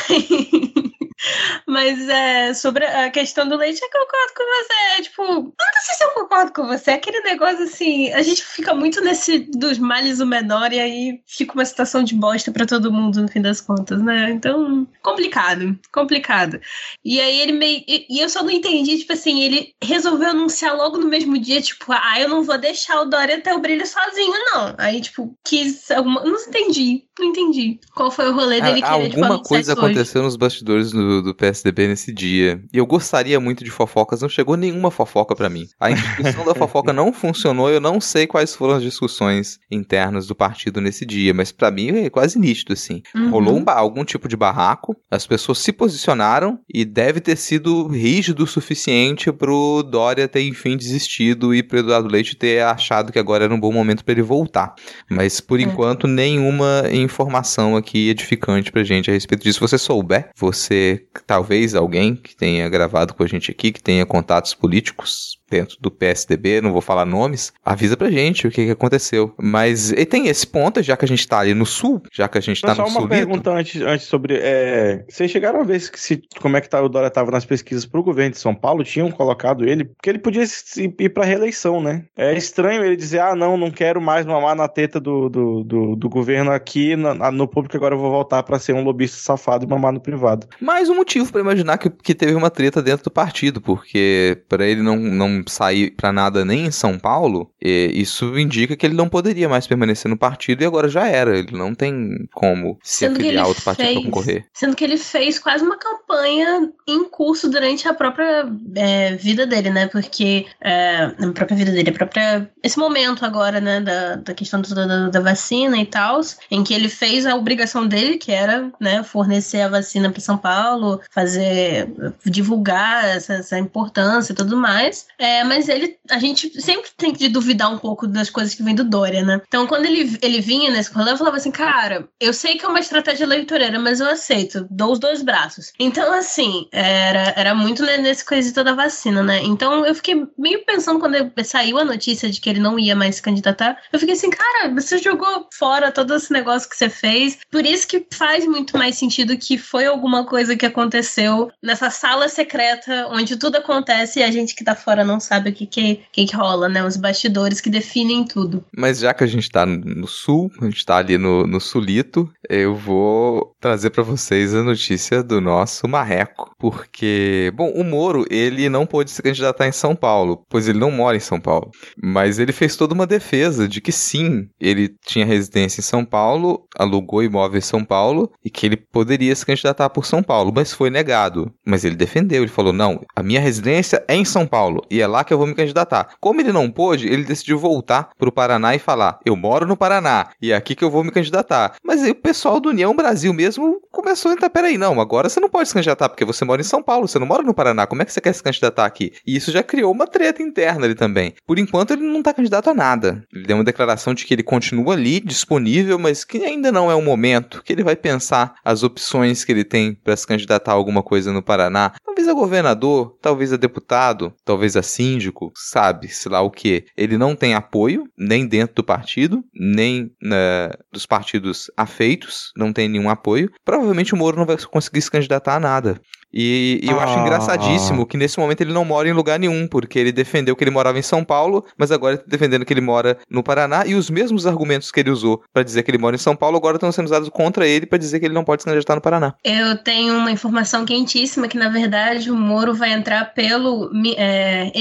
[1.68, 4.74] Mas é, sobre a questão do leite, eu concordo com você.
[4.98, 6.92] É, tipo, não sei se eu concordo com você.
[6.92, 11.22] É aquele negócio assim, a gente fica muito nesse dos males o menor e aí
[11.26, 14.32] fica uma situação de bosta pra todo mundo no fim das contas, né?
[14.32, 16.60] Então, complicado, complicado.
[17.04, 17.84] E aí ele meio.
[17.88, 21.92] E, eu só não entendi, tipo assim, ele resolveu anunciar logo no mesmo dia, tipo,
[21.92, 24.76] ah, eu não vou deixar o Dória ter o brilho sozinho, não.
[24.78, 26.24] Aí, tipo, quis alguma.
[26.24, 27.80] Não entendi, não entendi.
[27.96, 29.92] Qual foi o rolê dele Ah, querer tipo, alguma anunciar coisa isso hoje.
[29.92, 32.62] aconteceu nos bastidores do, do PSDB nesse dia.
[32.74, 35.68] E eu gostaria muito de fofocas, não chegou nenhuma fofoca pra mim.
[35.80, 40.36] A discussão da fofoca não funcionou, eu não sei quais foram as discussões internas do
[40.36, 43.02] partido nesse dia, mas pra mim é quase nítido, assim.
[43.16, 43.30] Uhum.
[43.30, 48.44] Rolou um algum tipo de barraco, as pessoas se posicionaram e deve ter sido rígido
[48.44, 53.44] o suficiente pro Dória ter enfim desistido e pro Eduardo Leite ter achado que agora
[53.44, 54.74] era um bom momento pra ele voltar.
[55.10, 55.64] Mas por É.
[55.64, 59.58] enquanto nenhuma informação aqui edificante pra gente a respeito disso.
[59.58, 64.06] Se você souber, você talvez alguém que tenha gravado com a gente aqui, que tenha
[64.06, 68.72] contatos políticos dentro do PSDB, não vou falar nomes, avisa pra gente o que, que
[68.72, 69.34] aconteceu.
[69.38, 72.38] Mas e tem esse ponto, já que a gente tá ali no sul, já que
[72.38, 73.10] a gente tá Mas só no uma sul.
[73.10, 74.36] pergunta antes, antes sobre.
[74.42, 77.46] é, vocês chegaram a ver se, se- como é que tá, o Dória estava nas
[77.46, 78.84] pesquisas pro governo de São Paulo?
[78.84, 80.44] Tinham colocado ele, porque ele podia
[80.78, 82.06] ir pra reeleição, né?
[82.16, 85.96] É estranho ele dizer: ah, não, não quero mais mamar na teta do, do, do,
[85.96, 89.66] do governo aqui, na- no público, agora eu vou voltar pra ser um lobista safado
[89.66, 90.48] e mamar no privado.
[90.62, 94.66] Mais um motivo pra imaginar que, que teve uma treta dentro do partido, porque pra
[94.66, 99.10] ele não, não sair pra nada nem em São Paulo, isso indica que ele não
[99.10, 101.38] poderia mais permanecer no partido e agora já era.
[101.38, 104.46] Ele não tem como se Sendo afiliar a outro partido pra fez- concorrer.
[104.54, 108.46] Sendo que ele fez quase uma campanha em curso durante a própria
[108.76, 109.88] é, vida dele, né?
[109.88, 110.46] Porque.
[110.62, 112.50] É, a própria vida dele, a própria.
[112.64, 113.82] Esse momento agora, né?
[113.82, 117.88] Da, da questão do- da, da vacina e tal, em que ele fez a obrigação
[117.88, 119.04] dele, que era, né?
[119.04, 121.90] Fornecer a vacina para São Paulo, fazer.
[122.26, 125.08] divulgar essa, essa importância e tudo mais.
[125.18, 125.98] É, mas ele.
[126.10, 129.42] A gente sempre tem que duvidar um pouco das coisas que vêm do Dória, né?
[129.48, 132.68] Então, quando ele, ele vinha nesse rolê, eu falava assim, cara, eu sei que é
[132.68, 135.72] uma estratégia eleitoreira, mas eu aceito, dou os dois braços.
[135.80, 139.42] Então, assim, era, era muito ne- nesse quesito da vacina, né?
[139.44, 143.16] Então, eu fiquei meio pensando quando saiu a notícia de que ele não ia mais
[143.18, 147.38] se candidatar, eu fiquei assim, cara, você jogou fora todo esse negócio que você fez,
[147.52, 152.28] por isso que faz muito mais sentido que foi alguma coisa que aconteceu nessa sala
[152.30, 156.02] secreta onde tudo acontece e a gente que tá fora não sabe o que que,
[156.12, 156.86] que, que rola, né?
[156.86, 158.64] Os bastidores que definem tudo.
[158.76, 162.30] Mas já que a gente tá no sul, a gente tá ali no, no sulito,
[162.50, 166.52] eu vou trazer pra vocês a notícia do nosso marreco.
[166.58, 170.92] Porque, bom, o Moro, ele não pôde se candidatar em São Paulo, pois ele não
[170.92, 171.72] mora em São Paulo.
[172.02, 176.66] Mas ele fez toda uma defesa de que sim, ele tinha residência em São Paulo,
[176.78, 180.74] alugou imóvel em São Paulo e que ele poderia se candidatar por São Paulo, mas
[180.74, 181.52] foi negado.
[181.66, 185.10] Mas ele defendeu, ele falou: não, a minha residência é em São Paulo e é
[185.10, 186.10] lá que eu vou me candidatar.
[186.20, 190.28] Como ele não pôde, ele decidiu voltar pro Paraná e falar: eu moro no Paraná
[190.42, 191.76] e é aqui que eu vou me candidatar.
[191.84, 195.40] Mas aí o pessoal do União Brasil mesmo começou a entrar: peraí, não, agora você
[195.40, 197.88] não pode se candidatar porque você mora em São Paulo, você não mora no Paraná,
[197.88, 199.14] como é que você quer se candidatar aqui?
[199.26, 201.34] E isso já criou uma treta interna ali também.
[201.46, 203.24] Por enquanto, ele não tá candidato a nada.
[203.34, 206.96] Ele deu uma declaração de que ele continua ali, disponível, mas que ainda não é
[206.96, 210.76] o momento, que ele vai pensar as opções que ele tem para se candidatar a
[210.76, 211.94] alguma coisa no Paraná.
[212.06, 216.86] Talvez a governador, talvez a deputado, talvez a síndico, sabe, sei lá o que.
[216.98, 222.90] Ele não tem apoio, nem dentro do partido, nem na- dos partidos afeitos, não tem
[222.90, 223.50] nenhum apoio.
[223.64, 226.00] Provavelmente o Moro não vai conseguir se candidatar a nada.
[226.34, 227.22] E, e eu acho Ah.
[227.22, 230.70] engraçadíssimo que nesse momento ele não mora em lugar nenhum, porque ele defendeu que ele
[230.72, 233.96] morava em São Paulo, mas agora ele tá defendendo que ele mora no Paraná, e
[233.96, 236.76] os mesmos argumentos que ele usou pra dizer que ele mora em São Paulo agora
[236.76, 239.34] estão sendo usados contra ele pra dizer que ele não pode se candidatar no Paraná.
[239.44, 244.16] Eu tenho uma informação quentíssima que, na verdade, o Moro vai entrar pelo mi-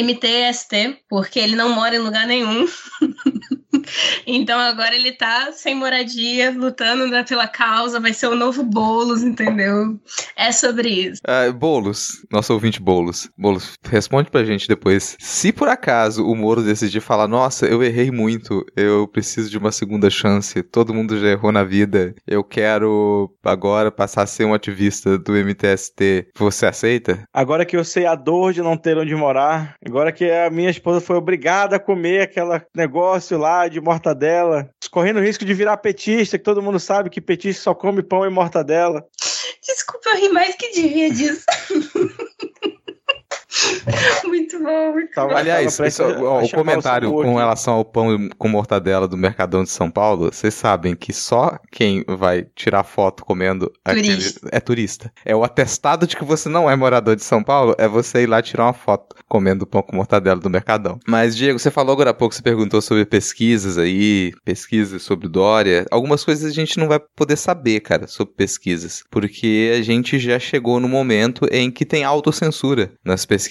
[0.07, 2.66] MTST, porque ele não mora em lugar nenhum.
[4.26, 9.22] então agora ele tá sem moradia, lutando né, pela causa, vai ser o novo Boulos,
[9.22, 9.98] entendeu?
[10.36, 11.20] É sobre isso.
[11.26, 13.30] Ah, Boulos, nosso ouvinte Boulos.
[13.36, 15.16] Boulos, responde pra gente depois.
[15.18, 19.72] Se por acaso o Moro decidir falar, nossa, eu errei muito, eu preciso de uma
[19.72, 24.54] segunda chance, todo mundo já errou na vida, eu quero agora passar a ser um
[24.54, 27.24] ativista do MTST, você aceita?
[27.32, 30.70] Agora que eu sei a dor de não ter onde morar, agora que a minha
[30.70, 35.77] esposa foi obrigada a comer aquele negócio lá de mortadela, correndo o risco de virar
[35.78, 39.07] petista, que todo mundo sabe que petista só come pão e mortadela.
[39.66, 41.44] Desculpa, eu ri mais que devia disso.
[44.24, 45.37] muito bom, muito Tava- bom.
[45.37, 49.62] Aliás, Tava a ó, o comentário o com relação ao pão com mortadela do Mercadão
[49.65, 54.49] de São Paulo, vocês sabem que só quem vai tirar foto comendo aquele Turista.
[54.53, 55.12] é turista.
[55.24, 58.27] É o atestado de que você não é morador de São Paulo, é você ir
[58.27, 60.99] lá tirar uma foto comendo pão com mortadela do Mercadão.
[61.07, 65.87] Mas, Diego, você falou agora há pouco, você perguntou sobre pesquisas aí, pesquisas sobre Dória.
[65.91, 70.39] Algumas coisas a gente não vai poder saber, cara, sobre pesquisas, porque a gente já
[70.39, 73.45] chegou no momento em que tem autocensura nas pesquisas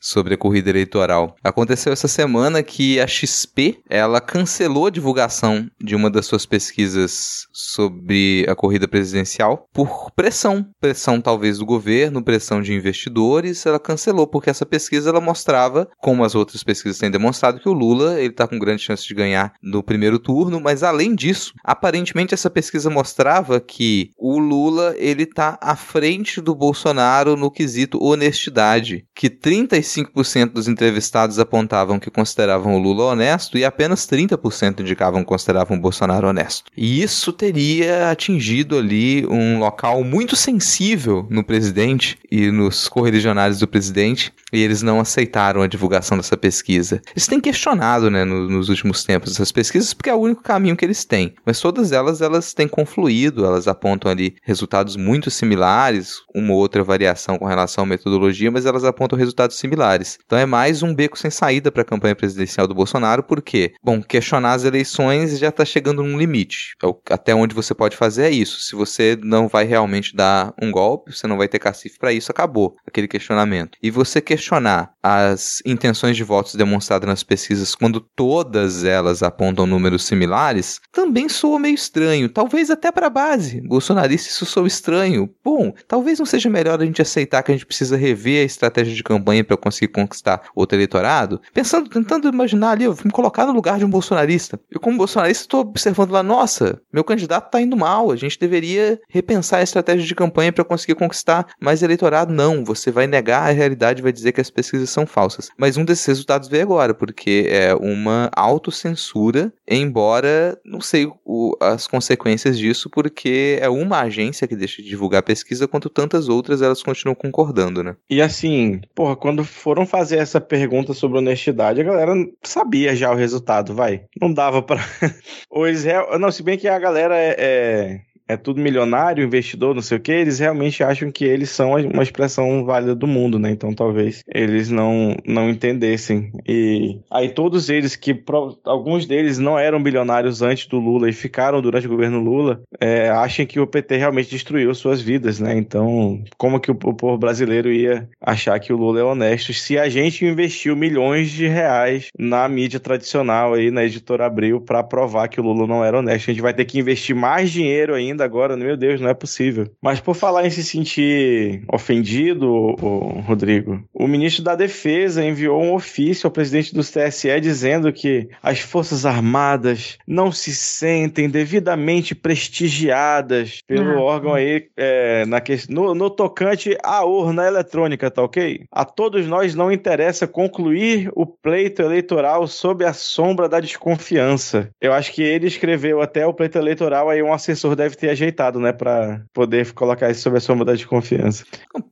[0.00, 1.34] sobre a corrida eleitoral.
[1.42, 7.46] Aconteceu essa semana que a XP, ela cancelou a divulgação de uma das suas pesquisas
[7.52, 14.26] sobre a corrida presidencial por pressão, pressão talvez do governo, pressão de investidores, ela cancelou
[14.26, 18.28] porque essa pesquisa ela mostrava, como as outras pesquisas têm demonstrado, que o Lula ele
[18.28, 22.90] está com grande chance de ganhar no primeiro turno, mas além disso, aparentemente essa pesquisa
[22.90, 30.52] mostrava que o Lula ele tá à frente do Bolsonaro no quesito honestidade, que 35%
[30.52, 35.80] dos entrevistados apontavam que consideravam o Lula honesto e apenas 30% indicavam que consideravam o
[35.80, 36.70] Bolsonaro honesto.
[36.76, 43.66] E isso teria atingido ali um local muito sensível no presidente e nos correligionários do
[43.68, 47.00] presidente, e eles não aceitaram a divulgação dessa pesquisa.
[47.14, 50.76] Eles têm questionado, né, no- nos últimos tempos essas pesquisas, porque é o único caminho
[50.76, 51.34] que eles têm.
[51.44, 56.82] Mas todas elas, elas têm confluído, elas apontam ali resultados muito similares, uma ou outra
[56.84, 60.18] variação com relação à metodologia, mas elas apontam resultados similares.
[60.24, 64.02] Então é mais um beco sem saída para a campanha presidencial do Bolsonaro, porque, bom,
[64.02, 66.74] questionar as eleições já está chegando num limite.
[66.82, 68.60] É Até onde você pode fazer é isso.
[68.60, 72.30] Se você não vai realmente dar um golpe, você não vai ter cacife para isso,
[72.30, 73.76] acabou aquele questionamento.
[73.82, 80.04] E você questionar as intenções de votos demonstradas nas pesquisas quando todas elas apontam números
[80.04, 82.28] similares, também soa meio estranho.
[82.28, 85.30] Talvez até para a base bolsonarista isso soa estranho.
[85.44, 88.94] Bom, talvez não seja melhor a gente aceitar que a gente precisa rever a estratégia
[88.94, 91.40] de campanha para conseguir conquistar outro eleitorado?
[91.52, 94.60] Pensando, tentando imaginar ali, eu me colocar no lugar de um bolsonarista.
[94.70, 99.00] Eu, como bolsonarista, estou observando lá, nossa, meu candidato está indo mal, a gente deveria
[99.08, 102.32] repensar a estratégia de campanha para conseguir conquistar mais eleitorado.
[102.32, 105.48] Não, você vai negar a realidade vai dizer que as pesquisas são falsas.
[105.56, 111.86] Mas um desses resultados veio agora, porque é uma autocensura, embora não sei o- as
[111.86, 116.82] consequências disso, porque é uma agência que deixa de divulgar pesquisa, quanto tantas outras elas
[116.82, 117.96] continuam concordando, né?
[118.10, 122.12] E assim, porra, quando foram fazer essa pergunta sobre honestidade, a galera
[122.42, 124.02] sabia já o resultado, vai.
[124.20, 124.80] Não dava pra.
[125.48, 125.84] Ou eles.
[125.84, 127.36] real- Não, se bem que a galera é.
[127.38, 128.00] é...
[128.28, 132.02] é tudo milionário, investidor, não sei o que, eles realmente acham que eles são uma
[132.02, 133.50] expressão válida do mundo, né?
[133.50, 136.30] Então talvez eles não, não entendessem.
[136.46, 138.22] E aí todos eles que,
[138.64, 143.08] alguns deles não eram bilionários antes do Lula e ficaram durante o governo Lula, é,
[143.08, 145.56] acham que o PT realmente destruiu suas vidas, né?
[145.56, 149.78] Então, como que o, o povo brasileiro ia achar que o Lula é honesto se
[149.78, 155.28] a gente investiu milhões de reais na mídia tradicional aí, na editora Abril, para provar
[155.28, 156.30] que o Lula não era honesto?
[156.30, 159.66] A gente vai ter que investir mais dinheiro ainda agora, meu Deus, não é possível.
[159.82, 165.74] Mas por falar em se sentir ofendido, ô, Rodrigo, o ministro da Defesa enviou um
[165.74, 173.60] ofício ao presidente do TSE dizendo que as Forças Armadas não se sentem devidamente prestigiadas
[173.66, 174.00] pelo Ah.
[174.02, 178.64] órgão aí é, na que, no, no tocante à urna eletrônica, tá ok?
[178.70, 184.70] A todos nós não interessa concluir o pleito eleitoral sob a sombra da desconfiança.
[184.80, 188.60] Eu acho que ele escreveu até o pleito eleitoral, aí um assessor deve ter ajeitado,
[188.60, 191.44] né, pra poder colocar isso sob a sombra da desconfiança.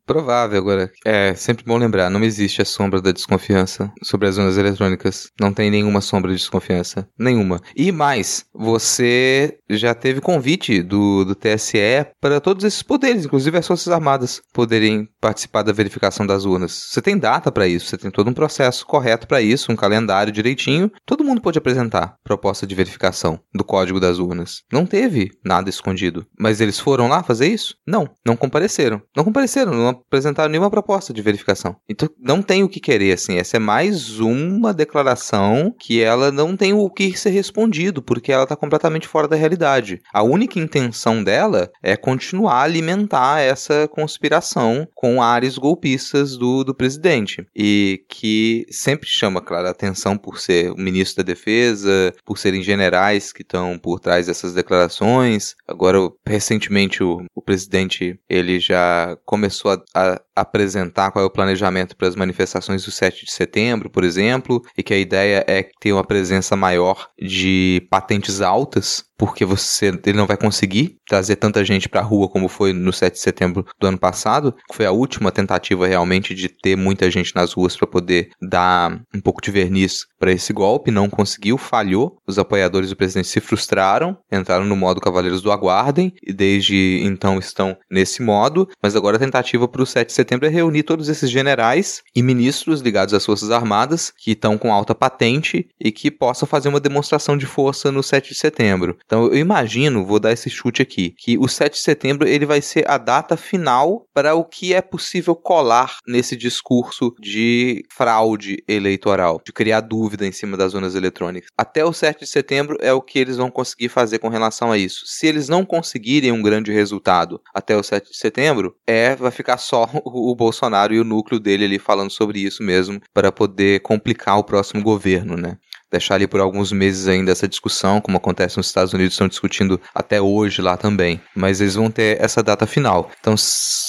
[0.07, 0.91] Provável agora.
[1.05, 5.31] É sempre bom lembrar, não existe a sombra da desconfiança sobre as urnas eletrônicas.
[5.39, 7.09] Não tem nenhuma sombra de desconfiança.
[7.19, 7.61] Nenhuma.
[7.75, 13.67] E mais, você já teve convite do, do TSE para todos esses poderes, inclusive as
[13.67, 16.73] Forças Armadas, poderem participar da verificação das urnas.
[16.91, 20.33] Você tem data para isso, você tem todo um processo correto para isso, um calendário
[20.33, 20.91] direitinho.
[21.05, 24.63] Todo mundo pode apresentar proposta de verificação do código das urnas.
[24.73, 26.25] Não teve nada escondido.
[26.39, 27.75] Mas eles foram lá fazer isso?
[27.85, 29.03] Não, não compareceram.
[29.17, 31.77] Não compareceram, não apresentaram nenhuma proposta de verificação.
[31.89, 33.37] Então não tem o que querer, assim.
[33.37, 38.45] Essa é mais uma declaração que ela não tem o que ser respondido, porque ela
[38.45, 40.01] está completamente fora da realidade.
[40.13, 46.75] A única intenção dela é continuar a alimentar essa conspiração com ares golpistas do, do
[46.75, 47.47] presidente.
[47.55, 52.63] E que sempre chama, claro, a atenção por ser o ministro da Defesa, por serem
[52.63, 55.55] generais que estão por trás dessas declarações.
[55.67, 61.97] Agora, recentemente, o, o presidente ele já começou a, a apresentar qual é o planejamento
[61.97, 65.93] para as manifestações do 7 de setembro, por exemplo, e que a ideia é ter
[65.93, 71.89] uma presença maior de patentes altas porque você ele não vai conseguir trazer tanta gente
[71.89, 74.93] para a rua como foi no 7 de setembro do ano passado, que foi a
[74.93, 79.51] última tentativa realmente de ter muita gente nas ruas para poder dar um pouco de
[79.51, 82.19] verniz para esse golpe, não conseguiu, falhou.
[82.27, 87.39] Os apoiadores do presidente se frustraram, entraram no modo Cavaleiros do Aguardem e desde então
[87.39, 91.09] estão nesse modo, mas agora a tentativa para o 7 de setembro é reunir todos
[91.09, 96.11] esses generais e ministros ligados às Forças Armadas que estão com alta patente e que
[96.11, 98.97] possam fazer uma demonstração de força no 7 de setembro.
[99.05, 102.61] Então eu imagino, vou dar esse chute aqui, que o 7 de setembro ele vai
[102.61, 109.41] ser a data final para o que é possível colar nesse discurso de fraude eleitoral,
[109.45, 111.51] de criar dúvida em cima das zonas eletrônicas.
[111.57, 114.79] Até o 7 de setembro é o que eles vão conseguir fazer com relação a
[114.79, 115.05] isso.
[115.07, 119.59] Se eles não conseguirem um grande resultado até o 7 de setembro, é vai ficar
[119.59, 124.39] só o Bolsonaro e o núcleo dele ali falando sobre isso mesmo para poder complicar
[124.39, 125.59] o próximo governo, né?
[125.91, 129.81] Deixar ali por alguns meses ainda essa discussão, como acontece nos Estados Unidos, estão discutindo
[129.95, 131.21] até hoje lá também.
[131.35, 133.11] Mas eles vão ter essa data final.
[133.21, 133.35] Então,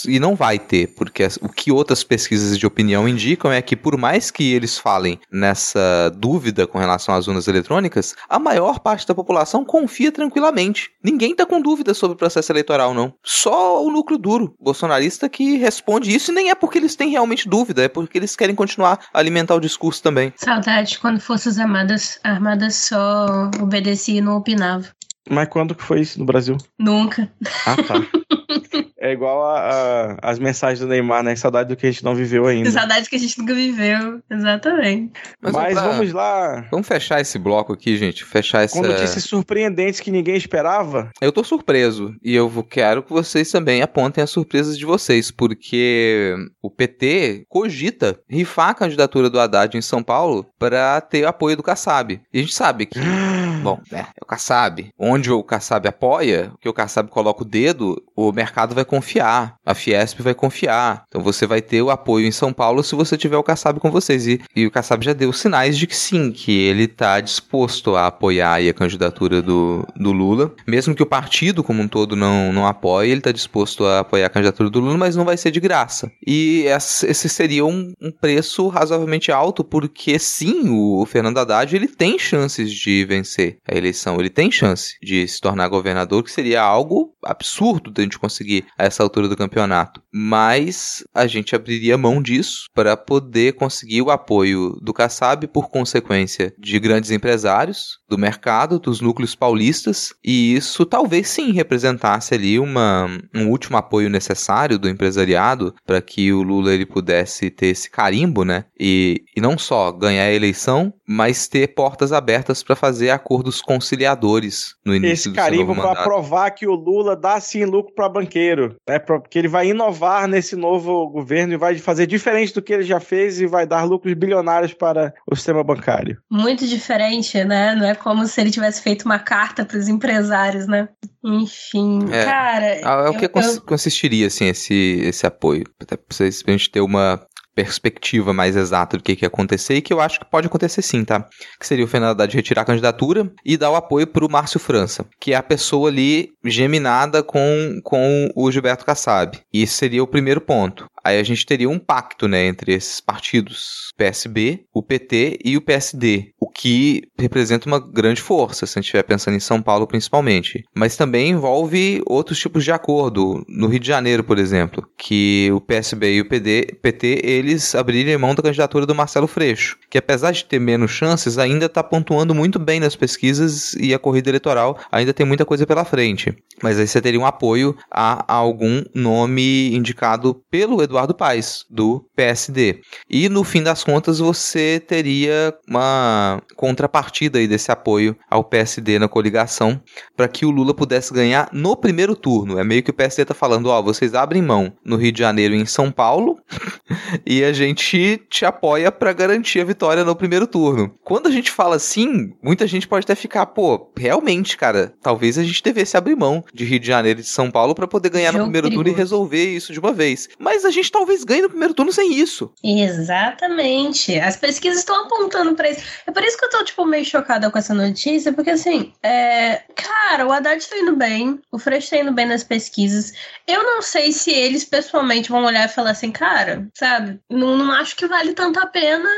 [0.08, 3.98] e não vai ter, porque o que outras pesquisas de opinião indicam é que por
[3.98, 9.16] mais que eles falem nessa dúvida com relação às urnas eletrônicas, a maior parte da
[9.16, 10.90] população confia tranquilamente.
[11.04, 13.14] Ninguém está com dúvida sobre o processo eleitoral, não.
[13.24, 17.48] Só o núcleo duro bolsonarista que responde isso, e nem é porque eles têm realmente
[17.48, 20.34] dúvida, é porque eles querem continuar a alimentar o discurso também.
[20.36, 24.88] Saudade quando Forças Armadas armadas, armadas só obedecia e não opinava.
[25.30, 26.58] Mas quando que foi isso no Brasil?
[26.78, 27.32] Nunca.
[27.66, 27.96] Ah, tá.
[29.00, 31.36] É igual a, a, as mensagens do Neymar, né?
[31.36, 32.72] Saudade do que a gente não viveu ainda.
[32.72, 35.14] Saudade que a gente nunca viveu, exatamente.
[35.40, 35.88] Mas, Mas pra...
[35.88, 36.66] vamos lá.
[36.72, 38.26] Vamos fechar esse bloco aqui, gente.
[38.26, 38.74] Fechar essa.
[38.74, 41.12] Com notícias surpreendentes que ninguém esperava.
[41.22, 42.16] Eu tô surpreso.
[42.24, 48.20] E eu quero que vocês também apontem as surpresas de vocês, porque o PT cogita
[48.28, 52.20] rifar a candidatura do Haddad em São Paulo para ter apoio do Kassab.
[52.34, 53.00] E a gente sabe que.
[53.62, 54.08] bom, né?
[54.16, 54.90] É o Kassab.
[54.98, 59.76] Onde o Kassab apoia, que o Kassab coloca o dedo, o mercado vai confiar, a
[59.76, 61.04] Fiesp vai confiar.
[61.08, 63.92] Então você vai ter o apoio em São Paulo se você tiver o Kassab com
[63.92, 64.26] vocês.
[64.26, 68.08] E, e o Kassab já deu sinais de que sim, que ele está disposto a
[68.08, 70.54] apoiar a candidatura do, do Lula.
[70.66, 74.28] Mesmo que o partido como um todo não, não apoie, ele está disposto a apoiar
[74.28, 76.12] a candidatura do Lula, mas não vai ser de graça.
[76.26, 82.18] E esse seria um, um preço razoavelmente alto, porque sim, o Fernando Haddad ele tem
[82.18, 87.14] chances de vencer a eleição, ele tem chance de se tornar governador, que seria algo
[87.24, 90.02] absurdo de a gente conseguir a essa altura do campeonato.
[90.12, 96.54] Mas a gente abriria mão disso para poder conseguir o apoio do Kassab, por consequência
[96.58, 103.08] de grandes empresários do mercado, dos núcleos paulistas, e isso talvez sim representasse ali uma,
[103.34, 108.44] um último apoio necessário do empresariado para que o Lula ele pudesse ter esse carimbo,
[108.44, 108.66] né?
[108.80, 114.76] E, e não só ganhar a eleição, mas ter portas abertas para fazer acordos conciliadores
[114.86, 118.76] no início esse do carimbo para provar que o Lula dá sim lucro para banqueiro
[118.88, 119.00] né?
[119.00, 123.00] Porque ele vai inovar nesse novo governo e vai fazer diferente do que ele já
[123.00, 126.18] fez e vai dar lucros bilionários para o sistema bancário.
[126.30, 127.76] Muito diferente, né?
[127.76, 130.90] Não é como se ele tivesse feito uma carta para os empresários, né?
[131.24, 132.66] Enfim, é, cara.
[132.76, 135.64] É o que eu, consistiria, assim, esse, esse apoio.
[135.82, 137.27] Até pra gente ter uma
[137.58, 140.84] perspectiva mais exata do que, que ia acontecer e que eu acho que pode acontecer
[140.84, 141.28] sim, tá?
[141.60, 144.60] Que seria o Fernando Haddad retirar a candidatura e dar o apoio para o Márcio
[144.60, 149.40] França, que é a pessoa ali geminada com, com o Gilberto Kassab.
[149.52, 150.86] E esse seria o primeiro ponto.
[151.08, 155.62] Aí a gente teria um pacto, né, entre esses partidos, PSB, o PT e o
[155.62, 159.88] PSD, o que representa uma grande força, se a gente estiver pensando em São Paulo
[159.88, 160.66] principalmente.
[160.76, 165.62] Mas também envolve outros tipos de acordo, no Rio de Janeiro, por exemplo, que o
[165.62, 170.32] PSB e o PD, PT, eles abrirem mão da candidatura do Marcelo Freixo, que apesar
[170.32, 174.78] de ter menos chances, ainda está pontuando muito bem nas pesquisas e a corrida eleitoral
[174.92, 176.36] ainda tem muita coisa pela frente.
[176.62, 181.64] Mas aí você teria um apoio a, a algum nome indicado pelo Eduardo Eduardo Paes,
[181.70, 182.82] do PSD.
[183.08, 189.08] E no fim das contas você teria uma contrapartida aí desse apoio ao PSD na
[189.08, 189.80] coligação
[190.16, 192.58] para que o Lula pudesse ganhar no primeiro turno.
[192.60, 195.54] É meio que o PSD está falando, ó, vocês abrem mão no Rio de Janeiro
[195.54, 196.40] e em São Paulo,
[197.26, 200.92] e a gente te apoia para garantir a vitória no primeiro turno.
[201.04, 205.44] Quando a gente fala assim, muita gente pode até ficar, pô, realmente, cara, talvez a
[205.44, 208.32] gente devesse abrir mão de Rio de Janeiro e de São Paulo para poder ganhar
[208.34, 208.84] no primeiro perigoso.
[208.84, 210.28] turno e resolver isso de uma vez.
[210.40, 212.52] Mas a gente talvez ganhe no primeiro turno sem isso.
[212.64, 214.20] Exatamente.
[214.20, 215.82] As pesquisas estão apontando para isso.
[216.06, 219.64] É por isso que eu tô, tipo, meio chocada com essa notícia, porque assim, é...
[219.76, 223.14] cara, o Haddad tá indo bem, o Freixo tá indo bem nas pesquisas.
[223.48, 227.20] Eu não sei se eles pessoalmente vão olhar e falar assim, cara, sabe?
[227.30, 229.10] Não, não acho que vale tanto a pena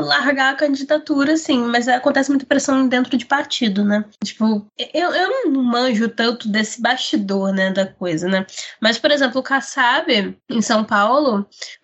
[0.00, 4.04] largar a candidatura, assim, mas acontece muita pressão dentro de partido, né?
[4.22, 8.46] Tipo, eu, eu não manjo tanto desse bastidor, né, da coisa, né?
[8.80, 11.17] Mas, por exemplo, o Kassab, em São Paulo,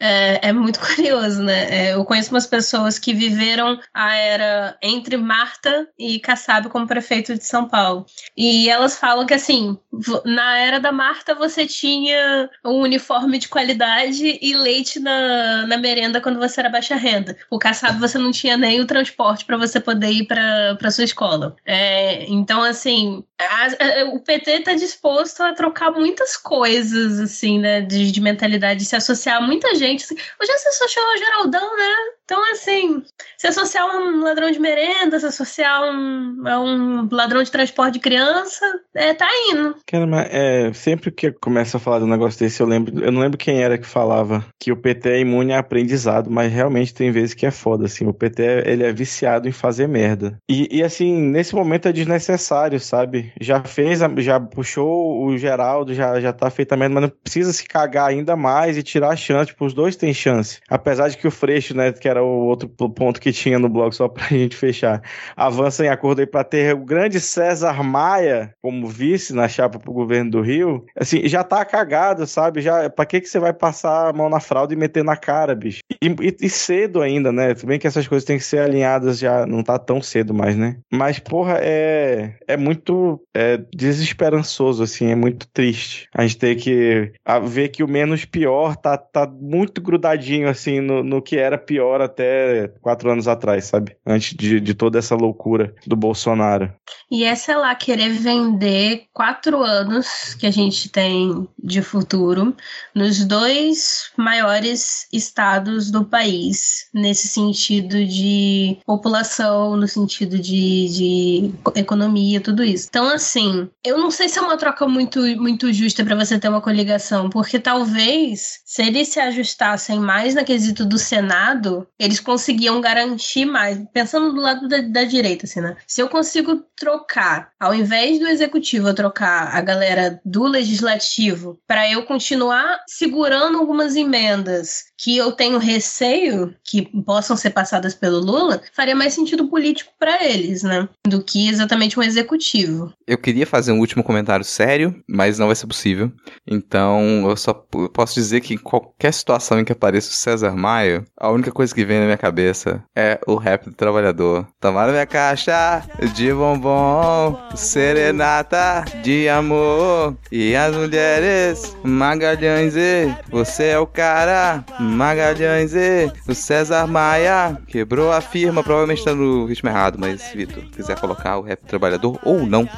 [0.01, 1.69] é, é muito curioso, né?
[1.71, 7.35] É, eu conheço umas pessoas que viveram a era entre Marta e Kassab como prefeito
[7.35, 8.07] de São Paulo.
[8.37, 9.79] E elas falam que, assim,
[10.25, 16.21] na era da Marta você tinha um uniforme de qualidade e leite na, na merenda
[16.21, 17.37] quando você era baixa renda.
[17.51, 21.57] O Kassab você não tinha nem o transporte para você poder ir para sua escola.
[21.65, 27.81] É, então, assim, a, a, o PT está disposto a trocar muitas coisas, assim, né,
[27.81, 30.05] de, de mentalidade, de se associar a muita gente.
[30.05, 30.15] Assim.
[30.15, 31.95] Hoje se associou ao Geraldão, né?
[32.25, 33.03] Então, assim,
[33.37, 37.51] se associar a um ladrão de merenda, se associar a um, a um ladrão de
[37.51, 38.65] transporte de criança,
[38.95, 39.77] é, tá indo.
[39.87, 43.13] Cara, mas é, sempre que começa a falar de um negócio desse, eu lembro, eu
[43.13, 46.95] não lembro quem era que falava que o PT é imune a aprendizado, mas realmente
[46.95, 50.39] tem vezes que é foda, assim, o PT, ele é viciado em fazer merda.
[50.49, 53.33] E, e assim, nesse momento é desnecessário, sabe?
[53.41, 57.67] Já fez, já puxou o Geraldo, já, já tá feita merda, mas não precisa se
[57.67, 60.61] cagar ainda mais e tirar a chance, tipo, os dois têm chance.
[60.69, 63.93] Apesar de que o Freixo, né, que era o outro ponto que tinha no blog,
[63.93, 65.03] só pra gente fechar.
[65.37, 69.93] Avança em acordo aí pra ter o grande César Maia como vice na chapa pro
[69.93, 70.85] governo do Rio.
[70.99, 72.61] Assim, já tá cagado, sabe?
[72.61, 75.55] Já, pra que que você vai passar a mão na fralda e meter na cara,
[75.55, 75.81] bicho?
[76.03, 77.55] E, e, e cedo ainda, né?
[77.55, 80.57] Tudo bem que essas coisas têm que ser alinhadas já, não tá tão cedo mais,
[80.57, 80.77] né?
[80.93, 86.09] Mas, porra, é, é muito é, desesperançoso, assim, é muito triste.
[86.15, 87.13] A gente tem que
[87.45, 92.01] ver que o menos pior tá, tá muito grudadinho, assim, no, no que era pior
[92.05, 93.97] até quatro anos atrás, sabe?
[94.07, 96.73] Antes de, de toda essa loucura do Bolsonaro.
[97.11, 102.55] E é, lá, querer vender quatro anos que a gente tem de futuro
[102.95, 112.41] nos dois maiores estados do país, nesse sentido de população, no sentido de, de economia,
[112.41, 112.87] tudo isso.
[112.89, 116.49] Então, assim, eu não sei se é uma troca muito, muito justa para você ter
[116.49, 122.81] uma coligação, porque talvez se eles se ajustassem mais na quesito do Senado, eles conseguiam
[122.81, 123.79] garantir mais.
[123.93, 125.77] Pensando do lado da, da direita, assim, né?
[125.87, 131.91] Se eu consigo trocar, ao invés do executivo, eu trocar a galera do legislativo para
[131.91, 138.61] eu continuar segurando algumas emendas que eu tenho receio que possam ser passadas pelo Lula,
[138.73, 140.89] faria mais sentido político para eles, né?
[141.07, 142.93] Do que exatamente um executivo.
[143.07, 146.13] Eu queria fazer um último comentário sério, mas não vai ser possível.
[146.47, 151.05] Então, eu só posso dizer que em qualquer situação em que apareça o César Maia,
[151.19, 154.47] a única coisa que vem na minha cabeça é o rap do trabalhador.
[154.61, 155.83] Tomar minha caixa
[156.15, 160.17] de bombom, serenata de amor.
[160.31, 164.65] E as mulheres, Magalhães, e você é o cara.
[164.79, 168.63] Magalhães, e o César Maia quebrou a firma.
[168.63, 172.69] Provavelmente tá no ritmo errado, mas Vitor, quiser colocar o rap do trabalhador ou não.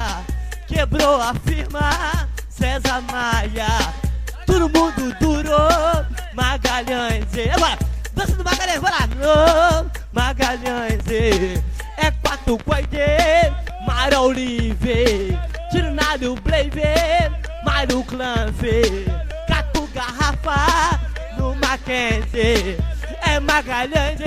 [0.67, 3.67] Quebrou a firma, César Maia.
[4.45, 7.25] Todo mundo durou, Magalhães.
[7.35, 7.49] E...
[7.49, 7.77] Agora,
[8.17, 9.07] dança do Magalhães, vai lá.
[9.07, 11.05] No, Magalhães.
[11.09, 11.61] E...
[11.97, 12.97] É quatro coide,
[13.85, 15.37] Mara Olive.
[15.71, 16.81] Tiro nada o Blave,
[17.63, 19.05] Mário Clanfe.
[19.47, 20.99] Cato garrafa
[21.37, 22.77] no Mackenzie.
[23.21, 24.19] É Magalhães,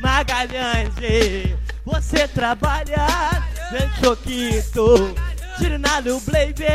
[0.00, 0.92] Magalhães.
[1.84, 3.06] Você trabalha
[3.72, 5.14] em Choquito.
[5.58, 6.66] Tiro nada o Blave,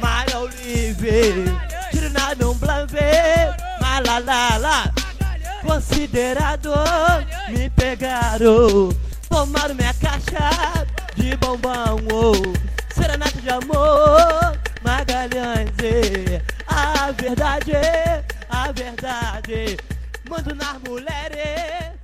[0.00, 1.68] Mara Olive.
[2.40, 2.98] Um Blanve,
[3.80, 4.92] Malalala.
[5.68, 6.72] Considerado,
[7.50, 8.88] me pegaram.
[9.28, 11.98] Tomaram minha caixa de bombom.
[12.10, 12.94] Oh.
[12.94, 15.70] Serenata de amor, Magalhães.
[16.66, 17.72] A verdade,
[18.48, 19.76] a verdade.
[20.28, 21.98] Mando nas mulheres.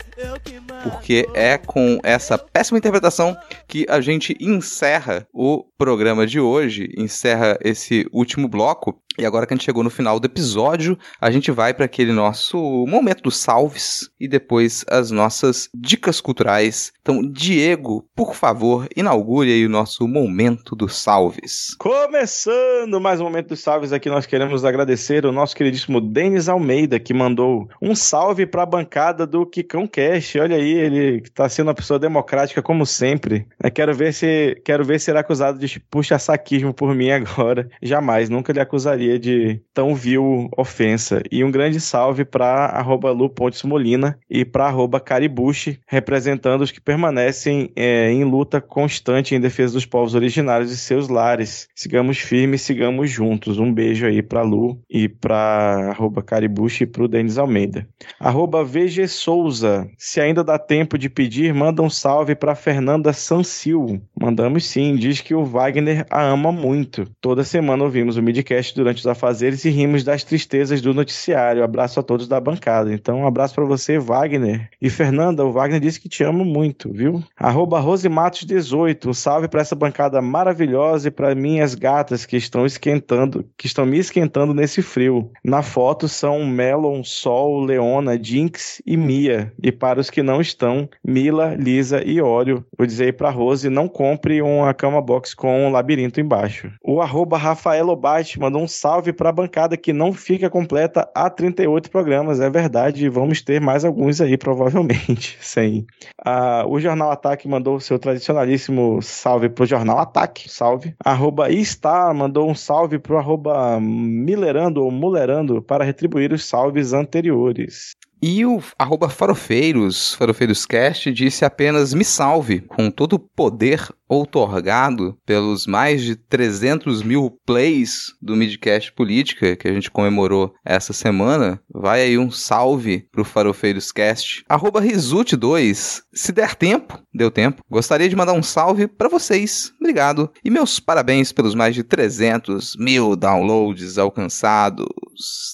[0.82, 3.36] Porque é com essa péssima interpretação
[3.66, 9.01] que a gente encerra o programa de hoje, encerra esse último bloco.
[9.16, 12.12] E agora que a gente chegou no final do episódio, a gente vai para aquele
[12.12, 16.93] nosso momento dos salves e depois as nossas dicas culturais.
[17.01, 21.77] Então, Diego, por favor, inaugure aí o nosso momento dos salves.
[21.78, 26.99] Começando mais um momento dos salves aqui, nós queremos agradecer o nosso queridíssimo Denis Almeida,
[26.99, 30.36] que mandou um salve para a bancada do Kikão Cash.
[30.36, 33.47] Olha aí, ele está sendo uma pessoa democrática como sempre.
[33.62, 37.69] Eu quero ver se quero ver se será acusado de puxa-saquismo por mim agora.
[37.81, 41.22] Jamais, nunca lhe acusaria de tão vil ofensa.
[41.31, 42.85] E um grande salve para
[43.16, 49.35] Lu Pontes Molina e para arroba Caribuchi, representando os que permanecem é, em luta constante
[49.35, 51.68] em defesa dos povos originários e seus lares.
[51.74, 53.59] Sigamos firmes, sigamos juntos.
[53.59, 57.86] Um beijo aí para Lu e para arroba Caribuchi e para o Denis Almeida.
[58.18, 64.01] Arroba VG Souza, se ainda dá tempo de pedir, manda um salve para Fernanda Sancil.
[64.18, 67.06] Mandamos sim, diz que o Wagner a ama muito.
[67.20, 71.65] Toda semana ouvimos o midcast durante durante os afazeres e rimos das tristezas do noticiário.
[71.65, 72.93] Abraço a todos da bancada.
[72.93, 74.69] Então, um abraço para você, Wagner.
[74.81, 77.23] E Fernanda, o Wagner disse que te amo muito, viu?
[77.37, 83.45] Arroba Rosematos18, um salve para essa bancada maravilhosa e para minhas gatas que estão esquentando,
[83.57, 85.31] que estão me esquentando nesse frio.
[85.43, 89.53] Na foto são Melon, Sol, Leona, Jinx e Mia.
[89.62, 92.65] E para os que não estão, Mila, Lisa e Óleo.
[92.77, 96.71] Vou dizer aí pra Rose, não compre uma cama box com um labirinto embaixo.
[96.83, 101.31] O arroba Rafael Obate mandou um salve para a bancada que não fica completa há
[101.31, 102.39] 38 programas.
[102.39, 105.39] É verdade, vamos ter mais alguns aí, provavelmente.
[105.40, 105.86] Sim.
[106.23, 110.51] Ah, o Jornal Ataque mandou o seu tradicionalíssimo salve pro Jornal Ataque.
[110.51, 110.94] Salve.
[111.02, 117.93] Arroba está mandou um salve pro arroba Milerando ou Mulerando para retribuir os salves anteriores.
[118.26, 125.66] E o arroba farofeiros, farofeiroscast, disse apenas me salve, com todo o poder outorgado pelos
[125.66, 131.60] mais de 300 mil plays do Midcast Política que a gente comemorou essa semana.
[131.70, 134.42] Vai aí um salve pro Farofeiroscast.
[134.48, 139.73] Arroba Risute2, se der tempo, deu tempo, gostaria de mandar um salve para vocês.
[139.81, 140.31] Obrigado.
[140.45, 144.86] E meus parabéns pelos mais de 300 mil downloads alcançados.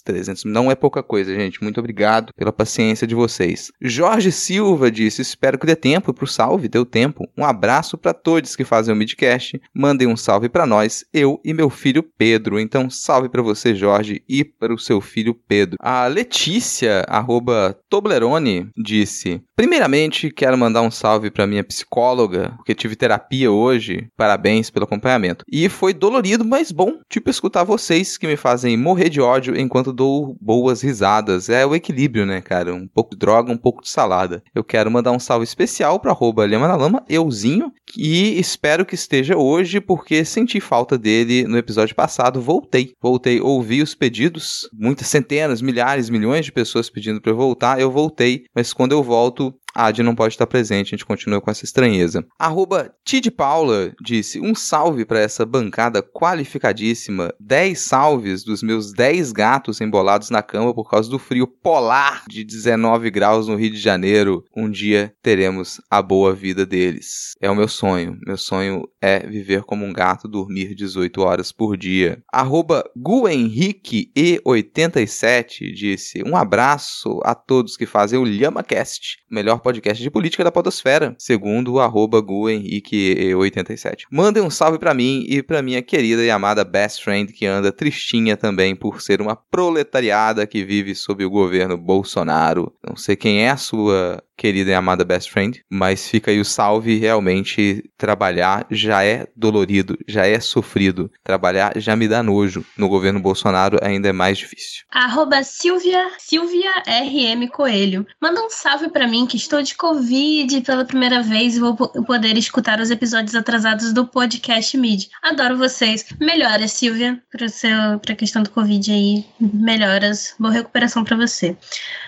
[0.05, 1.63] 300 não é pouca coisa, gente.
[1.63, 3.71] Muito obrigado pela paciência de vocês.
[3.81, 6.69] Jorge Silva disse: Espero que dê tempo pro salve.
[6.69, 7.29] Deu tempo.
[7.37, 9.61] Um abraço para todos que fazem o midcast.
[9.75, 12.59] Mandem um salve para nós, eu e meu filho Pedro.
[12.59, 15.77] Então, salve para você, Jorge, e para o seu filho Pedro.
[15.81, 22.97] A Letícia, arroba Toblerone, disse: Primeiramente, quero mandar um salve para minha psicóloga, porque tive
[22.97, 24.09] terapia hoje.
[24.17, 25.45] Parabéns pelo acompanhamento.
[25.49, 29.93] E foi dolorido, mas bom, tipo escutar vocês que me fazem morrer de ódio enquanto
[29.93, 31.49] dou boas risadas.
[31.49, 32.75] É o equilíbrio, né, cara?
[32.75, 34.43] Um pouco de droga, um pouco de salada.
[34.53, 38.97] Eu quero mandar um salve especial para arroba Lema na Lama, euzinho, e espero que
[38.97, 42.41] esteja hoje, porque senti falta dele no episódio passado.
[42.41, 42.93] Voltei.
[43.01, 47.81] Voltei, ouvi os pedidos, muitas centenas, milhares, milhões de pessoas pedindo para eu voltar.
[47.81, 51.41] Eu voltei, mas quando eu volto, a Adi não pode estar presente, a gente continua
[51.41, 52.25] com essa estranheza.
[52.39, 57.33] Arroba Tid Paula disse: um salve para essa bancada qualificadíssima.
[57.41, 62.45] 10 salves dos meus 10 gatos embolados na cama por causa do frio polar de
[62.45, 64.45] 19 graus no Rio de Janeiro.
[64.57, 67.35] Um dia teremos a boa vida deles.
[67.41, 68.19] É o meu sonho.
[68.27, 72.23] Meu sonho é viver como um gato, dormir 18 horas por dia.
[72.33, 80.11] Arroba Guhenrique E87 disse: um abraço a todos que fazem o LhamaCast, melhor podcast de
[80.11, 84.05] política da podosfera, segundo o arroba GuHenrique87.
[84.11, 87.71] Mandem um salve para mim e para minha querida e amada best friend que anda
[87.71, 92.73] tristinha também por ser uma proletariada que vive sob o governo Bolsonaro.
[92.87, 96.45] Não sei quem é a sua querida e amada best friend, mas fica aí o
[96.47, 96.99] salve.
[96.99, 101.11] Realmente, trabalhar já é dolorido, já é sofrido.
[101.23, 102.65] Trabalhar já me dá nojo.
[102.75, 104.85] No governo Bolsonaro ainda é mais difícil.
[104.91, 108.07] Arroba Silvia, Silvia RM Coelho.
[108.19, 112.39] Manda um salve para mim que estou de Covid pela primeira vez e vou poder
[112.39, 115.05] escutar os episódios atrasados do podcast Mid.
[115.23, 116.07] Adoro vocês.
[116.19, 119.27] Melhoras, Silvia, para a questão do Covid aí.
[119.39, 120.35] Melhoras.
[120.39, 121.55] Boa recuperação para você.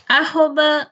[0.09, 0.89] Arroba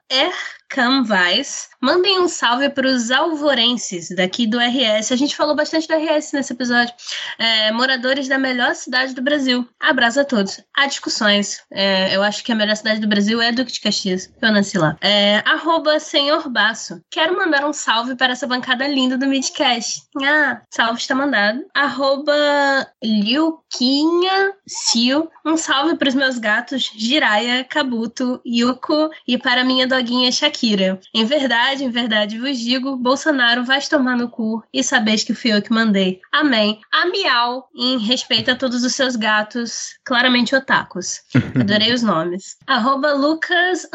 [0.70, 1.68] Canvas.
[1.80, 5.10] Mandem um salve para os alvorenses daqui do RS.
[5.10, 6.94] A gente falou bastante do RS nesse episódio.
[7.38, 9.66] É, moradores da melhor cidade do Brasil.
[9.80, 10.60] Abraço a todos.
[10.76, 11.60] Há discussões.
[11.72, 14.32] É, eu acho que a melhor cidade do Brasil é Duque de Caxias.
[14.40, 14.96] Eu nasci lá.
[15.00, 17.02] É, arroba Senhor Baço.
[17.10, 20.02] Quero mandar um salve para essa bancada linda do Midcast.
[20.22, 21.64] Ah, salve está mandado.
[21.74, 25.26] Arroba Liuquinha Sil.
[25.44, 31.00] Um salve para os meus gatos Jiraya, Kabuto, Yuko e para minha doguinha Shakira Shakira.
[31.14, 35.52] Em verdade, em verdade vos digo, Bolsonaro vai tomar no cu e sabeis que fui
[35.52, 36.20] eu que mandei.
[36.30, 36.80] Amém.
[36.92, 41.22] A miau em respeito a todos os seus gatos, claramente otakus.
[41.58, 42.58] Adorei os nomes.
[42.66, 43.86] Arroba Lucas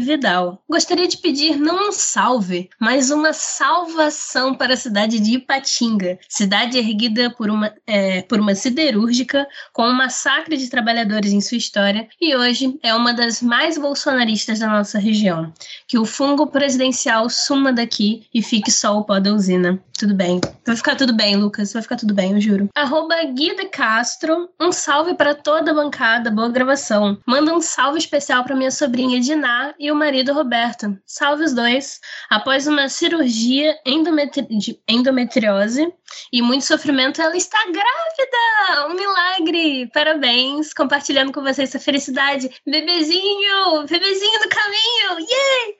[0.00, 0.62] Vidal.
[0.68, 6.78] Gostaria de pedir não um salve, mas uma salvação para a cidade de Ipatinga, cidade
[6.78, 12.08] erguida por uma, é, por uma siderúrgica com um massacre de trabalhadores em sua história
[12.20, 15.52] e hoje é uma das mais bolsonaristas da nossa região.
[15.92, 19.78] Que o fungo presidencial suma daqui e fique só o pó da usina.
[19.92, 20.40] Tudo bem.
[20.66, 21.74] Vai ficar tudo bem, Lucas.
[21.74, 22.70] Vai ficar tudo bem, eu juro.
[22.74, 24.48] Arroba Guida Castro.
[24.58, 26.30] Um salve para toda a bancada.
[26.30, 27.18] Boa gravação.
[27.26, 30.98] Manda um salve especial para minha sobrinha Diná e o marido Roberto.
[31.04, 32.00] Salve os dois.
[32.30, 34.48] Após uma cirurgia endometri
[34.88, 35.92] endometriose
[36.32, 38.86] e muito sofrimento, ela está grávida!
[38.88, 39.90] Um milagre!
[39.92, 40.72] Parabéns!
[40.72, 42.48] Compartilhando com vocês essa felicidade.
[42.66, 43.86] Bebezinho!
[43.88, 45.26] Bebezinho no caminho!
[45.28, 45.76] Yay!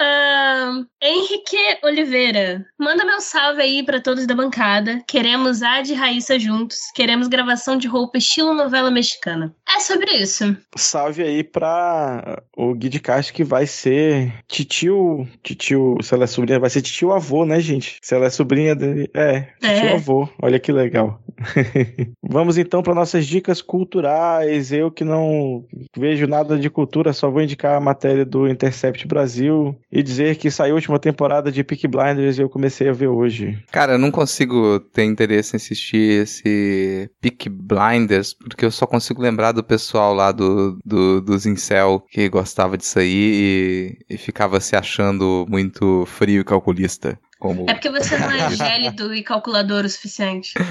[0.00, 5.02] Uh, Henrique Oliveira, manda meu salve aí para todos da bancada.
[5.06, 6.78] Queremos Ad e Raíssa juntos.
[6.94, 9.54] Queremos gravação de roupa estilo novela mexicana.
[9.74, 10.56] É sobre isso.
[10.76, 15.26] Salve aí pra o Gui de Castro que vai ser titio.
[15.42, 17.98] Titio, se ela é sobrinha, vai ser titio avô, né, gente?
[18.02, 19.10] Se ela é sobrinha dele.
[19.14, 19.94] É, titio é.
[19.94, 20.28] avô.
[20.42, 21.20] Olha que legal.
[22.22, 24.72] Vamos então para nossas dicas culturais.
[24.72, 25.64] Eu que não
[25.96, 30.50] vejo nada de cultura, só vou indicar a matéria do Intercept Brasil e dizer que
[30.50, 33.58] saiu a última temporada de Peak Blinders e eu comecei a ver hoje.
[33.72, 39.22] Cara, eu não consigo ter interesse em assistir esse Peak Blinders porque eu só consigo
[39.22, 44.60] lembrar do pessoal lá do, do, dos Incel que gostava disso aí e, e ficava
[44.60, 47.18] se achando muito frio e calculista.
[47.38, 47.66] Como...
[47.68, 50.54] É porque você não é gélido e calculador o suficiente.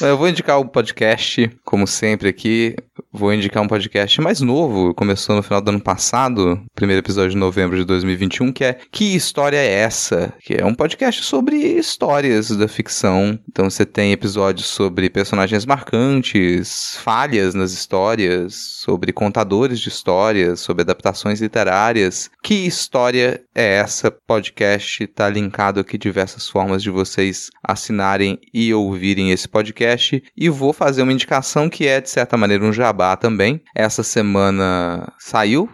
[0.00, 2.74] Eu vou indicar um podcast, como sempre aqui.
[3.12, 7.36] Vou indicar um podcast mais novo, começou no final do ano passado, primeiro episódio de
[7.36, 10.34] novembro de 2021, que é Que História é Essa?
[10.40, 13.38] Que é um podcast sobre histórias da ficção.
[13.48, 20.82] Então você tem episódios sobre personagens marcantes, falhas nas histórias, sobre contadores de histórias, sobre
[20.82, 22.28] adaptações literárias.
[22.42, 24.10] Que História é Essa?
[24.10, 30.22] Podcast podcast está linkado aqui diversas formas de vocês assinarem e ouvirem esse podcast.
[30.34, 33.60] E vou fazer uma indicação que é, de certa maneira, um jabá também.
[33.74, 35.68] Essa semana saiu,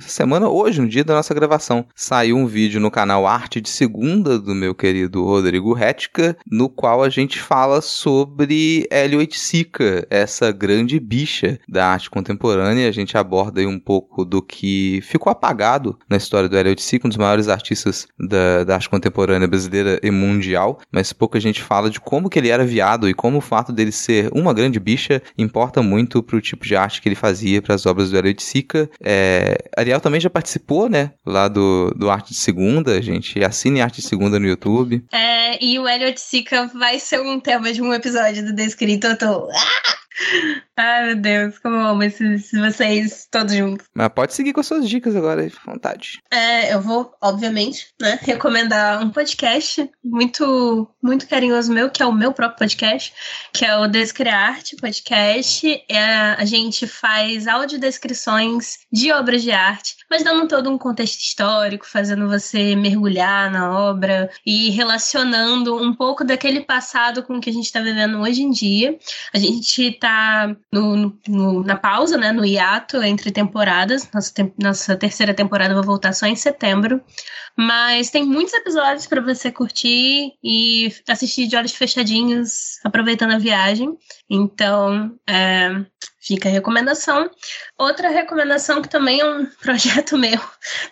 [0.00, 4.38] semana, hoje, no dia da nossa gravação, saiu um vídeo no canal Arte de Segunda
[4.38, 10.98] do meu querido Rodrigo Retka, no qual a gente fala sobre Hélio Sica, essa grande
[10.98, 12.88] bicha da arte contemporânea.
[12.88, 17.06] A gente aborda aí um pouco do que ficou apagado na história do Hélio Sica,
[17.06, 21.90] um dos maiores artistas da, da arte contemporânea brasileira e mundial, mas pouca gente fala
[21.90, 25.20] de como que ele era viado e como o fato dele ser uma grande bicha
[25.36, 28.42] importa muito pro tipo de arte que ele fazia para as obras do Hélio de
[28.42, 28.88] Sica.
[29.02, 33.42] É, Ariel também já participou, né, lá do, do Arte de Segunda, gente.
[33.42, 35.04] Assine Arte de Segunda no YouTube.
[35.12, 39.08] É, e o de Sica vai ser um tema de um episódio do Descrito.
[39.08, 39.48] Eu tô...
[39.50, 40.00] Ah!
[40.76, 43.86] Ai, meu Deus, como eu amo esses, vocês todos juntos.
[43.94, 46.22] Mas pode seguir com as suas dicas agora, de vontade.
[46.30, 52.12] É, eu vou, obviamente, né, recomendar um podcast muito, muito carinhoso meu, que é o
[52.12, 53.12] meu próprio podcast,
[53.52, 55.84] que é o Descriarte Podcast.
[55.88, 56.02] É,
[56.38, 62.28] a gente faz audiodescrições de obras de arte, mas dando todo um contexto histórico, fazendo
[62.28, 67.66] você mergulhar na obra e relacionando um pouco daquele passado com o que a gente
[67.66, 68.98] está vivendo hoje em dia.
[69.32, 71.16] A gente tá no,
[71.64, 74.10] na pausa, né, no hiato entre temporadas.
[74.12, 77.00] Nossa, te nossa terceira temporada vai voltar só em setembro.
[77.56, 83.96] Mas tem muitos episódios para você curtir e assistir de olhos fechadinhos, aproveitando a viagem.
[84.28, 85.84] Então, é,
[86.20, 87.30] fica a recomendação.
[87.78, 90.38] Outra recomendação que também é um projeto meu.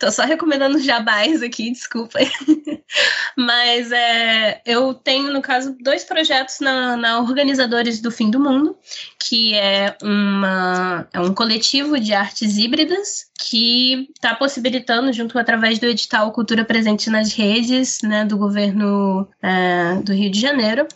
[0.00, 2.18] Tô só recomendando jabás aqui, desculpa.
[3.36, 8.76] Mas é, eu tenho, no caso, dois projetos na, na Organizadores do Fim do Mundo,
[9.18, 15.86] que é, uma, é um coletivo de artes híbridas que está possibilitando, junto através do
[15.86, 20.86] edital Cultura Presente nas Redes, né, do governo é, do Rio de Janeiro,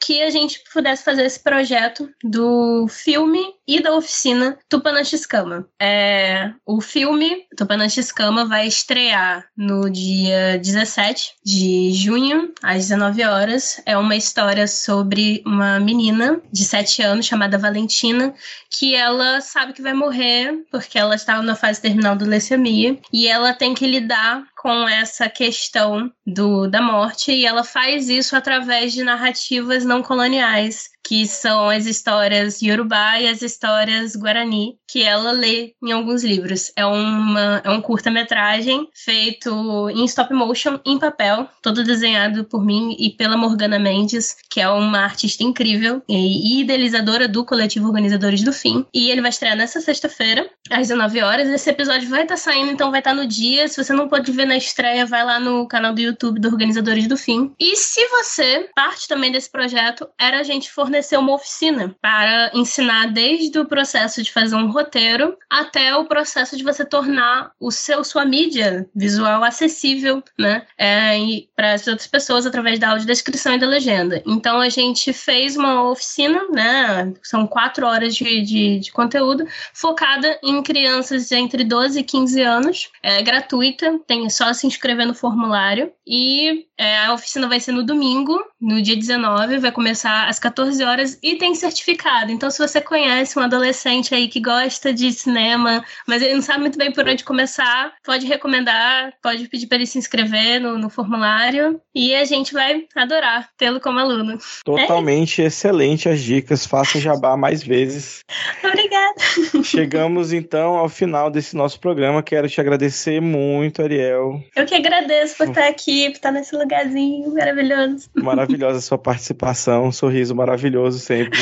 [0.00, 5.68] que a gente pudesse fazer esse projeto do filme e da oficina Tupanaxiscama.
[5.78, 13.82] É, o filme Tupanaxiscama vai estrear no dia 17 de junho, às 19 horas.
[13.84, 18.34] É uma história sobre uma menina de 7 anos chamada Valentina,
[18.70, 23.26] que ela sabe que vai morrer porque ela está na fase terminal do leucemia e
[23.26, 28.92] ela tem que lidar com essa questão do, da morte e ela faz isso através
[28.92, 35.32] de narrativas não coloniais que são as histórias Yorubá e as histórias Guarani, que ela
[35.32, 36.70] lê em alguns livros.
[36.76, 42.94] É, uma, é um curta-metragem feito em stop motion, em papel, todo desenhado por mim
[42.98, 48.52] e pela Morgana Mendes, que é uma artista incrível e idealizadora do coletivo Organizadores do
[48.52, 48.84] Fim.
[48.92, 51.48] E ele vai estrear nessa sexta-feira, às 19 horas.
[51.48, 53.66] Esse episódio vai estar tá saindo, então vai estar tá no dia.
[53.66, 57.06] Se você não pode ver na estreia, vai lá no canal do YouTube do Organizadores
[57.06, 57.54] do Fim.
[57.58, 63.06] E se você, parte também desse projeto, era a gente fornecer uma oficina para ensinar
[63.12, 68.04] desde o processo de fazer um roteiro até o processo de você tornar o seu
[68.04, 71.16] sua mídia visual acessível, né, é,
[71.54, 74.22] para as outras pessoas através da audiodescrição e da legenda.
[74.26, 80.38] Então a gente fez uma oficina, né, são quatro horas de, de, de conteúdo focada
[80.42, 85.92] em crianças entre 12 e 15 anos, é gratuita, tem só se inscrever no formulário.
[86.06, 90.82] E é, a oficina vai ser no domingo, no dia 19, vai começar às 14
[90.84, 92.30] horas e tem certificado.
[92.30, 96.60] Então, se você conhece um adolescente aí que gosta de cinema, mas ele não sabe
[96.60, 100.88] muito bem por onde começar, pode recomendar, pode pedir para ele se inscrever no, no,
[100.88, 104.38] formulário e a gente vai adorar tê-lo como aluno.
[104.64, 108.20] Totalmente é excelente as dicas, faça jabá mais vezes.
[108.62, 109.64] Obrigada.
[109.64, 112.22] Chegamos então ao final desse nosso programa.
[112.22, 114.42] Quero te agradecer muito, Ariel.
[114.54, 118.10] Eu que agradeço por estar aqui, por estar nesse lugarzinho maravilhoso.
[118.14, 121.38] Maravilhosa a sua participação, um sorriso maravilhoso sempre.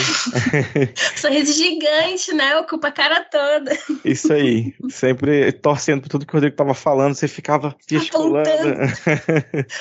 [1.17, 2.57] sorriso gigante, né?
[2.59, 3.77] Ocupa a cara toda.
[4.05, 4.73] Isso aí.
[4.89, 8.47] Sempre torcendo por tudo que o Rodrigo estava falando, você ficava gesticulando.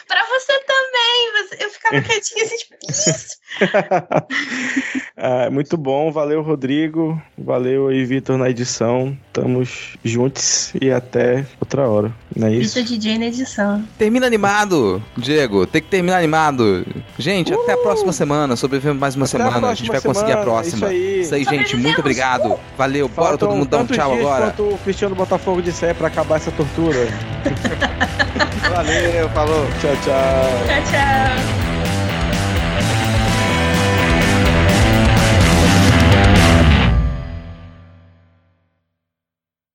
[0.07, 3.35] pra você também, eu ficava quietinha assim, tipo, isso.
[5.17, 11.87] ah, muito bom, valeu Rodrigo, valeu aí Vitor na edição, estamos juntos e até outra
[11.87, 12.75] hora, não é isso?
[12.75, 13.83] Vitor DJ na edição.
[13.97, 16.85] Termina animado, Diego, tem que terminar animado.
[17.17, 17.61] Gente, uh!
[17.61, 20.39] até a próxima semana, sobrevivemos mais uma até semana, a, a, gente vai semana, conseguir
[20.39, 20.77] a próxima.
[20.77, 24.47] Isso aí, isso aí gente, muito obrigado, valeu, bora todo mundo dar um tchau agora.
[24.47, 27.07] Quanto o Cristiano Botafogo disser pra acabar essa tortura.
[28.69, 29.65] valeu, falou.
[29.81, 30.65] Tchau, tchau.
[30.67, 31.64] Tchau, tchau.